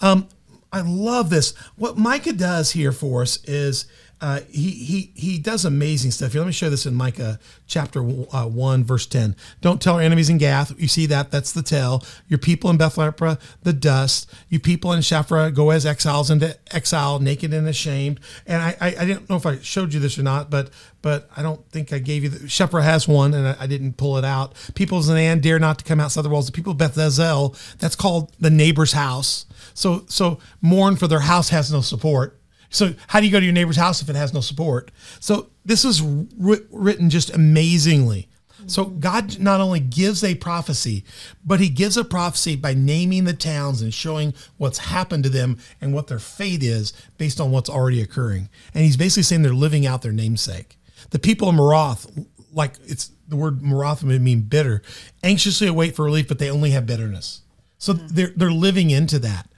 Um, 0.01 0.29
I 0.73 0.81
love 0.81 1.31
this. 1.31 1.53
What 1.77 1.97
Micah 1.97 2.33
does 2.33 2.73
here 2.73 2.91
for 2.91 3.23
us 3.23 3.43
is 3.45 3.87
uh, 4.25 4.41
he 4.49 4.71
he 4.71 5.13
he 5.15 5.39
does 5.39 5.67
amazing 5.67 6.11
stuff. 6.11 6.33
Here, 6.33 6.41
let 6.41 6.47
me 6.47 6.53
show 6.53 6.71
this 6.71 6.87
in 6.87 6.95
Micah 6.95 7.39
chapter 7.67 8.01
uh, 8.01 8.47
one, 8.47 8.83
verse 8.83 9.05
ten. 9.05 9.37
Don't 9.61 9.83
tell 9.83 9.97
our 9.97 10.01
enemies 10.01 10.31
in 10.31 10.39
Gath. 10.39 10.73
You 10.81 10.89
see 10.89 11.05
that? 11.05 11.31
That's 11.31 11.53
the 11.53 11.61
tell. 11.61 12.03
Your 12.27 12.39
people 12.39 12.71
in 12.71 12.79
Beth 12.79 12.97
Leaphrah, 12.97 13.39
the 13.65 13.75
dust. 13.75 14.33
You 14.49 14.61
people 14.61 14.95
in 14.95 15.01
Shaphrah 15.01 15.53
go 15.53 15.69
as 15.69 15.85
exiles 15.85 16.31
into 16.31 16.57
exile, 16.75 17.19
naked 17.19 17.53
and 17.53 17.69
ashamed. 17.69 18.19
And 18.47 18.63
I, 18.63 18.75
I 18.81 18.87
I 19.01 19.05
didn't 19.05 19.29
know 19.29 19.37
if 19.37 19.45
I 19.45 19.59
showed 19.59 19.93
you 19.93 20.01
this 20.01 20.19
or 20.19 20.23
not, 20.23 20.49
but 20.49 20.71
but 21.03 21.29
I 21.37 21.43
don't 21.43 21.63
think 21.71 21.93
I 21.93 21.99
gave 21.99 22.23
you. 22.23 22.31
The, 22.31 22.47
Shepra 22.47 22.83
has 22.83 23.07
one, 23.07 23.35
and 23.35 23.47
I, 23.47 23.57
I, 23.61 23.67
didn't 23.67 23.99
pull 23.99 24.17
it 24.17 24.25
out. 24.25 24.55
People 24.75 24.97
of 24.97 25.05
Zaanan 25.05 25.43
dare 25.43 25.59
not 25.59 25.79
to 25.81 25.85
come 25.85 26.01
outside 26.01 26.23
the 26.23 26.31
walls. 26.31 26.47
The 26.47 26.53
people 26.53 26.73
of 26.73 26.79
Beth 26.79 26.97
Ezel, 26.97 27.59
that's 27.77 27.95
called 27.95 28.33
the 28.41 28.49
neighbor's 28.49 28.93
house. 28.93 29.45
So 29.75 30.07
so 30.09 30.39
mourn 30.63 30.97
for 30.97 31.09
their 31.09 31.21
house 31.21 31.51
has 31.51 31.71
no 31.71 31.83
support. 31.83 32.41
So 32.71 32.95
how 33.09 33.21
do 33.21 33.27
you 33.27 33.33
go 33.33 33.41
to 33.41 33.45
your 33.45 33.55
neighbor's 33.55 33.77
house 33.77 34.03
if 34.03 34.09
it 34.09 34.17
has 34.17 34.35
no 34.35 34.41
support? 34.41 34.91
So 35.21 35.51
this 35.65 35.85
is 35.85 36.03
written 36.03 37.11
just 37.11 37.31
amazingly. 37.31 38.29
So 38.67 38.85
God 38.87 39.39
not 39.39 39.61
only 39.61 39.81
gives 39.81 40.25
a 40.25 40.35
prophecy, 40.35 41.05
but 41.45 41.61
he 41.61 41.69
gives 41.69 41.97
a 41.97 42.05
prophecy 42.05 42.57
by 42.57 42.75
naming 42.75 43.25
the 43.25 43.35
towns 43.35 43.83
and 43.83 43.93
showing 43.93 44.35
what's 44.57 44.79
happened 44.79 45.25
to 45.25 45.31
them 45.31 45.59
and 45.81 45.93
what 45.93 46.07
their 46.07 46.19
fate 46.19 46.63
is 46.63 46.93
based 47.19 47.41
on 47.41 47.51
what's 47.51 47.71
already 47.71 48.01
occurring. 48.01 48.49
And 48.73 48.85
he's 48.85 48.97
basically 48.97 49.25
saying 49.25 49.43
they're 49.43 49.55
living 49.55 49.87
out 49.87 50.03
their 50.03 50.13
namesake. 50.13 50.79
The 51.11 51.19
people 51.19 51.49
of 51.49 51.55
Maroth, 51.55 52.27
like 52.53 52.77
it's 52.85 53.11
the 53.29 53.37
word 53.37 53.61
Maroth 53.61 54.03
would 54.03 54.23
mean 54.23 54.43
bitter, 54.43 54.83
anxiously 55.23 55.67
await 55.67 55.95
for 55.97 56.05
relief, 56.05 56.29
but 56.29 56.39
they 56.39 56.51
only 56.51 56.71
have 56.71 56.87
bitterness. 56.87 57.43
So 57.79 57.95
hmm. 57.95 58.07
they're 58.09 58.33
they're 58.35 58.51
living 58.51 58.91
into 58.91 59.19
that. 59.21 59.49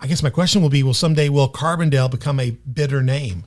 I 0.00 0.06
guess 0.06 0.22
my 0.22 0.30
question 0.30 0.62
will 0.62 0.70
be: 0.70 0.82
Will 0.82 0.94
someday 0.94 1.28
will 1.28 1.48
Carbondale 1.48 2.10
become 2.10 2.40
a 2.40 2.50
bitter 2.50 3.02
name? 3.02 3.44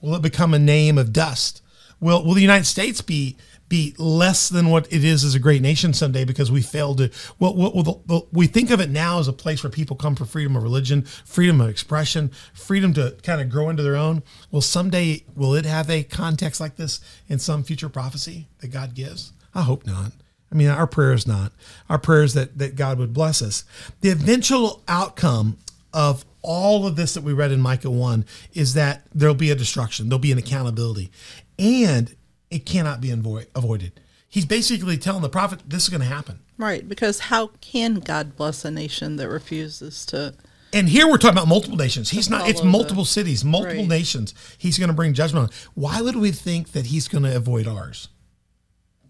Will 0.00 0.14
it 0.14 0.22
become 0.22 0.54
a 0.54 0.58
name 0.58 0.98
of 0.98 1.12
dust? 1.12 1.62
Will 2.00 2.24
Will 2.24 2.34
the 2.34 2.40
United 2.40 2.66
States 2.66 3.00
be 3.00 3.36
be 3.68 3.94
less 3.98 4.48
than 4.48 4.68
what 4.68 4.92
it 4.92 5.04
is 5.04 5.22
as 5.22 5.34
a 5.34 5.38
great 5.38 5.62
nation 5.62 5.92
someday 5.92 6.24
because 6.24 6.50
we 6.50 6.60
failed 6.60 6.98
to? 6.98 7.10
Well, 7.38 7.54
well, 7.54 8.02
well 8.06 8.28
we 8.32 8.46
think 8.46 8.70
of 8.70 8.80
it 8.80 8.90
now 8.90 9.20
as 9.20 9.28
a 9.28 9.32
place 9.32 9.62
where 9.62 9.70
people 9.70 9.96
come 9.96 10.16
for 10.16 10.24
freedom 10.24 10.56
of 10.56 10.62
religion, 10.62 11.02
freedom 11.02 11.60
of 11.60 11.68
expression, 11.68 12.30
freedom 12.52 12.92
to 12.94 13.16
kind 13.22 13.40
of 13.40 13.48
grow 13.48 13.70
into 13.70 13.82
their 13.82 13.96
own. 13.96 14.22
Will 14.50 14.60
someday 14.60 15.24
will 15.36 15.54
it 15.54 15.64
have 15.64 15.88
a 15.88 16.02
context 16.02 16.60
like 16.60 16.76
this 16.76 17.00
in 17.28 17.38
some 17.38 17.62
future 17.62 17.88
prophecy 17.88 18.48
that 18.60 18.68
God 18.68 18.94
gives? 18.94 19.32
I 19.54 19.62
hope 19.62 19.86
not. 19.86 20.12
I 20.52 20.54
mean, 20.54 20.68
our 20.68 20.86
prayer 20.86 21.12
is 21.12 21.26
not. 21.26 21.52
Our 21.88 21.98
prayer 21.98 22.22
is 22.22 22.34
that, 22.34 22.58
that 22.58 22.74
God 22.76 22.98
would 22.98 23.12
bless 23.12 23.40
us. 23.40 23.64
The 24.00 24.10
eventual 24.10 24.82
outcome 24.88 25.58
of 25.92 26.24
all 26.42 26.86
of 26.86 26.96
this 26.96 27.14
that 27.14 27.22
we 27.22 27.32
read 27.32 27.52
in 27.52 27.60
Micah 27.60 27.90
1 27.90 28.24
is 28.54 28.74
that 28.74 29.02
there'll 29.14 29.34
be 29.34 29.50
a 29.50 29.54
destruction, 29.54 30.08
there'll 30.08 30.18
be 30.18 30.32
an 30.32 30.38
accountability, 30.38 31.10
and 31.58 32.14
it 32.50 32.66
cannot 32.66 33.00
be 33.00 33.10
avoided. 33.10 34.00
He's 34.28 34.46
basically 34.46 34.96
telling 34.96 35.22
the 35.22 35.28
prophet 35.28 35.60
this 35.66 35.84
is 35.84 35.88
going 35.88 36.00
to 36.00 36.06
happen. 36.06 36.40
Right, 36.56 36.88
because 36.88 37.20
how 37.20 37.48
can 37.60 37.96
God 37.96 38.36
bless 38.36 38.64
a 38.64 38.70
nation 38.70 39.16
that 39.16 39.28
refuses 39.28 40.04
to? 40.06 40.34
And 40.72 40.88
here 40.88 41.08
we're 41.08 41.16
talking 41.16 41.36
about 41.36 41.48
multiple 41.48 41.76
nations. 41.76 42.10
He's 42.10 42.30
not. 42.30 42.48
It's 42.48 42.62
multiple 42.62 43.02
the, 43.02 43.08
cities, 43.08 43.44
multiple 43.44 43.78
right. 43.78 43.88
nations. 43.88 44.34
He's 44.56 44.78
going 44.78 44.88
to 44.88 44.94
bring 44.94 45.14
judgment 45.14 45.48
on. 45.48 45.56
Why 45.74 46.00
would 46.00 46.14
we 46.14 46.30
think 46.30 46.72
that 46.72 46.86
he's 46.86 47.08
going 47.08 47.24
to 47.24 47.34
avoid 47.34 47.66
ours? 47.66 48.08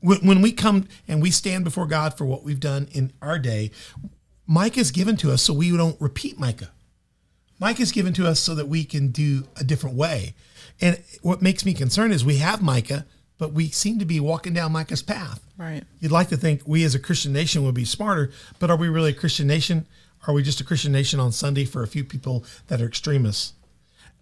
When 0.01 0.43
we 0.43 0.53
come 0.53 0.87
and 1.07 1.21
we 1.23 1.31
stand 1.31 1.65
before 1.65 1.87
God 1.87 2.17
for 2.17 2.25
what 2.25 2.43
we've 2.43 2.61
done 2.61 2.89
in 2.93 3.13
our 3.21 3.39
day, 3.39 3.71
Micah 4.47 4.81
is 4.81 4.91
given 4.91 5.17
to 5.19 5.31
us 5.31 5.43
so 5.43 5.53
we 5.53 5.71
don't 5.77 6.01
repeat 6.01 6.39
Micah. 6.39 6.71
Micah 7.59 7.83
is 7.83 7.93
given 7.93 8.13
to 8.15 8.27
us 8.27 8.41
so 8.41 8.55
that 8.55 8.69
we 8.69 8.85
can 8.85 9.09
do 9.09 9.45
a 9.57 9.65
different 9.65 9.97
way. 9.97 10.35
And 10.81 11.03
what 11.21 11.43
makes 11.43 11.65
me 11.65 11.75
concerned 11.75 12.13
is 12.15 12.25
we 12.25 12.39
have 12.39 12.63
Micah, 12.63 13.05
but 13.37 13.53
we 13.53 13.69
seem 13.69 13.99
to 13.99 14.05
be 14.05 14.19
walking 14.19 14.55
down 14.55 14.73
Micah's 14.73 15.03
path. 15.03 15.45
Right. 15.59 15.85
You'd 15.99 16.13
like 16.13 16.29
to 16.31 16.37
think 16.37 16.63
we 16.65 16.85
as 16.85 16.95
a 16.95 16.99
Christian 16.99 17.33
nation 17.33 17.65
would 17.65 17.75
be 17.75 17.85
smarter, 17.85 18.31
but 18.59 18.71
are 18.71 18.77
we 18.77 18.89
really 18.89 19.11
a 19.11 19.15
Christian 19.15 19.47
nation? 19.47 19.87
Are 20.27 20.35
we 20.35 20.43
just 20.43 20.61
a 20.61 20.65
Christian 20.65 20.93
nation 20.93 21.21
on 21.21 21.33
Sunday 21.33 21.65
for 21.65 21.83
a 21.83 21.87
few 21.87 22.05
people 22.05 22.45
that 22.69 22.81
are 22.81 22.87
extremists? 22.87 23.53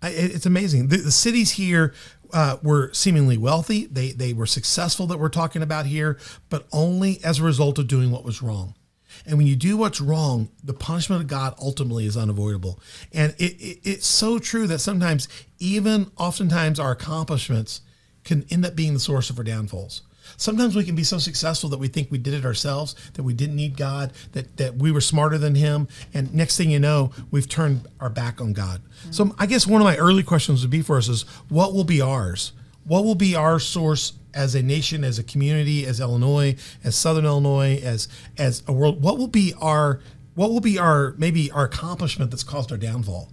It's 0.03 0.47
amazing. 0.47 0.89
The, 0.89 0.99
the 0.99 1.11
cities 1.11 1.53
here 1.53 1.93
uh, 2.33 2.59
were 2.63 2.93
seemingly 2.93 3.39
wealthy. 3.39 3.87
They 3.87 4.13
they 4.13 4.33
were 4.33 4.47
successful 4.47 5.07
that 5.09 5.19
we're 5.19 5.29
talking 5.29 5.63
about 5.63 5.87
here, 5.87 6.19
but 6.49 6.67
only 6.73 7.23
as 7.25 7.39
a 7.39 7.45
result 7.45 7.79
of 7.79 7.89
doing 7.89 8.11
what 8.11 8.25
was 8.25 8.43
wrong. 8.43 8.75
And 9.27 9.39
when 9.39 9.47
you 9.47 9.57
do 9.57 9.77
what's 9.77 10.01
wrong, 10.01 10.51
the 10.63 10.75
punishment 10.75 11.23
of 11.23 11.29
God 11.29 11.55
ultimately 11.61 12.07
is 12.07 12.17
unavoidable. 12.17 12.81
And 13.13 13.35
it, 13.39 13.53
it, 13.61 13.81
it's 13.83 14.07
so 14.07 14.39
true 14.39 14.67
that 14.67 14.79
sometimes, 14.79 15.29
even 15.59 16.11
oftentimes, 16.17 16.79
our 16.79 16.93
accomplishments 16.93 17.81
can 18.25 18.47
end 18.51 18.65
up 18.65 18.77
being 18.77 18.95
the 18.95 19.01
source 19.01 19.31
of 19.31 19.39
our 19.39 19.45
downfalls. 19.45 20.03
Sometimes 20.39 20.77
we 20.77 20.85
can 20.85 20.95
be 20.95 21.03
so 21.03 21.19
successful 21.19 21.69
that 21.71 21.79
we 21.79 21.89
think 21.89 22.11
we 22.11 22.17
did 22.17 22.33
it 22.33 22.45
ourselves, 22.45 22.95
that 23.15 23.25
we 23.25 23.35
didn't 23.35 23.57
need 23.57 23.77
God, 23.77 24.13
that, 24.33 24.57
that 24.57 24.77
we 24.77 24.93
were 24.93 25.01
smarter 25.01 25.37
than 25.37 25.57
Him. 25.57 25.89
And 26.15 26.33
next 26.33 26.57
thing 26.57 26.71
you 26.71 26.79
know, 26.79 27.11
we've 27.33 27.49
turned 27.49 27.87
our 27.99 28.09
back 28.09 28.41
on 28.41 28.53
God. 28.53 28.81
Mm-hmm. 28.81 29.13
So 29.13 29.35
I 29.37 29.47
guess 29.47 29.67
one 29.67 29.83
of 29.83 29.85
my 29.85 29.97
early 29.97 30.23
questions 30.23 30.63
would 30.63 30.71
be 30.71 30.81
for 30.81 30.97
us 30.97 31.09
is 31.09 31.23
what 31.49 31.75
will 31.75 31.85
be 31.85 32.01
ours? 32.01 32.53
What 32.85 33.05
will 33.05 33.17
be 33.17 33.35
our 33.35 33.59
source 33.59 34.13
as 34.33 34.55
a 34.55 34.63
nation, 34.63 35.03
as 35.03 35.19
a 35.19 35.25
community, 35.25 35.85
as 35.85 35.99
Illinois, 35.99 36.55
as 36.85 36.95
Southern 36.95 37.27
Illinois, 37.27 37.81
as 37.83 38.09
as 38.39 38.63
a 38.69 38.73
world? 38.73 39.03
What 39.03 39.19
will 39.19 39.29
be 39.29 39.53
our 39.61 40.01
what 40.37 40.51
will 40.51 40.61
be 40.61 40.79
our 40.79 41.15
maybe 41.19 41.51
our 41.51 41.65
accomplishment 41.65 42.31
that's 42.31 42.45
caused 42.45 42.71
our 42.71 42.79
downfall? 42.79 43.33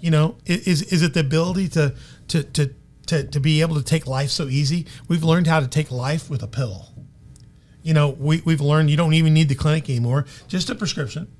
You 0.00 0.10
know, 0.10 0.36
is 0.44 0.82
is 0.82 1.02
it 1.02 1.14
the 1.14 1.20
ability 1.20 1.68
to 1.70 1.94
to 2.28 2.42
to 2.42 2.74
to, 3.08 3.24
to 3.24 3.40
be 3.40 3.60
able 3.60 3.74
to 3.76 3.82
take 3.82 4.06
life 4.06 4.30
so 4.30 4.46
easy. 4.48 4.86
We've 5.08 5.24
learned 5.24 5.46
how 5.46 5.60
to 5.60 5.66
take 5.66 5.90
life 5.90 6.30
with 6.30 6.42
a 6.42 6.46
pill. 6.46 6.86
You 7.82 7.94
know, 7.94 8.10
we, 8.10 8.42
we've 8.44 8.60
learned 8.60 8.90
you 8.90 8.96
don't 8.96 9.14
even 9.14 9.34
need 9.34 9.48
the 9.48 9.54
clinic 9.54 9.88
anymore, 9.88 10.26
just 10.46 10.70
a 10.70 10.74
prescription, 10.74 11.32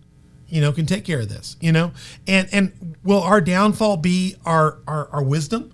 you 0.48 0.60
know, 0.60 0.72
can 0.72 0.86
take 0.86 1.04
care 1.04 1.20
of 1.20 1.28
this, 1.28 1.56
you 1.60 1.72
know? 1.72 1.92
And, 2.26 2.48
and 2.52 2.96
will 3.04 3.20
our 3.20 3.40
downfall 3.40 3.98
be 3.98 4.36
our, 4.46 4.78
our, 4.86 5.08
our 5.10 5.22
wisdom 5.22 5.72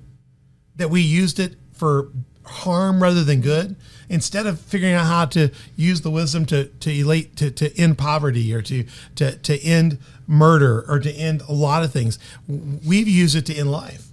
that 0.77 0.91
we 0.91 1.01
used 1.01 1.39
it 1.39 1.57
for 1.73 2.11
harm 2.45 3.03
rather 3.03 3.23
than 3.23 3.41
good? 3.41 3.77
Instead 4.09 4.47
of 4.47 4.61
figuring 4.61 4.95
out 4.95 5.07
how 5.07 5.27
to 5.27 5.51
use 5.77 6.01
the 6.01 6.11
wisdom 6.11 6.45
to, 6.47 6.65
to 6.67 6.91
elate, 6.91 7.37
to, 7.37 7.51
to 7.51 7.79
end 7.79 7.97
poverty 7.97 8.53
or 8.53 8.63
to, 8.63 8.85
to, 9.15 9.37
to 9.39 9.63
end 9.63 9.99
murder 10.27 10.85
or 10.89 10.99
to 10.99 11.13
end 11.13 11.43
a 11.49 11.53
lot 11.53 11.85
of 11.85 11.93
things, 11.93 12.19
we've 12.49 13.09
used 13.09 13.37
it 13.37 13.47
to 13.47 13.55
end 13.55 13.71
life 13.71 14.09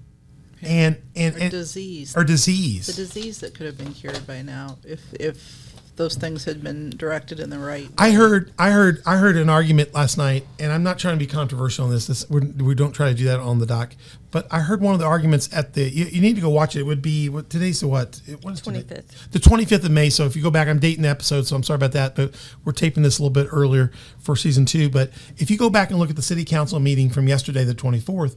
and 0.61 1.01
and, 1.15 1.35
or 1.35 1.39
and 1.39 1.51
disease. 1.51 2.15
or 2.15 2.23
disease. 2.23 2.87
The 2.87 2.93
disease 2.93 3.39
that 3.39 3.53
could 3.53 3.65
have 3.65 3.77
been 3.77 3.93
cured 3.93 4.25
by 4.27 4.41
now 4.41 4.77
if 4.83 5.01
if 5.13 5.71
those 6.01 6.15
things 6.15 6.45
had 6.45 6.63
been 6.63 6.89
directed 6.91 7.39
in 7.39 7.49
the 7.49 7.59
right 7.59 7.87
way. 7.87 7.95
I 7.97 8.11
heard 8.11 8.51
I 8.57 8.71
heard 8.71 9.01
I 9.05 9.17
heard 9.17 9.35
an 9.35 9.49
argument 9.49 9.93
last 9.93 10.17
night 10.17 10.45
and 10.59 10.71
I'm 10.71 10.83
not 10.83 10.97
trying 10.97 11.15
to 11.15 11.19
be 11.19 11.27
controversial 11.27 11.85
on 11.85 11.91
this 11.91 12.07
this 12.07 12.29
we're, 12.29 12.41
we 12.41 12.75
do 12.75 12.85
not 12.85 12.93
try 12.93 13.09
to 13.09 13.13
do 13.13 13.25
that 13.25 13.39
on 13.39 13.59
the 13.59 13.65
dock 13.65 13.95
but 14.31 14.47
I 14.49 14.61
heard 14.61 14.81
one 14.81 14.93
of 14.93 14.99
the 14.99 15.05
arguments 15.05 15.49
at 15.53 15.73
the 15.73 15.83
you, 15.83 16.05
you 16.05 16.21
need 16.21 16.35
to 16.35 16.41
go 16.41 16.49
watch 16.49 16.75
it. 16.75 16.79
It 16.79 16.83
would 16.83 17.01
be 17.01 17.29
what 17.29 17.49
today's 17.49 17.81
the 17.81 17.87
what? 17.87 18.21
What 18.41 18.53
is 18.53 18.61
25th 18.61 19.31
the 19.31 19.39
25th 19.39 19.85
of 19.85 19.91
May 19.91 20.09
so 20.09 20.25
if 20.25 20.35
you 20.35 20.41
go 20.41 20.51
back 20.51 20.67
I'm 20.67 20.79
dating 20.79 21.03
the 21.03 21.09
episode 21.09 21.45
so 21.45 21.55
I'm 21.55 21.63
sorry 21.63 21.75
about 21.75 21.91
that 21.91 22.15
but 22.15 22.33
we're 22.63 22.71
taping 22.71 23.03
this 23.03 23.19
a 23.19 23.21
little 23.21 23.33
bit 23.33 23.49
earlier 23.51 23.91
for 24.19 24.35
season 24.35 24.65
2 24.65 24.89
but 24.89 25.11
if 25.37 25.51
you 25.51 25.57
go 25.57 25.69
back 25.69 25.89
and 25.89 25.99
look 25.99 26.09
at 26.09 26.15
the 26.15 26.21
city 26.21 26.45
council 26.45 26.79
meeting 26.79 27.09
from 27.09 27.27
yesterday 27.27 27.63
the 27.63 27.75
24th 27.75 28.35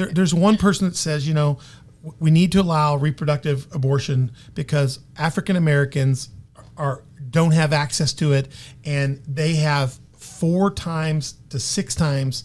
there, 0.00 0.08
there's 0.08 0.32
one 0.32 0.56
person 0.56 0.88
that 0.88 0.96
says, 0.96 1.28
you 1.28 1.34
know, 1.34 1.58
we 2.18 2.30
need 2.30 2.52
to 2.52 2.60
allow 2.60 2.96
reproductive 2.96 3.66
abortion 3.74 4.32
because 4.54 5.00
African 5.18 5.56
Americans 5.56 6.30
are 6.76 7.04
don't 7.28 7.52
have 7.52 7.72
access 7.72 8.12
to 8.14 8.32
it, 8.32 8.48
and 8.84 9.22
they 9.28 9.54
have 9.56 10.00
four 10.16 10.70
times 10.70 11.34
to 11.50 11.60
six 11.60 11.94
times, 11.94 12.44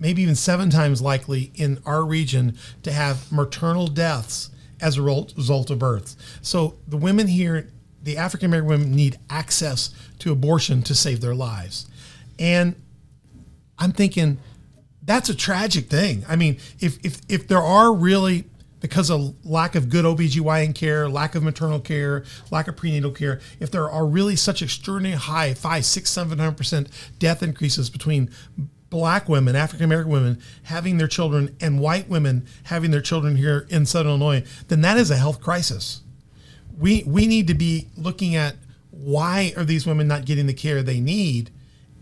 maybe 0.00 0.20
even 0.22 0.34
seven 0.34 0.68
times 0.68 1.00
likely 1.00 1.52
in 1.54 1.78
our 1.86 2.04
region 2.04 2.58
to 2.82 2.92
have 2.92 3.30
maternal 3.30 3.86
deaths 3.86 4.50
as 4.80 4.98
a 4.98 5.02
result 5.02 5.70
of 5.70 5.78
births. 5.78 6.16
So 6.42 6.74
the 6.88 6.96
women 6.96 7.28
here, 7.28 7.70
the 8.02 8.18
African 8.18 8.46
American 8.46 8.68
women, 8.68 8.94
need 8.96 9.18
access 9.30 9.94
to 10.18 10.32
abortion 10.32 10.82
to 10.82 10.94
save 10.94 11.20
their 11.20 11.34
lives, 11.36 11.86
and 12.38 12.74
I'm 13.78 13.92
thinking 13.92 14.38
that's 15.06 15.28
a 15.28 15.34
tragic 15.34 15.86
thing. 15.86 16.24
I 16.28 16.36
mean, 16.36 16.58
if 16.80 17.04
if 17.04 17.20
if 17.28 17.48
there 17.48 17.62
are 17.62 17.94
really 17.94 18.44
because 18.80 19.10
of 19.10 19.34
lack 19.44 19.74
of 19.74 19.88
good 19.88 20.04
OBGYN 20.04 20.74
care, 20.74 21.08
lack 21.08 21.34
of 21.34 21.42
maternal 21.42 21.80
care, 21.80 22.24
lack 22.50 22.68
of 22.68 22.76
prenatal 22.76 23.10
care, 23.10 23.40
if 23.58 23.70
there 23.70 23.88
are 23.90 24.06
really 24.06 24.36
such 24.36 24.62
extraordinary 24.62 25.16
high, 25.16 25.54
five, 25.54 25.84
six, 25.84 26.10
seven 26.10 26.38
hundred 26.38 26.56
percent 26.56 26.88
death 27.18 27.42
increases 27.42 27.88
between 27.88 28.30
black 28.90 29.28
women, 29.28 29.56
African 29.56 29.84
American 29.84 30.12
women 30.12 30.42
having 30.64 30.98
their 30.98 31.08
children 31.08 31.56
and 31.60 31.80
white 31.80 32.08
women 32.08 32.46
having 32.64 32.90
their 32.90 33.00
children 33.00 33.36
here 33.36 33.66
in 33.70 33.86
Southern 33.86 34.10
Illinois, 34.10 34.44
then 34.68 34.80
that 34.82 34.96
is 34.96 35.10
a 35.10 35.16
health 35.16 35.40
crisis. 35.40 36.02
We 36.78 37.04
we 37.06 37.26
need 37.26 37.46
to 37.46 37.54
be 37.54 37.88
looking 37.96 38.34
at 38.34 38.56
why 38.90 39.52
are 39.56 39.64
these 39.64 39.86
women 39.86 40.08
not 40.08 40.24
getting 40.24 40.46
the 40.46 40.54
care 40.54 40.82
they 40.82 41.00
need 41.00 41.50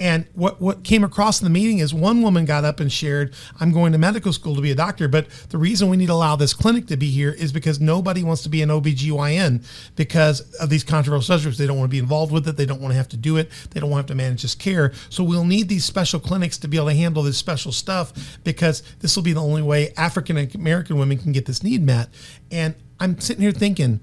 and 0.05 0.27
what, 0.35 0.61
what 0.61 0.85
came 0.85 1.03
across 1.03 1.41
in 1.41 1.47
the 1.47 1.51
meeting 1.51 1.79
is 1.79 1.95
one 1.95 2.21
woman 2.21 2.45
got 2.45 2.63
up 2.63 2.79
and 2.79 2.93
shared, 2.93 3.33
I'm 3.59 3.73
going 3.73 3.93
to 3.93 3.99
medical 3.99 4.35
school 4.35 4.55
to 4.55 4.61
be 4.61 4.71
a 4.71 4.75
doctor, 4.75 5.09
but 5.09 5.31
the 5.49 5.57
reason 5.57 5.89
we 5.89 5.97
need 5.97 6.09
to 6.09 6.13
allow 6.13 6.37
this 6.37 6.53
clinic 6.53 6.89
to 6.89 6.99
be 6.99 7.09
here 7.09 7.31
is 7.31 7.53
because 7.53 7.81
nobody 7.81 8.23
wants 8.23 8.43
to 8.43 8.51
be 8.51 8.61
an 8.61 8.69
OBGYN 8.69 9.65
because 9.97 10.43
of 10.57 10.69
these 10.69 10.85
controversial 10.85 11.23
subjects. 11.23 11.57
They 11.57 11.67
don't 11.67 11.79
want 11.79 11.89
to 11.89 11.95
be 11.95 12.01
involved 12.01 12.33
with 12.33 12.47
it. 12.47 12.59
They 12.59 12.67
don't 12.67 12.83
want 12.83 12.93
to 12.93 12.99
have 12.99 13.09
to 13.09 13.17
do 13.17 13.39
it. 13.39 13.51
They 13.71 13.81
don't 13.81 13.89
want 13.89 14.07
to 14.07 14.13
have 14.13 14.19
to 14.19 14.23
manage 14.23 14.43
this 14.43 14.55
care. 14.55 14.93
So 15.09 15.25
we'll 15.25 15.47
need 15.47 15.71
these 15.71 15.87
special 15.87 16.21
clinics 16.21 16.59
to 16.59 16.69
be 16.69 16.77
able 16.77 16.89
to 16.89 16.95
handle 16.95 17.23
this 17.23 17.39
special 17.39 17.73
stuff 17.73 18.13
because 18.45 18.83
this 19.01 19.17
will 19.17 19.23
be 19.23 19.33
the 19.33 19.41
only 19.41 19.63
way 19.63 19.95
African 19.97 20.37
American 20.37 20.99
women 20.99 21.17
can 21.17 21.33
get 21.33 21.47
this 21.47 21.63
need 21.63 21.83
met. 21.83 22.11
And 22.51 22.75
I'm 23.01 23.19
sitting 23.21 23.41
here 23.41 23.53
thinking, 23.53 24.01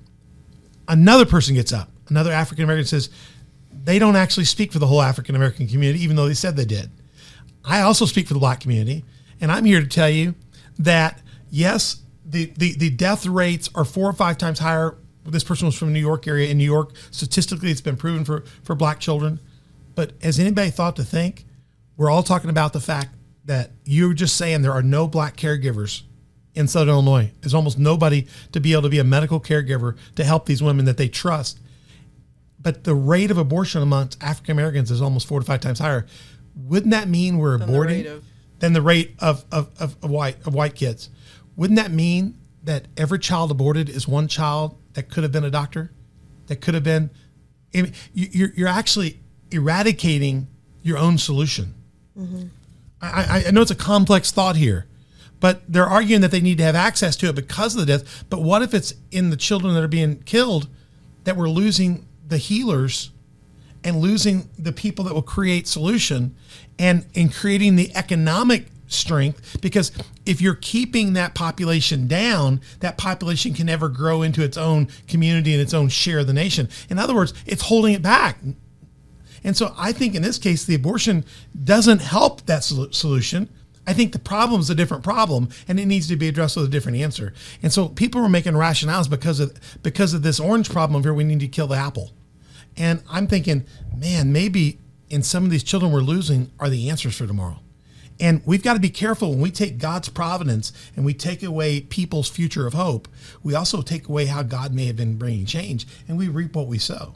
another 0.88 1.28
person 1.28 1.54
gets 1.54 1.72
up, 1.72 1.92
another 2.10 2.32
African 2.32 2.64
American 2.64 2.88
says, 2.88 3.12
they 3.84 4.00
don't 4.00 4.16
actually 4.16 4.46
speak 4.46 4.72
for 4.72 4.80
the 4.80 4.88
whole 4.88 5.02
African 5.02 5.36
American 5.36 5.68
community, 5.68 6.04
even 6.04 6.16
though 6.16 6.28
they 6.28 6.34
said 6.34 6.56
they 6.56 6.66
did. 6.66 6.90
I 7.64 7.82
also 7.82 8.06
speak 8.06 8.28
for 8.28 8.34
the 8.34 8.40
black 8.40 8.60
community, 8.60 9.06
and 9.40 9.52
I'm 9.52 9.66
here 9.66 9.82
to 9.82 9.88
tell 9.88 10.10
you 10.10 10.36
that 10.80 11.22
yes, 11.50 12.02
the, 12.26 12.52
the, 12.58 12.74
the 12.74 12.90
death 12.90 13.26
rates 13.26 13.70
are 13.76 13.86
four 13.86 14.10
or 14.10 14.14
five 14.14 14.38
times 14.38 14.60
higher. 14.60 14.98
This 15.26 15.44
person 15.44 15.68
was 15.68 15.78
from 15.78 15.90
the 15.90 15.94
New 15.94 16.00
York 16.00 16.28
area. 16.28 16.50
In 16.50 16.58
New 16.58 16.66
York, 16.66 16.94
statistically, 17.12 17.70
it's 17.70 17.82
been 17.82 17.98
proven 17.98 18.26
for, 18.26 18.44
for 18.64 18.74
black 18.74 19.00
children. 19.00 19.40
But 19.94 20.14
has 20.24 20.40
anybody 20.40 20.72
thought 20.72 20.96
to 20.96 21.04
think 21.04 21.46
we're 21.98 22.10
all 22.10 22.24
talking 22.24 22.50
about 22.50 22.74
the 22.74 22.80
fact 22.80 23.10
that 23.46 23.72
you're 23.84 24.14
just 24.14 24.38
saying 24.38 24.62
there 24.62 24.72
are 24.72 24.82
no 24.82 25.08
black 25.08 25.36
caregivers 25.36 26.04
in 26.56 26.68
Southern 26.68 26.90
Illinois? 26.90 27.32
There's 27.42 27.54
almost 27.54 27.78
nobody 27.78 28.26
to 28.54 28.60
be 28.60 28.72
able 28.72 28.84
to 28.84 28.90
be 28.90 29.00
a 29.00 29.04
medical 29.04 29.40
caregiver 29.40 29.98
to 30.16 30.24
help 30.24 30.46
these 30.46 30.64
women 30.64 30.86
that 30.86 30.98
they 30.98 31.10
trust 31.10 31.60
but 32.62 32.84
the 32.84 32.94
rate 32.96 33.32
of 33.32 33.38
abortion 33.38 33.82
amongst 33.82 34.22
African 34.24 34.52
Americans 34.52 34.92
is 34.92 35.02
almost 35.02 35.28
four 35.28 35.40
to 35.40 35.46
five 35.46 35.62
times 35.62 35.80
higher. 35.80 36.06
Wouldn't 36.56 36.92
that 36.92 37.08
mean 37.08 37.38
we're 37.38 37.58
the 37.58 37.66
aborting 37.66 37.88
rate 37.88 38.06
of- 38.08 38.24
than 38.60 38.74
the 38.74 38.82
rate 38.82 39.16
of, 39.20 39.46
of, 39.52 39.70
of, 39.80 39.96
of 40.04 40.10
white 40.10 40.38
of 40.46 40.54
white 40.54 40.76
kids? 40.76 41.10
Wouldn't 41.56 41.78
that 41.78 41.92
mean 41.92 42.38
that 42.64 42.88
every 42.98 43.20
child 43.20 43.50
aborted 43.52 43.90
is 43.90 44.08
one 44.08 44.28
child 44.28 44.78
that 44.94 45.10
could 45.10 45.24
have 45.24 45.32
been 45.32 45.44
a 45.46 45.50
doctor, 45.50 45.92
that 46.48 46.58
could 46.58 46.74
have 46.74 46.84
been? 46.84 47.10
I 47.74 47.82
mean, 47.84 47.94
you- 48.14 48.30
You're 48.32 48.54
you're 48.56 48.68
actually 48.68 49.20
eradicating 49.52 50.48
your 50.84 50.98
own 50.98 51.18
solution. 51.18 51.74
Mm-hmm. 52.18 52.44
I, 53.02 53.08
I, 53.08 53.44
I 53.48 53.52
know 53.52 53.62
it's 53.62 53.72
a 53.72 53.76
complex 53.76 54.32
thought 54.32 54.56
here, 54.56 54.88
but 55.40 55.62
they're 55.68 55.86
arguing 55.88 56.22
that 56.22 56.32
they 56.32 56.42
need 56.42 56.58
to 56.60 56.64
have 56.64 56.76
access 56.76 57.16
to 57.18 57.30
it 57.30 57.36
because 57.36 57.76
of 57.76 57.80
the 57.80 57.86
death. 57.98 58.24
But 58.30 58.42
what 58.42 58.62
if 58.62 58.74
it's 58.74 58.94
in 59.12 59.30
the 59.30 59.38
children 59.38 59.74
that 59.74 59.84
are 59.84 59.88
being 59.88 60.22
killed 60.24 60.68
that 61.24 61.36
we're 61.38 61.50
losing 61.50 62.08
the 62.32 62.38
healers 62.38 63.12
and 63.84 63.98
losing 63.98 64.50
the 64.58 64.72
people 64.72 65.06
that 65.06 65.14
will 65.14 65.22
create 65.22 65.68
solution 65.68 66.36
and 66.80 67.06
in 67.14 67.30
creating 67.30 67.76
the 67.76 67.96
economic 67.96 68.66
strength 68.88 69.62
because 69.62 69.92
if 70.26 70.42
you're 70.42 70.56
keeping 70.56 71.14
that 71.14 71.34
population 71.34 72.08
down 72.08 72.60
that 72.80 72.98
population 72.98 73.54
can 73.54 73.68
never 73.68 73.88
grow 73.88 74.22
into 74.22 74.44
its 74.44 74.58
own 74.58 74.88
community 75.08 75.54
and 75.54 75.62
its 75.62 75.74
own 75.74 75.88
share 75.88 76.20
of 76.20 76.28
the 76.28 76.34
nation 76.34 76.68
in 76.90 77.00
other 77.00 77.16
words 77.16 77.34
it's 77.46 77.62
holding 77.62 77.94
it 77.94 78.02
back 78.02 78.38
and 79.44 79.58
so 79.58 79.74
I 79.78 79.92
think 79.92 80.16
in 80.16 80.22
this 80.22 80.38
case, 80.38 80.66
the 80.66 80.76
abortion 80.76 81.26
doesn't 81.64 82.02
help 82.02 82.46
that 82.46 82.64
sol- 82.64 82.92
solution. 82.92 83.50
I 83.88 83.94
think 83.94 84.14
the 84.14 84.20
problem 84.20 84.62
is 84.62 84.70
a 84.70 84.76
different 84.76 85.04
problem, 85.04 85.50
and 85.68 85.80
it 85.80 85.88
needs 85.88 86.08
to 86.10 86.16
be 86.16 86.28
addressed 86.28 86.56
with 86.56 86.66
a 86.66 86.70
different 86.70 87.00
answer. 87.00 87.34
And 87.64 87.74
so 87.74 87.90
people 87.90 88.22
were 88.22 88.30
making 88.30 88.54
rationales 88.54 89.10
because 89.10 89.40
of 89.40 89.58
because 89.82 90.14
of 90.14 90.22
this 90.22 90.40
orange 90.40 90.70
problem 90.70 91.02
here. 91.02 91.14
We 91.14 91.24
need 91.24 91.40
to 91.40 91.48
kill 91.48 91.68
the 91.68 91.76
apple, 91.76 92.12
and 92.82 93.04
I'm 93.08 93.28
thinking, 93.28 93.66
man, 93.96 94.34
maybe 94.34 94.80
in 95.08 95.22
some 95.22 95.46
of 95.46 95.52
these 95.52 95.62
children 95.62 95.92
we're 95.92 96.00
losing 96.00 96.52
are 96.60 96.68
the 96.68 96.90
answers 96.90 97.16
for 97.16 97.28
tomorrow. 97.28 97.60
And 98.20 98.42
we've 98.44 98.64
got 98.64 98.74
to 98.74 98.80
be 98.80 98.90
careful 98.90 99.30
when 99.30 99.40
we 99.40 99.52
take 99.52 99.78
God's 99.78 100.10
providence 100.10 100.74
and 100.96 101.06
we 101.06 101.14
take 101.14 101.44
away 101.44 101.82
people's 101.82 102.28
future 102.28 102.66
of 102.66 102.74
hope. 102.74 103.08
We 103.44 103.54
also 103.54 103.84
take 103.84 104.10
away 104.10 104.26
how 104.26 104.42
God 104.42 104.74
may 104.74 104.88
have 104.88 104.96
been 104.96 105.18
bringing 105.18 105.46
change, 105.46 105.86
and 106.08 106.18
we 106.18 106.28
reap 106.28 106.56
what 106.56 106.66
we 106.66 106.80
sow. 106.80 107.14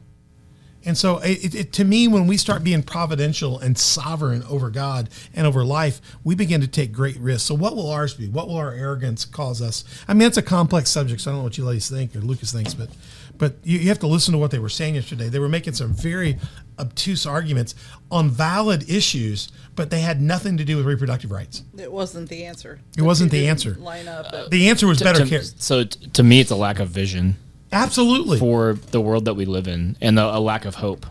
And 0.87 0.95
so, 0.95 1.17
it, 1.17 1.55
it, 1.55 1.73
to 1.73 1.83
me, 1.83 2.07
when 2.07 2.27
we 2.27 2.37
start 2.37 2.63
being 2.63 2.83
providential 2.83 3.57
and 3.57 3.75
sovereign 3.75 4.43
over 4.43 4.69
God 4.69 5.09
and 5.33 5.47
over 5.47 5.65
life, 5.65 5.99
we 6.23 6.35
begin 6.35 6.61
to 6.61 6.67
take 6.67 6.91
great 6.91 7.17
risks. 7.17 7.47
So, 7.47 7.55
what 7.55 7.75
will 7.75 7.89
ours 7.89 8.13
be? 8.13 8.27
What 8.27 8.47
will 8.47 8.57
our 8.57 8.71
arrogance 8.71 9.25
cause 9.25 9.63
us? 9.63 9.83
I 10.07 10.13
mean, 10.13 10.27
it's 10.27 10.37
a 10.37 10.43
complex 10.43 10.91
subject. 10.91 11.21
So 11.21 11.31
I 11.31 11.33
don't 11.33 11.39
know 11.39 11.43
what 11.45 11.57
you 11.57 11.65
ladies 11.65 11.89
think 11.89 12.15
or 12.15 12.19
Lucas 12.19 12.51
thinks, 12.51 12.75
but 12.75 12.89
but 13.37 13.55
you, 13.63 13.79
you 13.79 13.89
have 13.89 13.99
to 13.99 14.07
listen 14.07 14.31
to 14.33 14.37
what 14.37 14.51
they 14.51 14.59
were 14.59 14.69
saying 14.69 14.95
yesterday. 14.95 15.29
They 15.29 15.39
were 15.39 15.49
making 15.49 15.73
some 15.73 15.93
very 15.93 16.37
obtuse 16.79 17.25
arguments 17.25 17.75
on 18.11 18.29
valid 18.29 18.89
issues, 18.89 19.49
but 19.75 19.89
they 19.89 20.01
had 20.01 20.21
nothing 20.21 20.57
to 20.57 20.65
do 20.65 20.77
with 20.77 20.85
reproductive 20.85 21.31
rights. 21.31 21.63
It 21.77 21.91
wasn't 21.91 22.29
the 22.29 22.45
answer. 22.45 22.79
It 22.97 23.01
wasn't 23.01 23.31
the 23.31 23.47
answer. 23.47 23.75
Line 23.75 24.07
up. 24.07 24.27
but- 24.31 24.51
The 24.51 24.69
answer 24.69 24.87
was 24.87 25.01
better 25.01 25.23
to, 25.23 25.29
care. 25.29 25.41
So 25.43 25.83
t- 25.85 26.07
to 26.09 26.23
me, 26.23 26.39
it's 26.39 26.51
a 26.51 26.55
lack 26.55 26.79
of 26.79 26.89
vision 26.89 27.37
Absolutely. 27.71 28.39
for 28.39 28.73
the 28.91 29.01
world 29.01 29.25
that 29.25 29.33
we 29.35 29.45
live 29.45 29.67
in 29.67 29.97
and 30.01 30.19
a, 30.19 30.37
a 30.37 30.39
lack 30.39 30.65
of 30.65 30.75
hope. 30.75 31.05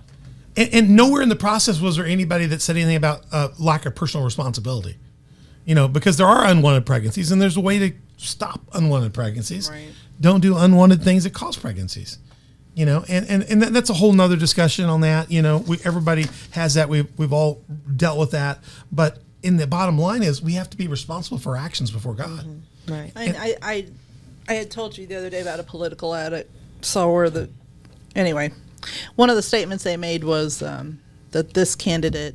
And, 0.56 0.72
and 0.72 0.90
nowhere 0.96 1.22
in 1.22 1.28
the 1.28 1.36
process 1.36 1.80
was 1.80 1.96
there 1.96 2.06
anybody 2.06 2.46
that 2.46 2.62
said 2.62 2.76
anything 2.76 2.96
about 2.96 3.24
uh, 3.32 3.48
lack 3.58 3.86
of 3.86 3.94
personal 3.94 4.24
responsibility. 4.24 4.96
You 5.64 5.74
know, 5.74 5.88
because 5.88 6.18
there 6.18 6.26
are 6.26 6.44
unwanted 6.44 6.84
pregnancies, 6.84 7.32
and 7.32 7.40
there's 7.40 7.56
a 7.56 7.60
way 7.60 7.78
to 7.78 7.92
stop 8.18 8.60
unwanted 8.74 9.14
pregnancies. 9.14 9.70
Right. 9.70 9.88
Don't 10.20 10.40
do 10.40 10.56
unwanted 10.56 11.02
things 11.02 11.24
that 11.24 11.34
cause 11.34 11.56
pregnancies. 11.56 12.18
You 12.74 12.86
know, 12.86 13.04
and 13.08 13.28
and, 13.28 13.42
and 13.44 13.62
that's 13.62 13.90
a 13.90 13.94
whole 13.94 14.12
nother 14.12 14.36
discussion 14.36 14.86
on 14.86 15.02
that. 15.02 15.30
You 15.30 15.42
know, 15.42 15.58
we 15.58 15.78
everybody 15.84 16.26
has 16.52 16.74
that. 16.74 16.88
We've 16.88 17.06
we've 17.16 17.32
all 17.32 17.62
dealt 17.96 18.18
with 18.18 18.32
that. 18.32 18.58
But 18.90 19.18
in 19.42 19.58
the 19.58 19.66
bottom 19.66 19.98
line 19.98 20.22
is 20.22 20.42
we 20.42 20.54
have 20.54 20.70
to 20.70 20.76
be 20.76 20.88
responsible 20.88 21.38
for 21.38 21.56
our 21.56 21.64
actions 21.64 21.90
before 21.90 22.14
God. 22.14 22.62
Right. 22.88 23.12
I, 23.14 23.24
I, 23.24 23.56
I, 23.62 23.86
I 24.48 24.54
had 24.54 24.70
told 24.70 24.98
you 24.98 25.06
the 25.06 25.16
other 25.16 25.30
day 25.30 25.40
about 25.40 25.60
a 25.60 25.62
political 25.62 26.14
ad 26.14 26.32
at 26.32 26.48
saw 26.80 27.10
where 27.10 27.30
the 27.30 27.48
anyway, 28.16 28.52
one 29.14 29.30
of 29.30 29.36
the 29.36 29.42
statements 29.42 29.84
they 29.84 29.96
made 29.96 30.24
was 30.24 30.62
um, 30.62 31.00
that 31.30 31.54
this 31.54 31.76
candidate 31.76 32.34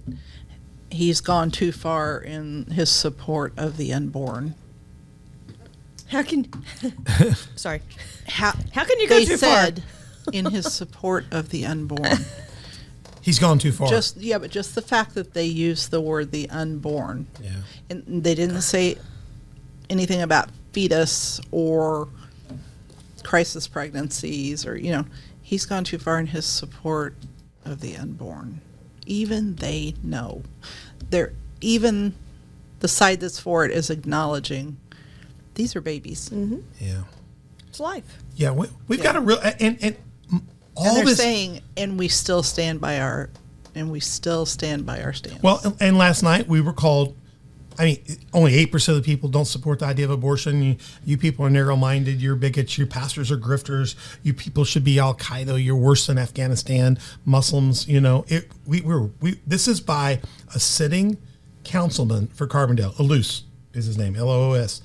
he's 0.92 1.22
gone 1.22 1.52
too 1.52 1.72
far 1.72 2.20
in 2.20 2.66
his 2.66 2.90
support 2.90 3.54
of 3.58 3.78
the 3.78 3.94
unborn. 3.94 4.56
How 6.10 6.24
can? 6.24 6.52
sorry. 7.56 7.82
How, 8.28 8.54
How 8.74 8.84
can 8.84 9.00
you 9.00 9.08
go 9.08 9.16
they 9.20 9.26
too 9.26 9.38
far? 9.38 9.66
said 9.66 9.84
in 10.34 10.46
his 10.46 10.72
support 10.74 11.26
of 11.32 11.50
the 11.50 11.66
unborn. 11.66 12.18
He's 13.22 13.38
gone 13.40 13.60
too 13.60 13.72
far. 13.72 13.88
Just 13.90 14.18
yeah, 14.18 14.38
but 14.38 14.50
just 14.50 14.76
the 14.76 14.82
fact 14.82 15.14
that 15.16 15.34
they 15.34 15.46
used 15.46 15.92
the 15.92 16.02
word 16.02 16.32
the 16.32 16.50
unborn. 16.50 17.28
yeah. 17.42 17.52
and 17.90 18.24
they 18.24 18.34
didn't 18.34 18.62
say 18.62 18.98
anything 19.90 20.22
about 20.22 20.50
fetus 20.72 21.42
or 21.52 22.08
crisis 23.24 23.68
pregnancies 23.68 24.66
or 24.66 24.76
you 24.78 24.92
know 24.92 25.06
he's 25.42 25.66
gone 25.66 25.84
too 25.84 25.98
far 25.98 26.20
in 26.20 26.28
his 26.28 26.46
support 26.46 27.14
of 27.66 27.82
the 27.82 27.96
unborn 27.98 28.62
even 29.06 29.56
they 29.56 29.94
know 30.04 30.42
they're 31.10 31.34
even 31.62 32.14
the 32.80 32.88
side 32.88 33.20
that's 33.20 33.40
for 33.40 33.66
it 33.66 33.72
is 33.72 33.90
acknowledging 33.90 34.78
these 35.60 35.76
are 35.76 35.82
babies 35.82 36.30
mm-hmm. 36.30 36.60
Yeah. 36.80 37.04
It's 37.68 37.82
life. 37.82 38.18
Yeah. 38.36 38.52
We, 38.52 38.68
we've 38.88 39.04
got 39.04 39.18
a 39.18 39.20
real 39.20 39.40
and 39.60 39.78
and 39.82 39.96
all 40.76 40.88
and 40.88 40.98
they're 40.98 41.06
this. 41.06 41.18
saying 41.18 41.62
and 41.76 42.00
we 42.00 42.08
still 42.08 42.44
stand 42.44 42.80
by 42.80 43.00
our 43.02 43.30
and 43.76 43.92
we 43.92 44.00
still 44.00 44.46
stand 44.46 44.86
by 44.86 45.02
our 45.04 45.12
stance 45.12 45.44
Well, 45.44 45.62
and 45.82 45.98
last 45.98 46.24
night 46.24 46.48
we 46.48 46.62
were 46.62 46.72
called 46.72 47.14
I 47.78 47.86
mean, 47.86 48.04
only 48.34 48.56
eight 48.56 48.72
percent 48.72 48.98
of 48.98 49.04
the 49.04 49.12
people 49.12 49.28
don't 49.28 49.46
support 49.46 49.80
the 49.80 49.86
idea 49.86 50.04
of 50.04 50.12
abortion. 50.12 50.62
You, 50.62 50.76
you 51.06 51.18
people 51.18 51.46
are 51.46 51.50
narrow-minded. 51.50 52.22
You're 52.22 52.36
bigots. 52.36 52.78
Your 52.78 52.88
pastors 52.88 53.32
are 53.32 53.38
grifters. 53.38 53.96
You 54.22 54.34
people 54.34 54.66
should 54.66 54.84
be 54.84 55.00
Al 55.00 55.16
Qaeda. 55.16 55.64
You're 55.64 55.78
worse 55.78 56.06
than 56.08 56.18
Afghanistan 56.18 57.00
Muslims. 57.24 57.88
You 57.88 58.02
know, 58.02 58.26
it. 58.28 58.52
We 58.66 58.82
were. 58.82 59.12
We. 59.22 59.40
This 59.48 59.70
is 59.70 59.80
by 59.80 60.20
a 60.54 60.60
sitting 60.60 61.18
councilman 61.64 62.28
for 62.28 62.48
Carbondale. 62.48 63.00
Loos 63.00 63.46
is 63.74 63.86
his 63.86 63.98
name. 63.98 64.18
L 64.18 64.28
O 64.30 64.52
O 64.52 64.54
S. 64.56 64.82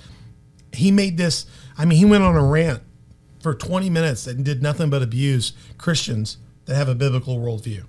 He 0.74 0.90
made 0.90 1.16
this. 1.16 1.46
I 1.76 1.84
mean, 1.84 1.98
he 1.98 2.04
went 2.04 2.24
on 2.24 2.36
a 2.36 2.44
rant 2.44 2.82
for 3.40 3.54
20 3.54 3.90
minutes 3.90 4.26
and 4.26 4.44
did 4.44 4.62
nothing 4.62 4.90
but 4.90 5.02
abuse 5.02 5.52
Christians 5.78 6.38
that 6.66 6.76
have 6.76 6.88
a 6.88 6.94
biblical 6.94 7.38
worldview. 7.38 7.84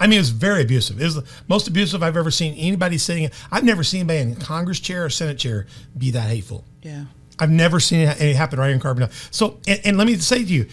I 0.00 0.06
mean, 0.06 0.18
it 0.18 0.20
was 0.20 0.30
very 0.30 0.62
abusive. 0.62 1.00
It 1.00 1.04
was 1.04 1.16
the 1.16 1.24
most 1.48 1.66
abusive 1.66 2.02
I've 2.02 2.16
ever 2.16 2.30
seen 2.30 2.54
anybody 2.54 2.98
sitting. 2.98 3.30
I've 3.50 3.64
never 3.64 3.82
seen 3.82 4.00
anybody 4.00 4.20
in 4.20 4.36
Congress 4.36 4.80
chair 4.80 5.04
or 5.04 5.10
Senate 5.10 5.38
chair 5.38 5.66
be 5.96 6.10
that 6.12 6.28
hateful. 6.28 6.64
Yeah. 6.82 7.06
I've 7.38 7.50
never 7.50 7.80
seen 7.80 8.00
it, 8.00 8.36
happen 8.36 8.58
right 8.58 8.70
in 8.70 8.80
Carbondale. 8.80 9.12
So, 9.32 9.58
and, 9.66 9.80
and 9.84 9.98
let 9.98 10.06
me 10.06 10.16
say 10.16 10.44
to 10.44 10.52
you, 10.52 10.66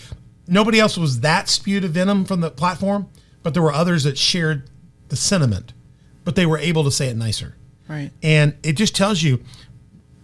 nobody 0.48 0.80
else 0.80 0.98
was 0.98 1.22
that 1.22 1.50
spewed 1.50 1.84
of 1.84 1.92
venom 1.92 2.26
from 2.26 2.42
the 2.42 2.52
platform, 2.52 3.10
but 3.44 3.54
there 3.54 3.64
were 3.64 3.74
others 3.74 4.04
that 4.04 4.18
shared 4.18 4.70
the 5.10 5.16
sentiment, 5.16 5.74
but 6.24 6.36
they 6.36 6.46
were 6.46 6.58
able 6.58 6.84
to 6.84 6.92
say 6.92 7.08
it 7.08 7.16
nicer. 7.16 7.56
Right. 7.88 8.12
And 8.24 8.56
it 8.64 8.74
just 8.74 8.96
tells 8.96 9.22
you, 9.22 9.44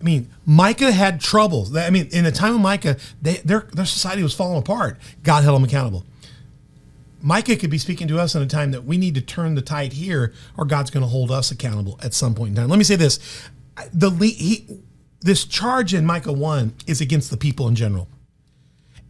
I 0.02 0.04
mean, 0.04 0.30
Micah 0.46 0.92
had 0.92 1.22
troubles. 1.22 1.76
I 1.76 1.92
mean, 1.92 2.08
in 2.12 2.24
the 2.24 2.32
time 2.32 2.56
of 2.56 2.62
Micah, 2.62 2.98
they, 3.22 3.36
their 3.38 3.68
their 3.72 3.86
society 3.86 4.24
was 4.24 4.34
falling 4.34 4.58
apart. 4.58 5.00
God 5.24 5.44
held 5.44 5.56
them 5.56 5.64
accountable. 5.64 6.04
Micah 7.22 7.56
could 7.56 7.70
be 7.70 7.78
speaking 7.78 8.08
to 8.08 8.20
us 8.20 8.34
in 8.34 8.42
a 8.42 8.48
time 8.48 8.72
that 8.72 8.84
we 8.84 8.98
need 8.98 9.14
to 9.14 9.22
turn 9.22 9.54
the 9.54 9.62
tide 9.62 9.94
here, 9.94 10.34
or 10.58 10.66
God's 10.66 10.90
going 10.90 11.04
to 11.04 11.08
hold 11.08 11.30
us 11.30 11.52
accountable 11.52 12.00
at 12.02 12.16
some 12.16 12.34
point 12.34 12.50
in 12.50 12.56
time. 12.56 12.68
Let 12.68 12.80
me 12.80 12.84
say 12.84 12.96
this: 12.96 13.20
the 13.94 14.10
he, 14.10 14.68
this 15.22 15.46
charge 15.46 15.94
in 15.94 16.06
Micah 16.06 16.34
one 16.34 16.74
is 16.88 17.00
against 17.00 17.30
the 17.30 17.38
people 17.38 17.68
in 17.68 17.76
general, 17.76 18.08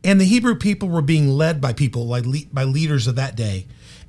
and 0.03 0.19
the 0.19 0.25
Hebrew 0.25 0.55
people 0.55 0.89
were 0.89 1.01
being 1.01 1.29
led 1.29 1.61
by 1.61 1.71
people 1.71 2.05
like 2.05 2.25
by 2.51 2.65
leaders 2.65 3.07
of 3.07 3.15
that 3.15 3.37
day, 3.37 3.65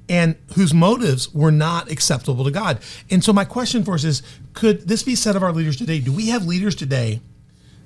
and 0.08 0.36
whose 0.56 0.74
motives 0.74 1.32
were 1.32 1.52
not 1.52 1.88
acceptable 1.90 2.44
to 2.44 2.50
God. 2.50 2.80
And 3.08 3.22
so, 3.22 3.32
my 3.32 3.44
question 3.44 3.84
for 3.84 3.94
us 3.94 4.02
is: 4.02 4.22
Could 4.54 4.88
this 4.88 5.02
be 5.02 5.14
said 5.14 5.36
of 5.36 5.42
our 5.42 5.52
leaders 5.52 5.76
today? 5.76 6.00
Do 6.00 6.12
we 6.12 6.28
have 6.28 6.46
leaders 6.46 6.74
today 6.74 7.20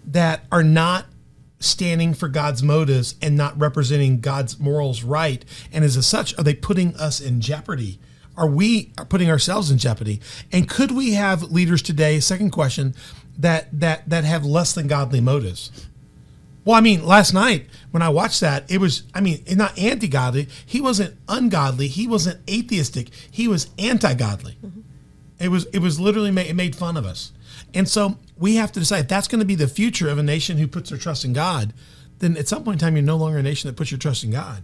that 0.06 0.44
are 0.50 0.64
not 0.64 1.06
standing 1.58 2.12
for 2.14 2.28
God's 2.28 2.62
motives 2.62 3.14
and 3.22 3.36
not 3.36 3.58
representing 3.58 4.20
God's 4.20 4.58
morals 4.58 5.02
right? 5.02 5.44
And 5.72 5.84
as 5.84 6.04
such, 6.06 6.36
are 6.38 6.44
they 6.44 6.54
putting 6.54 6.94
us 6.96 7.20
in 7.20 7.40
jeopardy? 7.40 7.98
Are 8.36 8.48
we 8.48 8.92
putting 9.08 9.30
ourselves 9.30 9.70
in 9.70 9.78
jeopardy? 9.78 10.20
And 10.52 10.68
could 10.68 10.90
we 10.90 11.12
have 11.12 11.42
leaders 11.44 11.80
today? 11.82 12.20
Second 12.20 12.50
question, 12.50 12.94
that 13.38 13.68
that 13.78 14.08
that 14.08 14.24
have 14.24 14.44
less 14.44 14.72
than 14.72 14.86
godly 14.86 15.20
motives. 15.20 15.70
Well, 16.64 16.74
I 16.74 16.80
mean, 16.80 17.06
last 17.06 17.32
night 17.32 17.66
when 17.92 18.02
I 18.02 18.08
watched 18.08 18.40
that, 18.40 18.68
it 18.68 18.78
was, 18.78 19.04
I 19.14 19.20
mean, 19.20 19.44
not 19.52 19.78
anti 19.78 20.08
godly. 20.08 20.48
He 20.66 20.80
wasn't 20.80 21.16
ungodly. 21.28 21.86
He 21.86 22.08
wasn't 22.08 22.40
atheistic. 22.50 23.10
He 23.30 23.46
was 23.46 23.70
anti 23.78 24.14
godly. 24.14 24.58
Mm-hmm. 24.64 24.80
It 25.38 25.48
was, 25.48 25.66
it 25.66 25.80
was 25.80 26.00
literally 26.00 26.30
made, 26.30 26.46
it 26.46 26.54
made 26.54 26.74
fun 26.74 26.96
of 26.96 27.04
us. 27.04 27.32
And 27.74 27.88
so 27.88 28.18
we 28.38 28.56
have 28.56 28.72
to 28.72 28.80
decide 28.80 29.00
if 29.00 29.08
that's 29.08 29.28
going 29.28 29.40
to 29.40 29.46
be 29.46 29.54
the 29.54 29.68
future 29.68 30.08
of 30.08 30.18
a 30.18 30.22
nation 30.22 30.58
who 30.58 30.66
puts 30.66 30.90
their 30.90 30.98
trust 30.98 31.24
in 31.24 31.32
God, 31.32 31.72
then 32.18 32.36
at 32.36 32.48
some 32.48 32.64
point 32.64 32.76
in 32.76 32.78
time, 32.86 32.96
you're 32.96 33.04
no 33.04 33.16
longer 33.16 33.38
a 33.38 33.42
nation 33.42 33.68
that 33.68 33.76
puts 33.76 33.90
your 33.90 33.98
trust 33.98 34.24
in 34.24 34.30
God. 34.30 34.62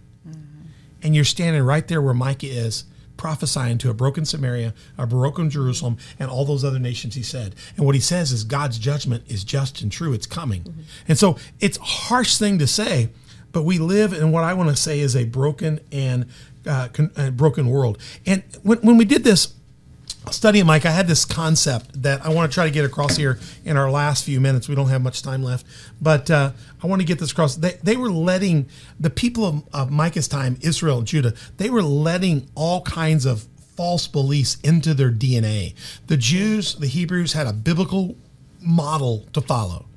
And 1.03 1.13
you're 1.13 1.25
standing 1.25 1.61
right 1.63 1.87
there 1.87 2.01
where 2.01 2.13
Micah 2.13 2.47
is, 2.47 2.85
prophesying 3.17 3.77
to 3.77 3.89
a 3.89 3.93
broken 3.93 4.25
Samaria, 4.25 4.73
a 4.97 5.05
broken 5.05 5.49
Jerusalem, 5.49 5.97
and 6.17 6.29
all 6.29 6.45
those 6.45 6.63
other 6.63 6.79
nations 6.79 7.15
he 7.15 7.23
said. 7.23 7.55
And 7.77 7.85
what 7.85 7.93
he 7.93 8.01
says 8.01 8.31
is 8.31 8.43
God's 8.43 8.79
judgment 8.79 9.23
is 9.27 9.43
just 9.43 9.81
and 9.81 9.91
true. 9.91 10.13
It's 10.13 10.25
coming. 10.25 10.85
And 11.07 11.17
so 11.17 11.37
it's 11.59 11.77
a 11.77 11.83
harsh 11.83 12.37
thing 12.37 12.57
to 12.59 12.67
say, 12.67 13.09
but 13.51 13.63
we 13.63 13.77
live 13.77 14.13
in 14.13 14.31
what 14.31 14.43
I 14.43 14.53
want 14.53 14.69
to 14.69 14.75
say 14.75 14.99
is 14.99 15.15
a 15.15 15.25
broken 15.25 15.79
and 15.91 16.25
uh, 16.65 16.87
con- 16.91 17.11
uh, 17.15 17.29
broken 17.29 17.69
world. 17.69 17.99
And 18.25 18.43
when, 18.63 18.79
when 18.79 18.97
we 18.97 19.05
did 19.05 19.23
this, 19.23 19.53
studying 20.31 20.65
Mike, 20.65 20.85
I 20.85 20.91
had 20.91 21.07
this 21.07 21.25
concept 21.25 22.01
that 22.03 22.25
I 22.25 22.29
want 22.29 22.51
to 22.51 22.53
try 22.53 22.65
to 22.65 22.71
get 22.71 22.85
across 22.85 23.17
here 23.17 23.39
in 23.65 23.77
our 23.77 23.91
last 23.91 24.23
few 24.23 24.39
minutes. 24.39 24.69
We 24.69 24.75
don't 24.75 24.89
have 24.89 25.01
much 25.01 25.21
time 25.21 25.43
left, 25.43 25.65
but 26.01 26.29
uh, 26.31 26.51
I 26.81 26.87
want 26.87 27.01
to 27.01 27.05
get 27.05 27.19
this 27.19 27.31
across. 27.31 27.55
They, 27.55 27.77
they 27.83 27.97
were 27.97 28.09
letting 28.09 28.67
the 28.99 29.09
people 29.09 29.45
of, 29.45 29.63
of 29.73 29.91
Micah's 29.91 30.27
time, 30.27 30.57
Israel 30.61 30.99
and 30.99 31.07
Judah, 31.07 31.33
they 31.57 31.69
were 31.69 31.83
letting 31.83 32.49
all 32.55 32.81
kinds 32.81 33.25
of 33.25 33.47
false 33.75 34.07
beliefs 34.07 34.57
into 34.63 34.93
their 34.93 35.11
DNA. 35.11 35.73
The 36.07 36.17
Jews, 36.17 36.75
the 36.75 36.87
Hebrews 36.87 37.33
had 37.33 37.47
a 37.47 37.53
biblical 37.53 38.15
model 38.61 39.27
to 39.33 39.41
follow, 39.41 39.87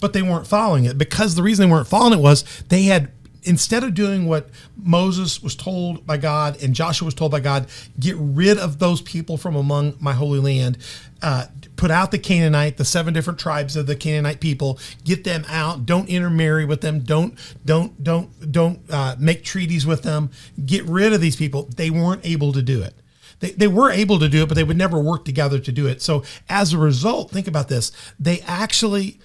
but 0.00 0.12
they 0.12 0.22
weren't 0.22 0.46
following 0.46 0.84
it 0.84 0.98
because 0.98 1.34
the 1.34 1.42
reason 1.42 1.66
they 1.66 1.72
weren't 1.72 1.86
following 1.86 2.18
it 2.18 2.22
was 2.22 2.44
they 2.68 2.84
had 2.84 3.10
instead 3.46 3.84
of 3.84 3.94
doing 3.94 4.26
what 4.26 4.50
Moses 4.76 5.42
was 5.42 5.54
told 5.54 6.06
by 6.06 6.16
God 6.16 6.60
and 6.62 6.74
Joshua 6.74 7.06
was 7.06 7.14
told 7.14 7.30
by 7.30 7.40
God, 7.40 7.68
get 7.98 8.16
rid 8.18 8.58
of 8.58 8.78
those 8.78 9.00
people 9.00 9.36
from 9.36 9.54
among 9.54 9.94
my 10.00 10.12
holy 10.12 10.40
land. 10.40 10.78
Uh, 11.22 11.46
put 11.76 11.90
out 11.90 12.10
the 12.10 12.18
Canaanite, 12.18 12.76
the 12.76 12.84
seven 12.84 13.14
different 13.14 13.38
tribes 13.38 13.76
of 13.76 13.86
the 13.86 13.96
Canaanite 13.96 14.40
people. 14.40 14.78
Get 15.04 15.24
them 15.24 15.44
out. 15.48 15.86
Don't 15.86 16.08
intermarry 16.08 16.64
with 16.64 16.80
them. 16.80 17.00
Don't 17.00 17.38
don't 17.64 18.02
don't 18.02 18.52
don't 18.52 18.80
uh, 18.90 19.16
make 19.18 19.44
treaties 19.44 19.86
with 19.86 20.02
them. 20.02 20.30
Get 20.64 20.84
rid 20.84 21.12
of 21.12 21.20
these 21.20 21.36
people. 21.36 21.68
They 21.76 21.90
weren't 21.90 22.26
able 22.26 22.52
to 22.52 22.62
do 22.62 22.82
it. 22.82 22.94
They, 23.40 23.50
they 23.50 23.68
were 23.68 23.90
able 23.90 24.18
to 24.18 24.28
do 24.28 24.42
it, 24.42 24.48
but 24.48 24.54
they 24.54 24.64
would 24.64 24.78
never 24.78 24.98
work 24.98 25.24
together 25.24 25.58
to 25.58 25.72
do 25.72 25.86
it. 25.86 26.02
So 26.02 26.24
as 26.48 26.72
a 26.72 26.78
result, 26.78 27.30
think 27.30 27.46
about 27.46 27.68
this. 27.68 27.92
They 28.18 28.40
actually 28.40 29.20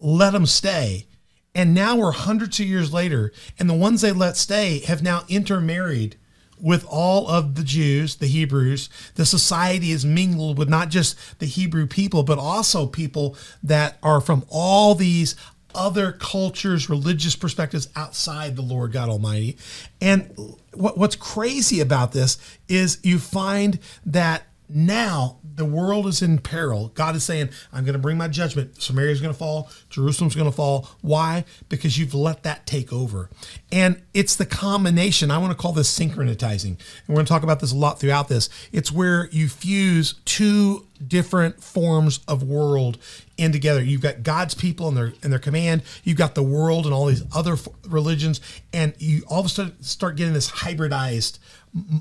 let 0.00 0.32
them 0.32 0.46
stay 0.46 1.06
and 1.54 1.74
now 1.74 1.96
we're 1.96 2.12
hundreds 2.12 2.60
of 2.60 2.66
years 2.66 2.92
later, 2.92 3.32
and 3.58 3.68
the 3.68 3.74
ones 3.74 4.00
they 4.00 4.12
let 4.12 4.36
stay 4.36 4.80
have 4.80 5.02
now 5.02 5.24
intermarried 5.28 6.16
with 6.60 6.84
all 6.88 7.28
of 7.28 7.54
the 7.54 7.64
Jews, 7.64 8.16
the 8.16 8.26
Hebrews. 8.26 8.88
The 9.14 9.26
society 9.26 9.90
is 9.92 10.04
mingled 10.04 10.58
with 10.58 10.68
not 10.68 10.90
just 10.90 11.38
the 11.38 11.46
Hebrew 11.46 11.86
people, 11.86 12.22
but 12.22 12.38
also 12.38 12.86
people 12.86 13.36
that 13.62 13.98
are 14.02 14.20
from 14.20 14.44
all 14.48 14.94
these 14.94 15.36
other 15.74 16.12
cultures, 16.12 16.90
religious 16.90 17.36
perspectives 17.36 17.88
outside 17.96 18.56
the 18.56 18.62
Lord 18.62 18.92
God 18.92 19.08
Almighty. 19.08 19.56
And 20.00 20.34
what, 20.74 20.98
what's 20.98 21.16
crazy 21.16 21.80
about 21.80 22.12
this 22.12 22.38
is 22.68 22.98
you 23.02 23.18
find 23.18 23.78
that 24.04 24.44
now 24.74 25.38
the 25.42 25.64
world 25.64 26.06
is 26.06 26.22
in 26.22 26.38
peril. 26.38 26.88
God 26.94 27.16
is 27.16 27.24
saying, 27.24 27.50
I'm 27.72 27.84
going 27.84 27.94
to 27.94 27.98
bring 27.98 28.16
my 28.16 28.28
judgment. 28.28 28.80
Samaria 28.80 29.12
is 29.12 29.20
going 29.20 29.32
to 29.32 29.38
fall. 29.38 29.70
Jerusalem's 29.90 30.34
going 30.34 30.50
to 30.50 30.56
fall. 30.56 30.88
Why? 31.02 31.44
Because 31.68 31.98
you've 31.98 32.14
let 32.14 32.42
that 32.44 32.66
take 32.66 32.92
over. 32.92 33.28
And 33.70 34.02
it's 34.14 34.36
the 34.36 34.46
combination. 34.46 35.30
I 35.30 35.38
want 35.38 35.50
to 35.52 35.56
call 35.56 35.72
this 35.72 35.88
synchronizing. 35.88 36.72
And 36.72 37.08
we're 37.08 37.16
going 37.16 37.26
to 37.26 37.32
talk 37.32 37.42
about 37.42 37.60
this 37.60 37.72
a 37.72 37.76
lot 37.76 38.00
throughout 38.00 38.28
this. 38.28 38.48
It's 38.72 38.90
where 38.90 39.28
you 39.32 39.48
fuse 39.48 40.14
two 40.24 40.86
different 41.06 41.62
forms 41.62 42.20
of 42.28 42.42
world 42.42 42.98
in 43.36 43.52
together. 43.52 43.82
You've 43.82 44.02
got 44.02 44.22
God's 44.22 44.54
people 44.54 44.88
and 44.88 44.96
their 44.96 45.12
and 45.22 45.32
their 45.32 45.38
command. 45.38 45.82
You've 46.04 46.18
got 46.18 46.34
the 46.34 46.42
world 46.42 46.84
and 46.84 46.94
all 46.94 47.06
these 47.06 47.24
other 47.34 47.56
religions, 47.88 48.40
and 48.72 48.94
you 48.98 49.22
all 49.28 49.40
of 49.40 49.46
a 49.46 49.48
sudden 49.48 49.82
start 49.82 50.16
getting 50.16 50.34
this 50.34 50.50
hybridized 50.50 51.38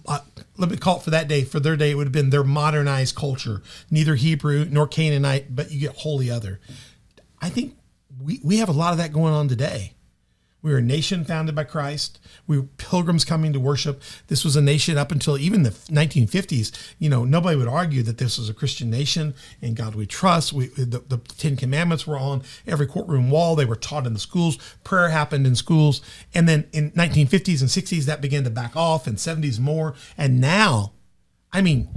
uh, 0.07 0.20
let 0.57 0.70
me 0.70 0.78
call 0.78 0.97
it 0.97 1.03
for 1.03 1.11
that 1.11 1.28
day. 1.28 1.43
For 1.43 1.59
their 1.59 1.76
day, 1.76 1.91
it 1.91 1.95
would 1.95 2.07
have 2.07 2.13
been 2.13 2.30
their 2.30 2.43
modernized 2.43 3.15
culture, 3.15 3.61
neither 3.91 4.15
Hebrew 4.15 4.65
nor 4.70 4.88
Canaanite, 4.88 5.55
but 5.55 5.72
you 5.72 5.80
get 5.80 5.97
wholly 5.97 6.30
other. 6.30 6.59
I 7.41 7.49
think 7.49 7.78
we, 8.22 8.39
we 8.43 8.57
have 8.57 8.70
a 8.70 8.74
lot 8.74 8.91
of 8.91 8.97
that 8.97 9.13
going 9.13 9.34
on 9.34 9.47
today. 9.47 9.93
We 10.62 10.72
were 10.72 10.80
a 10.80 10.82
nation 10.82 11.24
founded 11.24 11.55
by 11.55 11.64
Christ. 11.64 12.20
We 12.45 12.57
were 12.57 12.68
pilgrims 12.78 13.24
coming 13.24 13.53
to 13.53 13.60
worship. 13.60 14.01
This 14.28 14.43
was 14.43 14.57
a 14.57 14.62
nation 14.62 14.97
up 14.97 15.12
until 15.12 15.38
even 15.38 15.64
the 15.64 15.70
1950s. 15.70 16.72
You 16.99 17.10
know, 17.10 17.24
nobody 17.24 17.55
would 17.55 17.70
argue 17.70 18.03
that 18.03 18.18
this 18.18 18.38
was 18.38 18.49
a 18.49 18.53
Christian 18.53 18.89
nation 18.89 19.36
and 19.62 19.78
God 19.78 19.95
we 19.95 20.05
trust. 20.05 20.51
We, 20.51 20.68
the, 20.68 20.99
the 20.99 21.18
Ten 21.38 21.55
Commandments 21.55 22.05
were 22.05 22.18
on 22.18 22.43
every 22.68 22.88
courtroom 22.88 23.32
wall. 23.32 23.55
They 23.55 23.64
were 23.64 23.78
taught 23.78 24.05
in 24.05 24.14
the 24.14 24.20
schools. 24.20 24.57
Prayer 24.84 25.10
happened 25.10 25.47
in 25.47 25.55
schools. 25.55 26.01
And 26.34 26.49
then 26.49 26.68
in 26.74 26.91
1950s 26.91 27.62
and 27.62 27.70
60s, 27.70 28.03
that 28.05 28.20
began 28.20 28.43
to 28.43 28.49
back 28.49 28.76
off, 28.76 29.07
and 29.07 29.16
70s 29.16 29.60
more. 29.60 29.95
And 30.18 30.41
now, 30.41 30.91
I 31.53 31.62
mean, 31.62 31.89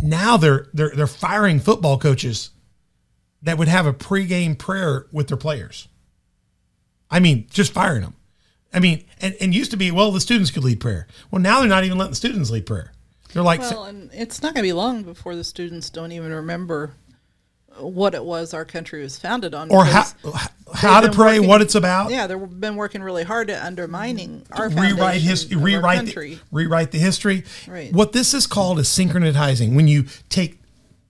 now 0.00 0.36
they're 0.36 0.68
they're 0.72 0.92
they're 0.94 1.06
firing 1.06 1.60
football 1.60 1.98
coaches 1.98 2.50
that 3.42 3.58
would 3.58 3.68
have 3.68 3.86
a 3.86 3.92
pregame 3.92 4.56
prayer 4.56 5.06
with 5.12 5.28
their 5.28 5.36
players. 5.36 5.88
I 7.14 7.20
mean, 7.20 7.46
just 7.48 7.72
firing 7.72 8.02
them. 8.02 8.14
I 8.72 8.80
mean, 8.80 9.04
and, 9.20 9.36
and 9.40 9.54
used 9.54 9.70
to 9.70 9.76
be, 9.76 9.92
well, 9.92 10.10
the 10.10 10.20
students 10.20 10.50
could 10.50 10.64
lead 10.64 10.80
prayer. 10.80 11.06
Well, 11.30 11.40
now 11.40 11.60
they're 11.60 11.68
not 11.68 11.84
even 11.84 11.96
letting 11.96 12.10
the 12.10 12.16
students 12.16 12.50
lead 12.50 12.66
prayer. 12.66 12.90
They're 13.32 13.42
like, 13.44 13.60
Well, 13.60 13.84
and 13.84 14.10
it's 14.12 14.42
not 14.42 14.52
going 14.52 14.64
to 14.64 14.68
be 14.68 14.72
long 14.72 15.04
before 15.04 15.36
the 15.36 15.44
students 15.44 15.90
don't 15.90 16.10
even 16.10 16.32
remember 16.32 16.90
what 17.78 18.16
it 18.16 18.24
was 18.24 18.52
our 18.52 18.64
country 18.64 19.00
was 19.00 19.16
founded 19.16 19.54
on. 19.54 19.70
or 19.70 19.84
how, 19.84 20.04
how 20.74 21.00
to 21.00 21.12
pray, 21.12 21.38
working- 21.38 21.48
what 21.48 21.62
it's 21.62 21.76
about. 21.76 22.10
Yeah, 22.10 22.26
they've 22.26 22.60
been 22.60 22.74
working 22.74 23.00
really 23.00 23.22
hard 23.22 23.48
at 23.48 23.64
undermining 23.64 24.44
our 24.50 24.68
rewrite 24.68 25.20
history, 25.20 25.56
rewrite, 25.56 25.98
country. 25.98 26.34
the, 26.34 26.40
rewrite 26.50 26.90
the 26.90 26.98
history. 26.98 27.44
Right. 27.68 27.92
What 27.92 28.12
this 28.12 28.34
is 28.34 28.48
called 28.48 28.80
is 28.80 28.88
synchronizing. 28.88 29.76
When 29.76 29.86
you 29.86 30.06
take 30.30 30.58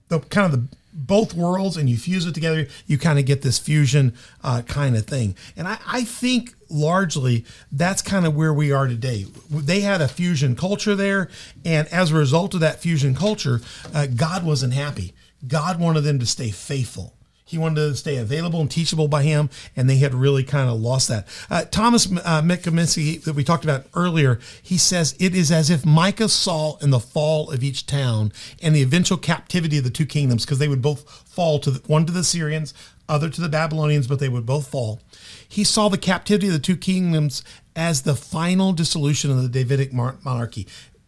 the 0.08 0.20
kind 0.20 0.52
of 0.52 0.70
the 0.70 0.76
both 0.94 1.34
worlds 1.34 1.76
and 1.76 1.90
you 1.90 1.96
fuse 1.96 2.24
it 2.24 2.34
together, 2.34 2.68
you 2.86 2.96
kind 2.96 3.18
of 3.18 3.26
get 3.26 3.42
this 3.42 3.58
fusion 3.58 4.14
uh, 4.42 4.62
kind 4.62 4.96
of 4.96 5.06
thing. 5.06 5.36
And 5.56 5.66
I, 5.66 5.78
I 5.86 6.04
think 6.04 6.54
largely 6.70 7.44
that's 7.72 8.00
kind 8.00 8.26
of 8.26 8.34
where 8.34 8.54
we 8.54 8.70
are 8.72 8.86
today. 8.86 9.26
They 9.50 9.80
had 9.80 10.00
a 10.00 10.08
fusion 10.08 10.54
culture 10.54 10.94
there, 10.94 11.28
and 11.64 11.88
as 11.88 12.12
a 12.12 12.14
result 12.14 12.54
of 12.54 12.60
that 12.60 12.80
fusion 12.80 13.14
culture, 13.14 13.60
uh, 13.92 14.06
God 14.06 14.44
wasn't 14.44 14.72
happy. 14.72 15.12
God 15.46 15.80
wanted 15.80 16.02
them 16.02 16.18
to 16.20 16.26
stay 16.26 16.50
faithful. 16.50 17.13
He 17.46 17.58
wanted 17.58 17.76
to 17.76 17.94
stay 17.94 18.16
available 18.16 18.60
and 18.60 18.70
teachable 18.70 19.06
by 19.06 19.22
him, 19.22 19.50
and 19.76 19.88
they 19.88 19.98
had 19.98 20.14
really 20.14 20.44
kind 20.44 20.70
of 20.70 20.80
lost 20.80 21.08
that. 21.08 21.28
Uh, 21.50 21.64
Thomas 21.64 22.10
uh, 22.10 22.40
that 22.40 23.32
we 23.36 23.44
talked 23.44 23.64
about 23.64 23.86
earlier, 23.94 24.38
he 24.62 24.78
says 24.78 25.14
it 25.20 25.34
is 25.34 25.52
as 25.52 25.68
if 25.68 25.84
Micah 25.84 26.30
saw 26.30 26.78
in 26.78 26.90
the 26.90 27.00
fall 27.00 27.50
of 27.50 27.62
each 27.62 27.84
town 27.86 28.32
and 28.62 28.74
the 28.74 28.82
eventual 28.82 29.18
captivity 29.18 29.76
of 29.78 29.84
the 29.84 29.90
two 29.90 30.06
kingdoms, 30.06 30.44
because 30.44 30.58
they 30.58 30.68
would 30.68 30.82
both 30.82 31.08
fall 31.28 31.58
to 31.58 31.70
the, 31.70 31.86
one 31.86 32.06
to 32.06 32.12
the 32.12 32.24
Syrians, 32.24 32.72
other 33.08 33.28
to 33.28 33.40
the 33.40 33.48
Babylonians, 33.50 34.06
but 34.06 34.18
they 34.18 34.30
would 34.30 34.46
both 34.46 34.68
fall. 34.68 35.00
He 35.46 35.64
saw 35.64 35.88
the 35.88 35.98
captivity 35.98 36.46
of 36.46 36.54
the 36.54 36.58
two 36.58 36.76
kingdoms 36.76 37.44
as 37.76 38.02
the 38.02 38.14
final 38.14 38.72
dissolution 38.72 39.30
of 39.30 39.42
the 39.42 39.48
Davidic 39.48 39.92
monarchy. 39.92 40.66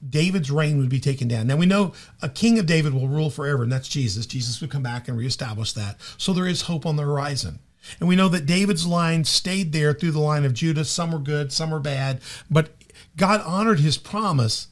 David's 0.08 0.50
reign 0.50 0.78
would 0.78 0.88
be 0.88 1.00
taken 1.00 1.28
down. 1.28 1.46
Now 1.46 1.56
we 1.56 1.66
know 1.66 1.92
a 2.22 2.28
king 2.28 2.58
of 2.58 2.66
David 2.66 2.94
will 2.94 3.08
rule 3.08 3.30
forever, 3.30 3.62
and 3.62 3.72
that's 3.72 3.88
Jesus. 3.88 4.26
Jesus 4.26 4.60
would 4.60 4.70
come 4.70 4.82
back 4.82 5.08
and 5.08 5.16
reestablish 5.16 5.72
that. 5.72 5.96
So 6.18 6.32
there 6.32 6.46
is 6.46 6.62
hope 6.62 6.86
on 6.86 6.96
the 6.96 7.02
horizon. 7.02 7.60
And 8.00 8.08
we 8.08 8.16
know 8.16 8.28
that 8.28 8.46
David's 8.46 8.86
line 8.86 9.24
stayed 9.24 9.72
there 9.72 9.94
through 9.94 10.10
the 10.10 10.18
line 10.18 10.44
of 10.44 10.54
Judah. 10.54 10.84
Some 10.84 11.12
were 11.12 11.18
good, 11.18 11.52
some 11.52 11.70
were 11.70 11.80
bad, 11.80 12.20
but 12.50 12.70
God 13.16 13.40
honored 13.42 13.80
his 13.80 13.96
promise 13.96 14.68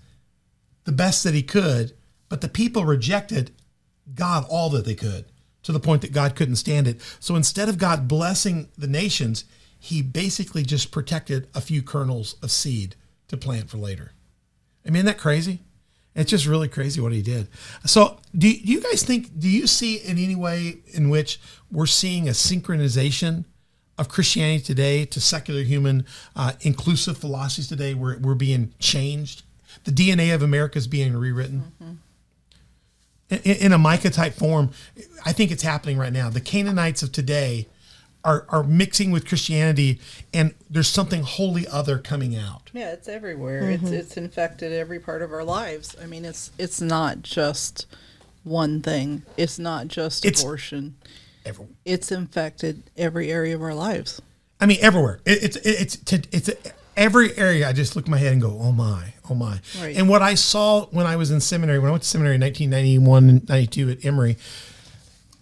the 0.84 0.92
best 0.92 1.24
that 1.24 1.34
he 1.34 1.42
could, 1.42 1.92
but 2.28 2.40
the 2.40 2.48
people 2.48 2.84
rejected 2.84 3.52
God 4.14 4.44
all 4.48 4.68
that 4.70 4.84
they 4.84 4.94
could 4.94 5.26
to 5.62 5.72
the 5.72 5.80
point 5.80 6.02
that 6.02 6.12
God 6.12 6.34
couldn't 6.34 6.56
stand 6.56 6.86
it. 6.86 7.00
So 7.20 7.36
instead 7.36 7.68
of 7.68 7.78
God 7.78 8.06
blessing 8.06 8.68
the 8.76 8.86
nations, 8.86 9.44
he 9.78 10.02
basically 10.02 10.62
just 10.62 10.90
protected 10.90 11.48
a 11.54 11.60
few 11.60 11.82
kernels 11.82 12.36
of 12.42 12.50
seed 12.50 12.96
to 13.28 13.36
plant 13.36 13.70
for 13.70 13.78
later. 13.78 14.12
I 14.86 14.90
mean, 14.90 14.96
isn't 14.96 15.06
that 15.06 15.18
crazy? 15.18 15.60
It's 16.14 16.30
just 16.30 16.46
really 16.46 16.68
crazy 16.68 17.00
what 17.00 17.12
he 17.12 17.22
did. 17.22 17.48
So, 17.86 18.18
do, 18.36 18.52
do 18.52 18.72
you 18.72 18.80
guys 18.80 19.02
think, 19.02 19.38
do 19.38 19.48
you 19.48 19.66
see 19.66 19.96
in 19.96 20.16
any 20.16 20.36
way 20.36 20.78
in 20.92 21.10
which 21.10 21.40
we're 21.72 21.86
seeing 21.86 22.28
a 22.28 22.32
synchronization 22.32 23.44
of 23.98 24.08
Christianity 24.08 24.62
today 24.62 25.04
to 25.06 25.20
secular 25.20 25.62
human 25.62 26.06
uh, 26.36 26.52
inclusive 26.60 27.18
philosophies 27.18 27.68
today 27.68 27.94
where 27.94 28.16
we're 28.18 28.34
being 28.36 28.72
changed? 28.78 29.42
The 29.84 29.90
DNA 29.90 30.32
of 30.32 30.42
America 30.42 30.78
is 30.78 30.86
being 30.86 31.16
rewritten. 31.16 31.72
Mm-hmm. 31.82 31.92
In, 33.30 33.56
in 33.56 33.72
a 33.72 33.78
Micah 33.78 34.10
type 34.10 34.34
form, 34.34 34.70
I 35.26 35.32
think 35.32 35.50
it's 35.50 35.64
happening 35.64 35.98
right 35.98 36.12
now. 36.12 36.30
The 36.30 36.40
Canaanites 36.40 37.02
of 37.02 37.10
today 37.10 37.66
are, 38.24 38.46
are 38.48 38.62
mixing 38.62 39.10
with 39.10 39.28
Christianity, 39.28 40.00
and 40.32 40.54
there's 40.70 40.88
something 40.88 41.22
wholly 41.22 41.66
other 41.66 41.98
coming 41.98 42.34
out. 42.34 42.70
Yeah, 42.72 42.92
it's 42.92 43.08
everywhere. 43.08 43.62
Mm-hmm. 43.62 43.86
It's 43.86 43.92
it's 43.92 44.16
infected 44.16 44.72
every 44.72 44.98
part 44.98 45.22
of 45.22 45.32
our 45.32 45.44
lives. 45.44 45.94
I 46.02 46.06
mean, 46.06 46.24
it's 46.24 46.50
it's 46.58 46.80
not 46.80 47.22
just 47.22 47.86
one 48.42 48.80
thing. 48.80 49.22
It's 49.36 49.58
not 49.58 49.88
just 49.88 50.24
it's 50.24 50.42
abortion. 50.42 50.96
Everywhere. 51.44 51.74
It's 51.84 52.10
infected 52.10 52.84
every 52.96 53.30
area 53.30 53.54
of 53.54 53.62
our 53.62 53.74
lives. 53.74 54.22
I 54.60 54.66
mean, 54.66 54.78
everywhere. 54.80 55.20
It, 55.26 55.42
it's 55.42 55.56
it's 55.56 56.12
it's, 56.12 56.48
it's 56.48 56.72
every 56.96 57.36
area. 57.36 57.68
I 57.68 57.72
just 57.72 57.94
look 57.96 58.06
in 58.06 58.10
my 58.10 58.18
head 58.18 58.32
and 58.32 58.40
go, 58.40 58.58
"Oh 58.58 58.72
my, 58.72 59.12
oh 59.28 59.34
my!" 59.34 59.60
Right. 59.80 59.96
And 59.96 60.08
what 60.08 60.22
I 60.22 60.34
saw 60.34 60.86
when 60.86 61.06
I 61.06 61.16
was 61.16 61.30
in 61.30 61.40
seminary, 61.40 61.78
when 61.78 61.88
I 61.88 61.92
went 61.92 62.04
to 62.04 62.08
seminary 62.08 62.36
in 62.36 62.40
1991 62.40 63.28
and 63.28 63.48
92 63.48 63.90
at 63.90 64.04
Emory 64.04 64.36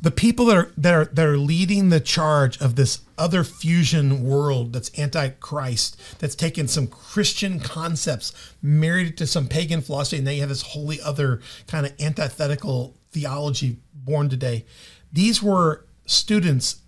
the 0.02 0.10
people 0.10 0.44
that 0.46 0.56
are 0.56 0.72
that 0.76 0.92
are 0.94 1.04
that 1.06 1.26
are 1.26 1.38
leading 1.38 1.88
the 1.88 2.00
charge 2.00 2.60
of 2.60 2.76
this 2.76 3.00
other 3.16 3.44
fusion 3.44 4.24
world 4.24 4.72
that's 4.72 4.96
antichrist 4.98 5.98
that's 6.18 6.34
taken 6.34 6.68
some 6.68 6.86
christian 6.86 7.60
concepts 7.60 8.32
married 8.60 9.06
it 9.06 9.16
to 9.16 9.26
some 9.26 9.46
pagan 9.46 9.80
philosophy 9.80 10.18
and 10.18 10.26
they 10.26 10.38
have 10.38 10.48
this 10.50 10.62
wholly 10.62 11.00
other 11.00 11.40
kind 11.66 11.86
of 11.86 11.92
antithetical 12.00 12.94
theology 13.12 13.76
born 13.94 14.28
today. 14.28 14.64
These 15.12 15.42
were 15.42 15.84
students 16.06 16.80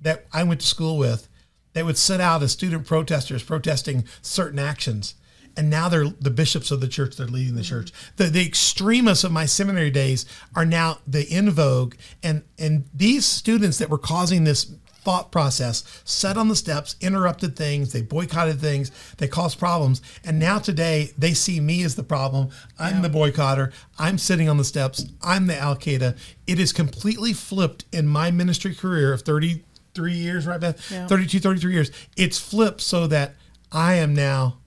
that 0.00 0.26
i 0.32 0.42
went 0.44 0.60
to 0.60 0.66
school 0.66 0.96
with 0.96 1.28
that 1.72 1.84
would 1.84 1.98
sit 1.98 2.20
out 2.20 2.42
as 2.42 2.52
student 2.52 2.86
protesters 2.86 3.42
protesting 3.42 4.04
certain 4.22 4.58
actions 4.58 5.14
and 5.60 5.68
now 5.68 5.90
they're 5.90 6.06
the 6.06 6.30
bishops 6.30 6.70
of 6.70 6.80
the 6.80 6.88
church. 6.88 7.16
They're 7.16 7.26
leading 7.26 7.54
the 7.54 7.62
church. 7.62 7.92
The 8.16 8.24
the 8.24 8.46
extremists 8.46 9.24
of 9.24 9.30
my 9.30 9.44
seminary 9.44 9.90
days 9.90 10.24
are 10.56 10.64
now 10.64 11.00
the 11.06 11.28
in 11.28 11.50
vogue, 11.50 11.96
and 12.22 12.44
and 12.58 12.86
these 12.94 13.26
students 13.26 13.76
that 13.76 13.90
were 13.90 13.98
causing 13.98 14.44
this 14.44 14.72
thought 15.02 15.30
process 15.30 15.84
sat 16.02 16.38
on 16.38 16.48
the 16.48 16.56
steps, 16.56 16.96
interrupted 17.02 17.56
things, 17.56 17.92
they 17.92 18.00
boycotted 18.00 18.58
things, 18.58 18.90
they 19.18 19.28
caused 19.28 19.58
problems, 19.58 20.00
and 20.24 20.38
now 20.38 20.58
today 20.58 21.10
they 21.18 21.34
see 21.34 21.60
me 21.60 21.82
as 21.82 21.94
the 21.94 22.02
problem. 22.02 22.48
I'm 22.78 22.96
yeah. 22.96 23.08
the 23.08 23.10
boycotter. 23.10 23.70
I'm 23.98 24.16
sitting 24.16 24.48
on 24.48 24.56
the 24.56 24.64
steps. 24.64 25.04
I'm 25.22 25.46
the 25.46 25.58
Al 25.58 25.76
Qaeda. 25.76 26.16
It 26.46 26.58
is 26.58 26.72
completely 26.72 27.34
flipped 27.34 27.84
in 27.92 28.06
my 28.06 28.30
ministry 28.30 28.74
career 28.74 29.12
of 29.12 29.20
33 29.20 30.14
years, 30.14 30.46
right, 30.46 30.58
Beth? 30.60 30.90
Yeah. 30.90 31.06
32, 31.06 31.38
33 31.38 31.72
years. 31.74 31.90
It's 32.16 32.38
flipped 32.38 32.80
so 32.80 33.06
that 33.08 33.34
I 33.70 33.94
am 33.96 34.14
now 34.14 34.59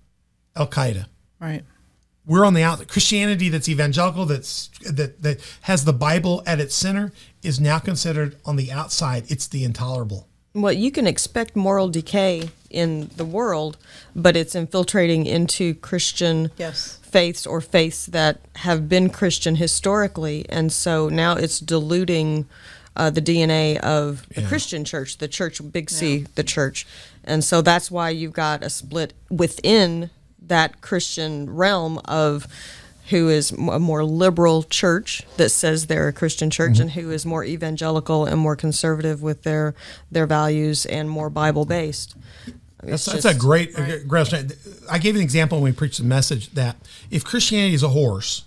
Al 0.55 0.67
Qaeda. 0.67 1.05
Right. 1.39 1.63
We're 2.25 2.45
on 2.45 2.53
the 2.53 2.63
out. 2.63 2.87
Christianity 2.87 3.49
that's 3.49 3.67
evangelical, 3.67 4.25
that's 4.25 4.69
that 4.89 5.21
that 5.23 5.41
has 5.61 5.83
the 5.83 5.93
Bible 5.93 6.41
at 6.45 6.59
its 6.61 6.73
center, 6.73 7.11
is 7.41 7.59
now 7.59 7.79
considered 7.79 8.37
on 8.45 8.55
the 8.55 8.71
outside. 8.71 9.25
It's 9.29 9.47
the 9.47 9.63
intolerable. 9.65 10.27
Well, 10.55 10.71
you 10.71 10.91
can 10.91 11.07
expect 11.07 11.55
moral 11.55 11.89
decay 11.89 12.51
in 12.69 13.09
the 13.17 13.25
world, 13.25 13.77
but 14.15 14.37
it's 14.37 14.53
infiltrating 14.53 15.25
into 15.25 15.73
Christian 15.75 16.51
yes. 16.57 16.99
faiths 17.01 17.47
or 17.47 17.59
faiths 17.59 18.05
that 18.05 18.39
have 18.57 18.87
been 18.87 19.09
Christian 19.09 19.55
historically, 19.55 20.45
and 20.49 20.71
so 20.71 21.09
now 21.09 21.35
it's 21.35 21.59
diluting 21.59 22.45
uh, 22.95 23.09
the 23.09 23.21
DNA 23.21 23.77
of 23.79 24.27
the 24.29 24.41
yeah. 24.41 24.47
Christian 24.47 24.85
church, 24.85 25.17
the 25.17 25.27
church, 25.27 25.59
big 25.71 25.89
C, 25.89 26.17
yeah. 26.17 26.27
the 26.35 26.43
church, 26.43 26.85
and 27.23 27.43
so 27.43 27.63
that's 27.63 27.89
why 27.89 28.11
you've 28.11 28.33
got 28.33 28.63
a 28.63 28.69
split 28.69 29.13
within 29.31 30.11
that 30.47 30.81
Christian 30.81 31.49
realm 31.49 31.99
of 32.05 32.47
who 33.09 33.29
is 33.29 33.51
a 33.51 33.79
more 33.79 34.05
liberal 34.05 34.63
church 34.63 35.23
that 35.37 35.49
says 35.49 35.87
they're 35.87 36.07
a 36.07 36.13
Christian 36.13 36.49
church 36.49 36.73
mm-hmm. 36.73 36.83
and 36.83 36.91
who 36.91 37.11
is 37.11 37.25
more 37.25 37.43
evangelical 37.43 38.25
and 38.25 38.39
more 38.39 38.55
conservative 38.55 39.21
with 39.21 39.43
their 39.43 39.75
their 40.11 40.25
values 40.25 40.85
and 40.85 41.09
more 41.09 41.29
Bible 41.29 41.65
based. 41.65 42.15
That's, 42.81 43.05
that's 43.05 43.25
a 43.25 43.33
great, 43.33 43.77
right. 43.77 44.05
great. 44.07 44.33
I 44.91 44.97
gave 44.99 45.15
an 45.15 45.21
example 45.21 45.59
when 45.59 45.71
we 45.71 45.71
preached 45.71 45.99
the 45.99 46.03
message 46.03 46.49
that 46.51 46.75
if 47.09 47.23
Christianity 47.23 47.73
is 47.73 47.83
a 47.83 47.89
horse, 47.89 48.43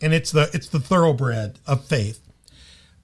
and 0.00 0.12
it's 0.12 0.30
the 0.30 0.50
it's 0.52 0.68
the 0.68 0.80
thoroughbred 0.80 1.58
of 1.66 1.84
faith, 1.84 2.20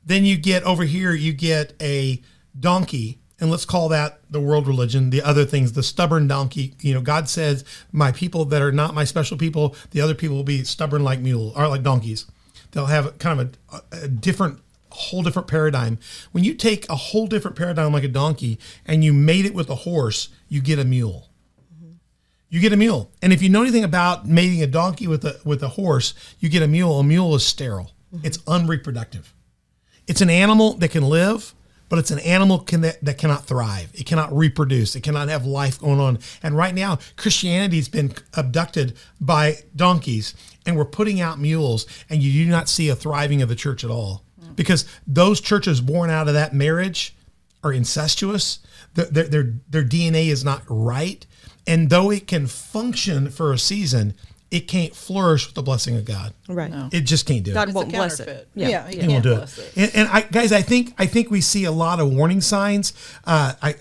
then 0.04 0.24
you 0.24 0.36
get 0.36 0.62
over 0.64 0.84
here 0.84 1.12
you 1.12 1.32
get 1.32 1.74
a 1.80 2.20
donkey 2.58 3.18
and 3.42 3.50
let's 3.50 3.64
call 3.64 3.88
that 3.88 4.20
the 4.30 4.40
world 4.40 4.68
religion 4.68 5.10
the 5.10 5.20
other 5.20 5.44
things 5.44 5.72
the 5.72 5.82
stubborn 5.82 6.28
donkey. 6.28 6.74
You 6.80 6.94
know 6.94 7.00
god 7.00 7.28
says 7.28 7.64
my 7.90 8.12
people 8.12 8.44
that 8.46 8.62
are 8.62 8.70
not 8.70 8.94
my 8.94 9.02
special 9.02 9.36
people 9.36 9.74
the 9.90 10.00
other 10.00 10.14
people 10.14 10.36
will 10.36 10.44
be 10.44 10.62
stubborn 10.62 11.02
like 11.02 11.18
mules 11.18 11.52
or 11.56 11.66
like 11.66 11.82
donkeys. 11.82 12.24
They'll 12.70 12.86
have 12.86 13.18
kind 13.18 13.40
of 13.40 13.56
a, 13.72 14.04
a 14.04 14.08
different 14.08 14.60
whole 14.90 15.22
different 15.22 15.48
paradigm. 15.48 15.98
When 16.30 16.44
you 16.44 16.54
take 16.54 16.88
a 16.88 16.94
whole 16.94 17.26
different 17.26 17.56
paradigm 17.56 17.92
like 17.92 18.04
a 18.04 18.08
donkey 18.08 18.60
and 18.86 19.02
you 19.02 19.12
mate 19.12 19.44
it 19.44 19.54
with 19.54 19.68
a 19.68 19.74
horse 19.74 20.28
you 20.48 20.60
get 20.60 20.78
a 20.78 20.84
mule. 20.84 21.28
You 22.48 22.60
get 22.60 22.72
a 22.72 22.76
mule. 22.76 23.10
And 23.22 23.32
if 23.32 23.42
you 23.42 23.48
know 23.48 23.62
anything 23.62 23.82
about 23.82 24.28
mating 24.28 24.62
a 24.62 24.68
donkey 24.68 25.08
with 25.08 25.24
a 25.24 25.40
with 25.44 25.64
a 25.64 25.70
horse 25.70 26.14
you 26.38 26.48
get 26.48 26.62
a 26.62 26.68
mule. 26.68 27.00
A 27.00 27.04
mule 27.04 27.34
is 27.34 27.44
sterile. 27.44 27.90
Mm-hmm. 28.14 28.26
it's 28.26 28.38
unreproductive. 28.38 29.32
It's 30.06 30.20
an 30.20 30.30
animal 30.30 30.74
that 30.74 30.90
can 30.90 31.02
live 31.02 31.54
but 31.92 31.98
it's 31.98 32.10
an 32.10 32.20
animal 32.20 32.58
can, 32.58 32.80
that, 32.80 33.04
that 33.04 33.18
cannot 33.18 33.44
thrive. 33.44 33.90
It 33.92 34.06
cannot 34.06 34.34
reproduce. 34.34 34.96
It 34.96 35.02
cannot 35.02 35.28
have 35.28 35.44
life 35.44 35.78
going 35.78 36.00
on. 36.00 36.20
And 36.42 36.56
right 36.56 36.74
now, 36.74 36.98
Christianity's 37.18 37.90
been 37.90 38.14
abducted 38.32 38.96
by 39.20 39.58
donkeys, 39.76 40.32
and 40.64 40.74
we're 40.74 40.86
putting 40.86 41.20
out 41.20 41.38
mules, 41.38 41.84
and 42.08 42.22
you 42.22 42.46
do 42.46 42.50
not 42.50 42.70
see 42.70 42.88
a 42.88 42.96
thriving 42.96 43.42
of 43.42 43.50
the 43.50 43.54
church 43.54 43.84
at 43.84 43.90
all. 43.90 44.24
Because 44.56 44.86
those 45.06 45.38
churches 45.38 45.82
born 45.82 46.08
out 46.08 46.28
of 46.28 46.34
that 46.34 46.54
marriage 46.54 47.14
are 47.62 47.74
incestuous. 47.74 48.60
Their, 48.94 49.26
their, 49.26 49.54
their 49.68 49.84
DNA 49.84 50.28
is 50.28 50.42
not 50.42 50.62
right. 50.68 51.26
And 51.66 51.90
though 51.90 52.10
it 52.10 52.26
can 52.26 52.46
function 52.46 53.28
for 53.28 53.52
a 53.52 53.58
season, 53.58 54.14
it 54.52 54.68
can't 54.68 54.94
flourish 54.94 55.46
with 55.46 55.54
the 55.54 55.62
blessing 55.62 55.96
of 55.96 56.04
God. 56.04 56.34
Right. 56.46 56.70
No. 56.70 56.90
It 56.92 57.00
just 57.00 57.24
can't 57.24 57.42
do 57.42 57.54
God 57.54 57.70
it. 57.70 57.72
God 57.72 57.74
won't 57.74 57.88
bless 57.88 58.20
it. 58.20 58.48
Yeah, 58.54 58.68
yeah 58.68 58.88
he, 58.88 59.08
won't 59.08 59.22
do 59.22 59.32
it. 59.32 59.58
it. 59.58 59.72
And, 59.76 59.90
and, 59.94 60.08
I, 60.10 60.20
guys, 60.20 60.52
I 60.52 60.60
think 60.60 60.94
I 60.98 61.06
think 61.06 61.30
we 61.30 61.40
see 61.40 61.64
a 61.64 61.72
lot 61.72 62.00
of 62.00 62.12
warning 62.12 62.42
signs. 62.42 62.92
Uh, 63.24 63.54
I, 63.62 63.76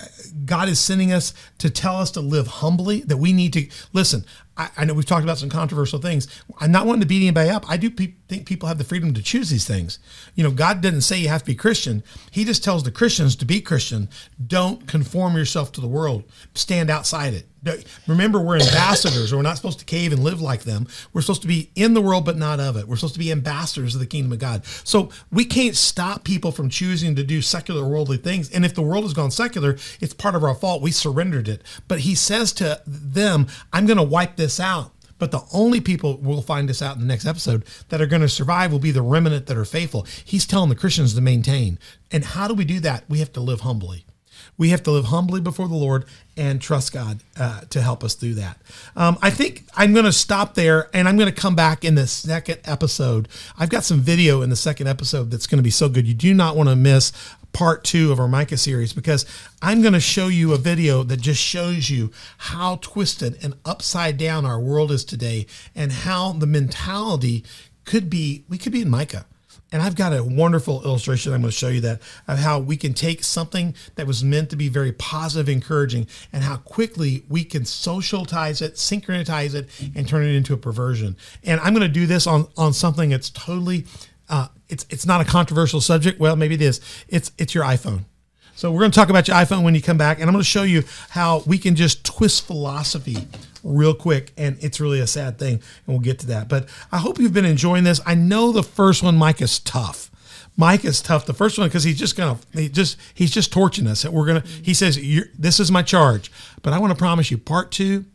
God 0.45 0.69
is 0.69 0.79
sending 0.79 1.11
us 1.11 1.33
to 1.57 1.69
tell 1.69 1.97
us 1.97 2.09
to 2.11 2.21
live 2.21 2.47
humbly. 2.47 3.01
That 3.01 3.17
we 3.17 3.33
need 3.33 3.51
to 3.51 3.67
listen. 3.91 4.23
I, 4.55 4.69
I 4.77 4.85
know 4.85 4.93
we've 4.93 5.05
talked 5.05 5.23
about 5.23 5.37
some 5.37 5.49
controversial 5.49 5.99
things. 5.99 6.29
I'm 6.61 6.71
not 6.71 6.85
wanting 6.85 7.01
to 7.01 7.07
beat 7.07 7.21
anybody 7.21 7.49
up. 7.49 7.69
I 7.69 7.75
do 7.75 7.89
pe- 7.89 8.13
think 8.29 8.45
people 8.45 8.69
have 8.69 8.77
the 8.77 8.85
freedom 8.85 9.13
to 9.13 9.21
choose 9.21 9.49
these 9.49 9.67
things. 9.67 9.99
You 10.35 10.45
know, 10.45 10.51
God 10.51 10.79
didn't 10.79 11.01
say 11.01 11.17
you 11.17 11.27
have 11.27 11.41
to 11.41 11.47
be 11.47 11.55
Christian. 11.55 12.01
He 12.31 12.45
just 12.45 12.63
tells 12.63 12.83
the 12.83 12.91
Christians 12.91 13.35
to 13.37 13.45
be 13.45 13.59
Christian. 13.59 14.07
Don't 14.47 14.87
conform 14.87 15.35
yourself 15.35 15.73
to 15.73 15.81
the 15.81 15.87
world. 15.87 16.23
Stand 16.53 16.89
outside 16.89 17.33
it. 17.33 17.45
Remember, 18.07 18.39
we're 18.41 18.59
ambassadors, 18.59 19.31
or 19.31 19.37
we're 19.37 19.43
not 19.43 19.55
supposed 19.57 19.79
to 19.79 19.85
cave 19.85 20.11
and 20.11 20.23
live 20.23 20.41
like 20.41 20.63
them. 20.63 20.87
We're 21.13 21.21
supposed 21.21 21.43
to 21.43 21.47
be 21.47 21.69
in 21.75 21.93
the 21.93 22.01
world, 22.01 22.25
but 22.25 22.37
not 22.37 22.59
of 22.59 22.75
it. 22.75 22.87
We're 22.87 22.95
supposed 22.95 23.13
to 23.13 23.19
be 23.19 23.31
ambassadors 23.31 23.93
of 23.93 23.99
the 24.01 24.07
kingdom 24.07 24.31
of 24.31 24.39
God. 24.39 24.65
So 24.65 25.09
we 25.31 25.45
can't 25.45 25.75
stop 25.75 26.23
people 26.23 26.51
from 26.51 26.69
choosing 26.69 27.15
to 27.15 27.23
do 27.23 27.41
secular, 27.41 27.87
worldly 27.87 28.17
things. 28.17 28.49
And 28.51 28.65
if 28.65 28.73
the 28.73 28.81
world 28.81 29.03
has 29.03 29.13
gone 29.13 29.31
secular, 29.31 29.77
it's 29.99 30.13
part 30.13 30.35
of 30.35 30.43
our 30.43 30.55
fault. 30.55 30.81
We 30.81 30.91
surrendered 30.91 31.47
it. 31.47 31.61
But 31.87 31.99
he 31.99 32.15
says 32.15 32.51
to 32.53 32.81
them, 32.87 33.47
I'm 33.71 33.85
going 33.85 33.97
to 33.97 34.03
wipe 34.03 34.37
this 34.37 34.59
out. 34.59 34.91
But 35.19 35.29
the 35.29 35.43
only 35.53 35.81
people 35.81 36.17
we'll 36.17 36.41
find 36.41 36.67
this 36.67 36.81
out 36.81 36.95
in 36.95 37.01
the 37.01 37.07
next 37.07 37.27
episode 37.27 37.63
that 37.89 38.01
are 38.01 38.07
going 38.07 38.23
to 38.23 38.27
survive 38.27 38.71
will 38.71 38.79
be 38.79 38.89
the 38.89 39.03
remnant 39.03 39.45
that 39.45 39.55
are 39.55 39.65
faithful. 39.65 40.07
He's 40.25 40.47
telling 40.47 40.69
the 40.69 40.75
Christians 40.75 41.13
to 41.13 41.21
maintain. 41.21 41.77
And 42.11 42.25
how 42.25 42.47
do 42.47 42.55
we 42.55 42.65
do 42.65 42.79
that? 42.79 43.03
We 43.07 43.19
have 43.19 43.31
to 43.33 43.39
live 43.39 43.59
humbly. 43.59 44.05
We 44.61 44.69
have 44.69 44.83
to 44.83 44.91
live 44.91 45.05
humbly 45.05 45.41
before 45.41 45.67
the 45.67 45.73
Lord 45.73 46.05
and 46.37 46.61
trust 46.61 46.93
God 46.93 47.21
uh, 47.35 47.61
to 47.71 47.81
help 47.81 48.03
us 48.03 48.13
through 48.13 48.35
that. 48.35 48.59
Um, 48.95 49.17
I 49.19 49.31
think 49.31 49.63
I'm 49.75 49.91
going 49.91 50.05
to 50.05 50.11
stop 50.11 50.53
there 50.53 50.87
and 50.93 51.09
I'm 51.09 51.17
going 51.17 51.33
to 51.33 51.41
come 51.41 51.55
back 51.55 51.83
in 51.83 51.95
the 51.95 52.05
second 52.05 52.59
episode. 52.65 53.27
I've 53.57 53.71
got 53.71 53.83
some 53.83 54.01
video 54.01 54.43
in 54.43 54.51
the 54.51 54.55
second 54.55 54.85
episode 54.85 55.31
that's 55.31 55.47
going 55.47 55.57
to 55.57 55.63
be 55.63 55.71
so 55.71 55.89
good. 55.89 56.05
You 56.05 56.13
do 56.13 56.35
not 56.35 56.55
want 56.55 56.69
to 56.69 56.75
miss 56.75 57.11
part 57.53 57.83
two 57.83 58.11
of 58.11 58.19
our 58.19 58.27
Micah 58.27 58.55
series 58.55 58.93
because 58.93 59.25
I'm 59.63 59.81
going 59.81 59.95
to 59.95 59.99
show 59.99 60.27
you 60.27 60.53
a 60.53 60.57
video 60.57 61.01
that 61.01 61.19
just 61.19 61.41
shows 61.41 61.89
you 61.89 62.11
how 62.37 62.75
twisted 62.83 63.43
and 63.43 63.55
upside 63.65 64.19
down 64.19 64.45
our 64.45 64.59
world 64.59 64.91
is 64.91 65.03
today 65.03 65.47
and 65.73 65.91
how 65.91 66.33
the 66.33 66.45
mentality 66.45 67.43
could 67.85 68.11
be, 68.11 68.45
we 68.47 68.59
could 68.59 68.73
be 68.73 68.83
in 68.83 68.91
Micah. 68.91 69.25
And 69.71 69.81
I've 69.81 69.95
got 69.95 70.11
a 70.11 70.23
wonderful 70.23 70.83
illustration. 70.83 71.33
I'm 71.33 71.41
going 71.41 71.51
to 71.51 71.57
show 71.57 71.69
you 71.69 71.81
that 71.81 72.01
of 72.27 72.39
how 72.39 72.59
we 72.59 72.75
can 72.75 72.93
take 72.93 73.23
something 73.23 73.73
that 73.95 74.05
was 74.05 74.23
meant 74.23 74.49
to 74.49 74.57
be 74.57 74.67
very 74.67 74.91
positive, 74.91 75.47
encouraging, 75.47 76.07
and 76.33 76.43
how 76.43 76.57
quickly 76.57 77.23
we 77.29 77.45
can 77.45 77.63
socialize 77.63 78.61
it, 78.61 78.77
synchronize 78.77 79.53
it, 79.53 79.69
and 79.95 80.07
turn 80.07 80.23
it 80.23 80.35
into 80.35 80.53
a 80.53 80.57
perversion. 80.57 81.15
And 81.43 81.61
I'm 81.61 81.73
going 81.73 81.87
to 81.87 81.93
do 81.93 82.05
this 82.05 82.27
on 82.27 82.47
on 82.57 82.73
something 82.73 83.11
that's 83.11 83.29
totally, 83.29 83.85
uh, 84.27 84.49
it's 84.67 84.85
it's 84.89 85.05
not 85.05 85.21
a 85.21 85.25
controversial 85.25 85.79
subject. 85.79 86.19
Well, 86.19 86.35
maybe 86.35 86.55
it 86.55 86.61
is. 86.61 86.81
It's 87.07 87.31
it's 87.37 87.55
your 87.55 87.63
iPhone. 87.63 88.05
So 88.55 88.71
we're 88.71 88.81
going 88.81 88.91
to 88.91 88.95
talk 88.95 89.09
about 89.09 89.27
your 89.27 89.37
iPhone 89.37 89.63
when 89.63 89.73
you 89.73 89.81
come 89.81 89.97
back, 89.97 90.19
and 90.19 90.27
I'm 90.29 90.33
going 90.33 90.43
to 90.43 90.49
show 90.49 90.63
you 90.63 90.83
how 91.09 91.43
we 91.47 91.57
can 91.57 91.75
just 91.75 92.03
twist 92.03 92.45
philosophy 92.45 93.27
real 93.63 93.93
quick, 93.93 94.33
and 94.37 94.57
it's 94.61 94.79
really 94.79 94.99
a 94.99 95.07
sad 95.07 95.37
thing, 95.37 95.55
and 95.55 95.61
we'll 95.87 95.99
get 95.99 96.19
to 96.19 96.27
that. 96.27 96.47
But 96.47 96.67
I 96.91 96.97
hope 96.97 97.19
you've 97.19 97.33
been 97.33 97.45
enjoying 97.45 97.83
this. 97.83 98.01
I 98.05 98.15
know 98.15 98.51
the 98.51 98.63
first 98.63 99.03
one, 99.03 99.17
Mike, 99.17 99.41
is 99.41 99.59
tough. 99.59 100.11
Mike 100.57 100.83
is 100.85 101.01
tough. 101.01 101.25
The 101.25 101.33
first 101.33 101.57
one 101.57 101.67
because 101.67 101.83
he's 101.83 101.97
just 101.97 102.17
gonna 102.17 102.37
he 102.53 102.69
just 102.69 102.97
he's 103.13 103.31
just 103.31 103.51
torching 103.51 103.87
us. 103.87 104.03
And 104.03 104.13
we're 104.13 104.25
gonna 104.25 104.43
he 104.61 104.73
says 104.73 104.99
this 105.37 105.59
is 105.59 105.71
my 105.71 105.81
charge, 105.81 106.31
but 106.61 106.73
I 106.73 106.79
want 106.79 106.91
to 106.91 106.97
promise 106.97 107.31
you, 107.31 107.37
part 107.37 107.71
two 107.71 108.05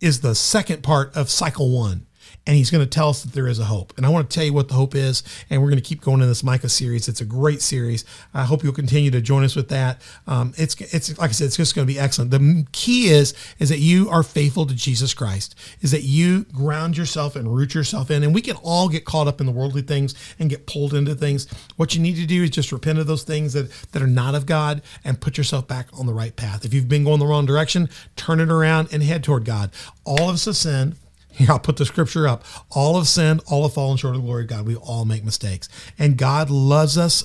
is 0.00 0.20
the 0.20 0.34
second 0.34 0.82
part 0.82 1.16
of 1.16 1.30
cycle 1.30 1.70
one 1.70 2.06
and 2.46 2.56
he's 2.56 2.70
going 2.70 2.84
to 2.84 2.90
tell 2.90 3.08
us 3.08 3.22
that 3.22 3.32
there 3.32 3.46
is 3.46 3.58
a 3.58 3.64
hope. 3.64 3.92
And 3.96 4.04
I 4.04 4.08
want 4.08 4.28
to 4.28 4.34
tell 4.34 4.44
you 4.44 4.52
what 4.52 4.68
the 4.68 4.74
hope 4.74 4.94
is, 4.94 5.22
and 5.48 5.62
we're 5.62 5.68
going 5.68 5.80
to 5.80 5.88
keep 5.88 6.00
going 6.00 6.20
in 6.20 6.28
this 6.28 6.42
Micah 6.42 6.68
series. 6.68 7.08
It's 7.08 7.20
a 7.20 7.24
great 7.24 7.62
series. 7.62 8.04
I 8.34 8.44
hope 8.44 8.62
you'll 8.62 8.72
continue 8.72 9.10
to 9.10 9.20
join 9.20 9.44
us 9.44 9.54
with 9.54 9.68
that. 9.68 10.02
Um, 10.26 10.52
it's 10.56 10.74
it's 10.80 11.18
like 11.18 11.30
I 11.30 11.32
said, 11.32 11.46
it's 11.46 11.56
just 11.56 11.74
going 11.74 11.86
to 11.86 11.92
be 11.92 11.98
excellent. 11.98 12.30
The 12.30 12.66
key 12.72 13.08
is 13.08 13.34
is 13.58 13.68
that 13.68 13.78
you 13.78 14.08
are 14.10 14.22
faithful 14.22 14.66
to 14.66 14.74
Jesus 14.74 15.14
Christ. 15.14 15.54
Is 15.80 15.90
that 15.92 16.02
you 16.02 16.44
ground 16.44 16.96
yourself 16.96 17.36
and 17.36 17.54
root 17.54 17.74
yourself 17.74 18.10
in, 18.10 18.22
and 18.22 18.34
we 18.34 18.42
can 18.42 18.56
all 18.56 18.88
get 18.88 19.04
caught 19.04 19.28
up 19.28 19.40
in 19.40 19.46
the 19.46 19.52
worldly 19.52 19.82
things 19.82 20.14
and 20.38 20.50
get 20.50 20.66
pulled 20.66 20.94
into 20.94 21.14
things. 21.14 21.46
What 21.76 21.94
you 21.94 22.00
need 22.00 22.16
to 22.16 22.26
do 22.26 22.42
is 22.42 22.50
just 22.50 22.72
repent 22.72 22.98
of 22.98 23.06
those 23.06 23.24
things 23.24 23.52
that 23.52 23.70
that 23.92 24.02
are 24.02 24.06
not 24.06 24.34
of 24.34 24.46
God 24.46 24.82
and 25.04 25.20
put 25.20 25.38
yourself 25.38 25.68
back 25.68 25.88
on 25.92 26.06
the 26.06 26.14
right 26.14 26.34
path. 26.34 26.64
If 26.64 26.74
you've 26.74 26.88
been 26.88 27.04
going 27.04 27.20
the 27.20 27.26
wrong 27.26 27.46
direction, 27.46 27.88
turn 28.16 28.40
it 28.40 28.50
around 28.50 28.88
and 28.92 29.02
head 29.02 29.22
toward 29.22 29.44
God. 29.44 29.70
All 30.04 30.28
of 30.28 30.34
us 30.34 30.44
have 30.46 30.56
sinned. 30.56 30.96
Here, 31.32 31.50
I'll 31.50 31.58
put 31.58 31.78
the 31.78 31.86
scripture 31.86 32.28
up. 32.28 32.44
All 32.70 32.96
have 32.96 33.08
sinned, 33.08 33.40
all 33.46 33.62
have 33.62 33.72
fallen 33.72 33.96
short 33.96 34.14
of 34.14 34.20
the 34.20 34.26
glory 34.26 34.42
of 34.42 34.50
God. 34.50 34.66
We 34.66 34.76
all 34.76 35.04
make 35.04 35.24
mistakes. 35.24 35.68
And 35.98 36.16
God 36.16 36.50
loves 36.50 36.98
us 36.98 37.24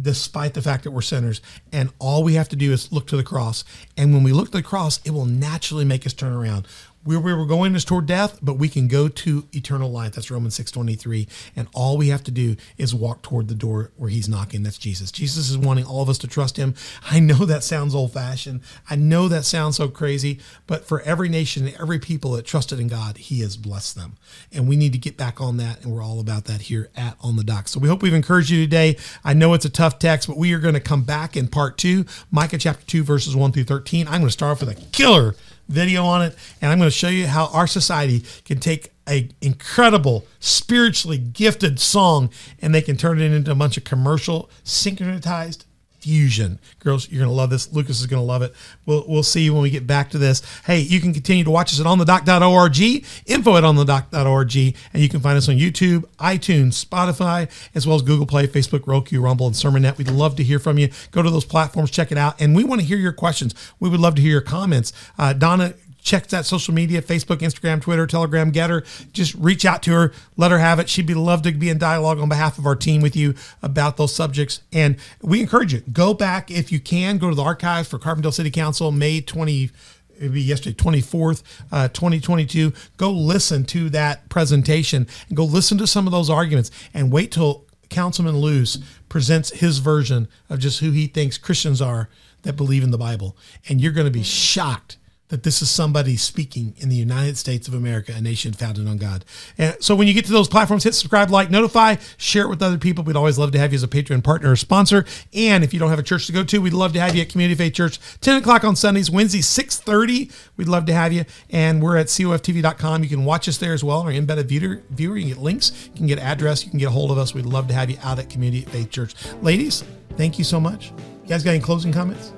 despite 0.00 0.54
the 0.54 0.62
fact 0.62 0.84
that 0.84 0.92
we're 0.92 1.02
sinners. 1.02 1.40
And 1.72 1.90
all 1.98 2.22
we 2.22 2.34
have 2.34 2.48
to 2.50 2.56
do 2.56 2.72
is 2.72 2.92
look 2.92 3.06
to 3.08 3.16
the 3.16 3.24
cross. 3.24 3.64
And 3.96 4.14
when 4.14 4.22
we 4.22 4.32
look 4.32 4.52
to 4.52 4.58
the 4.58 4.62
cross, 4.62 5.00
it 5.04 5.10
will 5.10 5.24
naturally 5.24 5.84
make 5.84 6.06
us 6.06 6.12
turn 6.12 6.32
around 6.32 6.68
where 7.08 7.20
we 7.20 7.32
were 7.32 7.46
going 7.46 7.74
is 7.74 7.86
toward 7.86 8.04
death, 8.04 8.38
but 8.42 8.58
we 8.58 8.68
can 8.68 8.86
go 8.86 9.08
to 9.08 9.48
eternal 9.54 9.90
life. 9.90 10.12
That's 10.12 10.30
Romans 10.30 10.54
6:23. 10.54 11.26
And 11.56 11.66
all 11.72 11.96
we 11.96 12.08
have 12.08 12.22
to 12.24 12.30
do 12.30 12.54
is 12.76 12.94
walk 12.94 13.22
toward 13.22 13.48
the 13.48 13.54
door 13.54 13.92
where 13.96 14.10
he's 14.10 14.28
knocking. 14.28 14.62
That's 14.62 14.76
Jesus. 14.76 15.10
Jesus 15.10 15.48
is 15.48 15.56
wanting 15.56 15.86
all 15.86 16.02
of 16.02 16.10
us 16.10 16.18
to 16.18 16.26
trust 16.26 16.58
him. 16.58 16.74
I 17.10 17.18
know 17.18 17.46
that 17.46 17.64
sounds 17.64 17.94
old-fashioned. 17.94 18.60
I 18.90 18.96
know 18.96 19.26
that 19.28 19.46
sounds 19.46 19.76
so 19.76 19.88
crazy, 19.88 20.38
but 20.66 20.84
for 20.84 21.00
every 21.00 21.30
nation 21.30 21.66
and 21.66 21.74
every 21.80 21.98
people 21.98 22.32
that 22.32 22.44
trusted 22.44 22.78
in 22.78 22.88
God, 22.88 23.16
he 23.16 23.40
has 23.40 23.56
blessed 23.56 23.94
them. 23.96 24.18
And 24.52 24.68
we 24.68 24.76
need 24.76 24.92
to 24.92 24.98
get 24.98 25.16
back 25.16 25.40
on 25.40 25.56
that, 25.56 25.82
and 25.82 25.90
we're 25.90 26.02
all 26.02 26.20
about 26.20 26.44
that 26.44 26.60
here 26.62 26.90
at 26.94 27.16
On 27.22 27.36
the 27.36 27.44
Dock. 27.44 27.68
So 27.68 27.80
we 27.80 27.88
hope 27.88 28.02
we've 28.02 28.12
encouraged 28.12 28.50
you 28.50 28.62
today. 28.62 28.98
I 29.24 29.32
know 29.32 29.54
it's 29.54 29.64
a 29.64 29.70
tough 29.70 29.98
text, 29.98 30.28
but 30.28 30.36
we 30.36 30.52
are 30.52 30.58
going 30.58 30.74
to 30.74 30.80
come 30.80 31.04
back 31.04 31.38
in 31.38 31.48
part 31.48 31.78
two, 31.78 32.04
Micah 32.30 32.58
chapter 32.58 32.84
2, 32.84 33.02
verses 33.02 33.34
1 33.34 33.52
through 33.52 33.64
13. 33.64 34.06
I'm 34.06 34.20
going 34.20 34.24
to 34.24 34.30
start 34.30 34.52
off 34.52 34.60
with 34.60 34.76
a 34.76 34.80
killer 34.90 35.34
video 35.68 36.04
on 36.04 36.22
it, 36.22 36.36
and 36.60 36.72
I'm 36.72 36.78
going 36.78 36.90
to 36.90 36.96
show 36.96 37.08
you 37.08 37.26
how 37.26 37.46
our 37.48 37.66
society 37.66 38.24
can 38.44 38.58
take 38.58 38.92
a 39.08 39.28
incredible 39.40 40.26
spiritually 40.38 41.18
gifted 41.18 41.80
song 41.80 42.30
and 42.60 42.74
they 42.74 42.82
can 42.82 42.96
turn 42.96 43.20
it 43.20 43.32
into 43.32 43.50
a 43.50 43.54
bunch 43.54 43.76
of 43.76 43.84
commercial 43.84 44.50
synchronized 44.64 45.64
fusion. 46.00 46.58
Girls, 46.78 47.08
you're 47.10 47.20
going 47.20 47.30
to 47.30 47.34
love 47.34 47.50
this. 47.50 47.72
Lucas 47.72 48.00
is 48.00 48.06
going 48.06 48.20
to 48.20 48.26
love 48.26 48.42
it. 48.42 48.54
We'll, 48.86 49.04
we'll 49.06 49.22
see 49.22 49.42
you 49.42 49.52
when 49.52 49.62
we 49.62 49.70
get 49.70 49.86
back 49.86 50.10
to 50.10 50.18
this. 50.18 50.42
Hey, 50.64 50.80
you 50.80 51.00
can 51.00 51.12
continue 51.12 51.44
to 51.44 51.50
watch 51.50 51.72
us 51.72 51.80
at 51.80 51.86
onthedock.org, 51.86 52.80
info 53.26 53.56
at 53.56 53.64
onthedock.org, 53.64 54.56
and 54.56 55.02
you 55.02 55.08
can 55.08 55.20
find 55.20 55.36
us 55.36 55.48
on 55.48 55.56
YouTube, 55.56 56.04
iTunes, 56.18 56.84
Spotify, 56.84 57.50
as 57.74 57.86
well 57.86 57.96
as 57.96 58.02
Google 58.02 58.26
Play, 58.26 58.46
Facebook, 58.46 58.86
Roku, 58.86 59.20
Rumble, 59.20 59.46
and 59.46 59.54
SermonNet. 59.54 59.98
We'd 59.98 60.10
love 60.10 60.36
to 60.36 60.44
hear 60.44 60.58
from 60.58 60.78
you. 60.78 60.88
Go 61.10 61.22
to 61.22 61.30
those 61.30 61.44
platforms, 61.44 61.90
check 61.90 62.12
it 62.12 62.18
out, 62.18 62.40
and 62.40 62.54
we 62.54 62.64
want 62.64 62.80
to 62.80 62.86
hear 62.86 62.98
your 62.98 63.12
questions. 63.12 63.54
We 63.80 63.88
would 63.88 64.00
love 64.00 64.14
to 64.16 64.22
hear 64.22 64.32
your 64.32 64.40
comments. 64.40 64.92
Uh, 65.18 65.32
Donna 65.32 65.74
check 66.08 66.26
that 66.28 66.46
social 66.46 66.72
media 66.72 67.02
Facebook, 67.02 67.36
Instagram, 67.36 67.82
Twitter, 67.82 68.06
Telegram, 68.06 68.50
GETTR. 68.50 69.12
Just 69.12 69.34
reach 69.34 69.66
out 69.66 69.82
to 69.82 69.92
her, 69.92 70.12
let 70.36 70.50
her 70.50 70.58
have 70.58 70.78
it. 70.78 70.88
She'd 70.88 71.06
be 71.06 71.14
love 71.14 71.42
to 71.42 71.52
be 71.52 71.68
in 71.68 71.76
dialogue 71.76 72.18
on 72.18 72.30
behalf 72.30 72.58
of 72.58 72.64
our 72.64 72.74
team 72.74 73.02
with 73.02 73.14
you 73.14 73.34
about 73.62 73.98
those 73.98 74.14
subjects. 74.14 74.62
And 74.72 74.96
we 75.20 75.40
encourage 75.40 75.74
you, 75.74 75.82
go 75.92 76.14
back 76.14 76.50
if 76.50 76.72
you 76.72 76.80
can, 76.80 77.18
go 77.18 77.28
to 77.28 77.34
the 77.34 77.42
archives 77.42 77.88
for 77.88 77.98
Carbondale 77.98 78.32
City 78.32 78.50
Council, 78.50 78.90
May 78.90 79.20
20 79.20 79.70
it'd 80.16 80.32
be 80.32 80.42
yesterday 80.42 80.74
24th 80.74 81.44
uh, 81.70 81.86
2022 81.86 82.72
go 82.96 83.08
listen 83.08 83.64
to 83.64 83.88
that 83.88 84.28
presentation 84.28 85.06
and 85.28 85.36
go 85.36 85.44
listen 85.44 85.78
to 85.78 85.86
some 85.86 86.08
of 86.08 86.10
those 86.10 86.28
arguments 86.28 86.72
and 86.92 87.12
wait 87.12 87.30
till 87.30 87.64
councilman 87.88 88.36
Loos 88.36 88.78
presents 89.08 89.50
his 89.50 89.78
version 89.78 90.26
of 90.50 90.58
just 90.58 90.80
who 90.80 90.90
he 90.90 91.06
thinks 91.06 91.38
christians 91.38 91.80
are 91.80 92.08
that 92.42 92.54
believe 92.54 92.82
in 92.82 92.90
the 92.90 92.98
bible 92.98 93.36
and 93.68 93.80
you're 93.80 93.92
going 93.92 94.08
to 94.08 94.10
be 94.10 94.24
shocked 94.24 94.97
that 95.28 95.42
this 95.42 95.60
is 95.60 95.70
somebody 95.70 96.16
speaking 96.16 96.74
in 96.78 96.88
the 96.88 96.96
United 96.96 97.36
States 97.36 97.68
of 97.68 97.74
America, 97.74 98.12
a 98.16 98.20
nation 98.20 98.52
founded 98.52 98.88
on 98.88 98.96
God. 98.96 99.24
And 99.58 99.76
so 99.80 99.94
when 99.94 100.08
you 100.08 100.14
get 100.14 100.24
to 100.26 100.32
those 100.32 100.48
platforms, 100.48 100.84
hit 100.84 100.94
subscribe, 100.94 101.30
like, 101.30 101.50
notify, 101.50 101.96
share 102.16 102.44
it 102.44 102.48
with 102.48 102.62
other 102.62 102.78
people. 102.78 103.04
We'd 103.04 103.16
always 103.16 103.38
love 103.38 103.52
to 103.52 103.58
have 103.58 103.72
you 103.72 103.76
as 103.76 103.82
a 103.82 103.88
Patreon 103.88 104.24
partner 104.24 104.52
or 104.52 104.56
sponsor. 104.56 105.04
And 105.34 105.62
if 105.62 105.74
you 105.74 105.80
don't 105.80 105.90
have 105.90 105.98
a 105.98 106.04
church 106.04 106.26
to 106.26 106.32
go 106.32 106.44
to, 106.44 106.58
we'd 106.60 106.72
love 106.72 106.92
to 106.94 107.00
have 107.00 107.14
you 107.14 107.22
at 107.22 107.28
Community 107.28 107.56
Faith 107.56 107.74
Church, 107.74 107.98
10 108.20 108.38
o'clock 108.38 108.64
on 108.64 108.74
Sundays, 108.74 109.10
Wednesdays, 109.10 109.46
6.30. 109.46 110.32
We'd 110.56 110.68
love 110.68 110.86
to 110.86 110.94
have 110.94 111.12
you. 111.12 111.24
And 111.50 111.82
we're 111.82 111.96
at 111.98 112.06
coftv.com. 112.06 113.02
You 113.02 113.08
can 113.08 113.24
watch 113.24 113.48
us 113.48 113.58
there 113.58 113.74
as 113.74 113.84
well. 113.84 114.02
Our 114.02 114.12
embedded 114.12 114.48
viewer, 114.48 114.82
viewer, 114.90 115.16
you 115.16 115.24
can 115.26 115.34
get 115.34 115.42
links, 115.42 115.88
you 115.92 115.96
can 115.96 116.06
get 116.06 116.18
address, 116.18 116.64
you 116.64 116.70
can 116.70 116.78
get 116.78 116.86
a 116.86 116.92
hold 116.92 117.10
of 117.10 117.18
us. 117.18 117.34
We'd 117.34 117.46
love 117.46 117.68
to 117.68 117.74
have 117.74 117.90
you 117.90 117.98
out 118.02 118.18
at 118.18 118.30
Community 118.30 118.64
Faith 118.64 118.90
Church. 118.90 119.14
Ladies, 119.42 119.84
thank 120.16 120.38
you 120.38 120.44
so 120.44 120.58
much. 120.58 120.90
You 121.22 121.28
guys 121.28 121.44
got 121.44 121.50
any 121.50 121.60
closing 121.60 121.92
comments? 121.92 122.32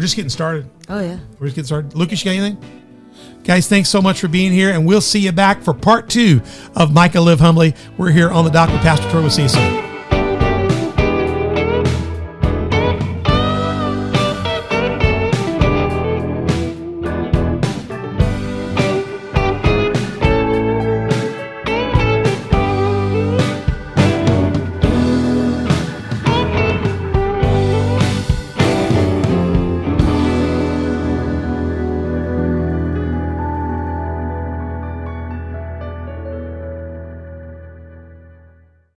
We're 0.00 0.04
just 0.04 0.16
getting 0.16 0.30
started. 0.30 0.66
Oh, 0.88 0.98
yeah. 0.98 1.18
We're 1.38 1.48
just 1.48 1.56
getting 1.56 1.66
started. 1.66 1.94
Lucas, 1.94 2.24
you 2.24 2.30
got 2.32 2.42
anything? 2.42 3.42
Guys, 3.44 3.68
thanks 3.68 3.90
so 3.90 4.00
much 4.00 4.18
for 4.18 4.28
being 4.28 4.50
here, 4.50 4.70
and 4.70 4.86
we'll 4.86 5.02
see 5.02 5.18
you 5.18 5.30
back 5.30 5.60
for 5.60 5.74
part 5.74 6.08
two 6.08 6.40
of 6.74 6.90
Micah 6.90 7.20
Live 7.20 7.40
Humbly. 7.40 7.74
We're 7.98 8.10
here 8.10 8.30
on 8.30 8.46
the 8.46 8.50
dock 8.50 8.70
with 8.72 8.80
Pastor 8.80 9.10
Troy. 9.10 9.20
We'll 9.20 9.28
see 9.28 9.42
you 9.42 9.50
soon. 9.50 9.89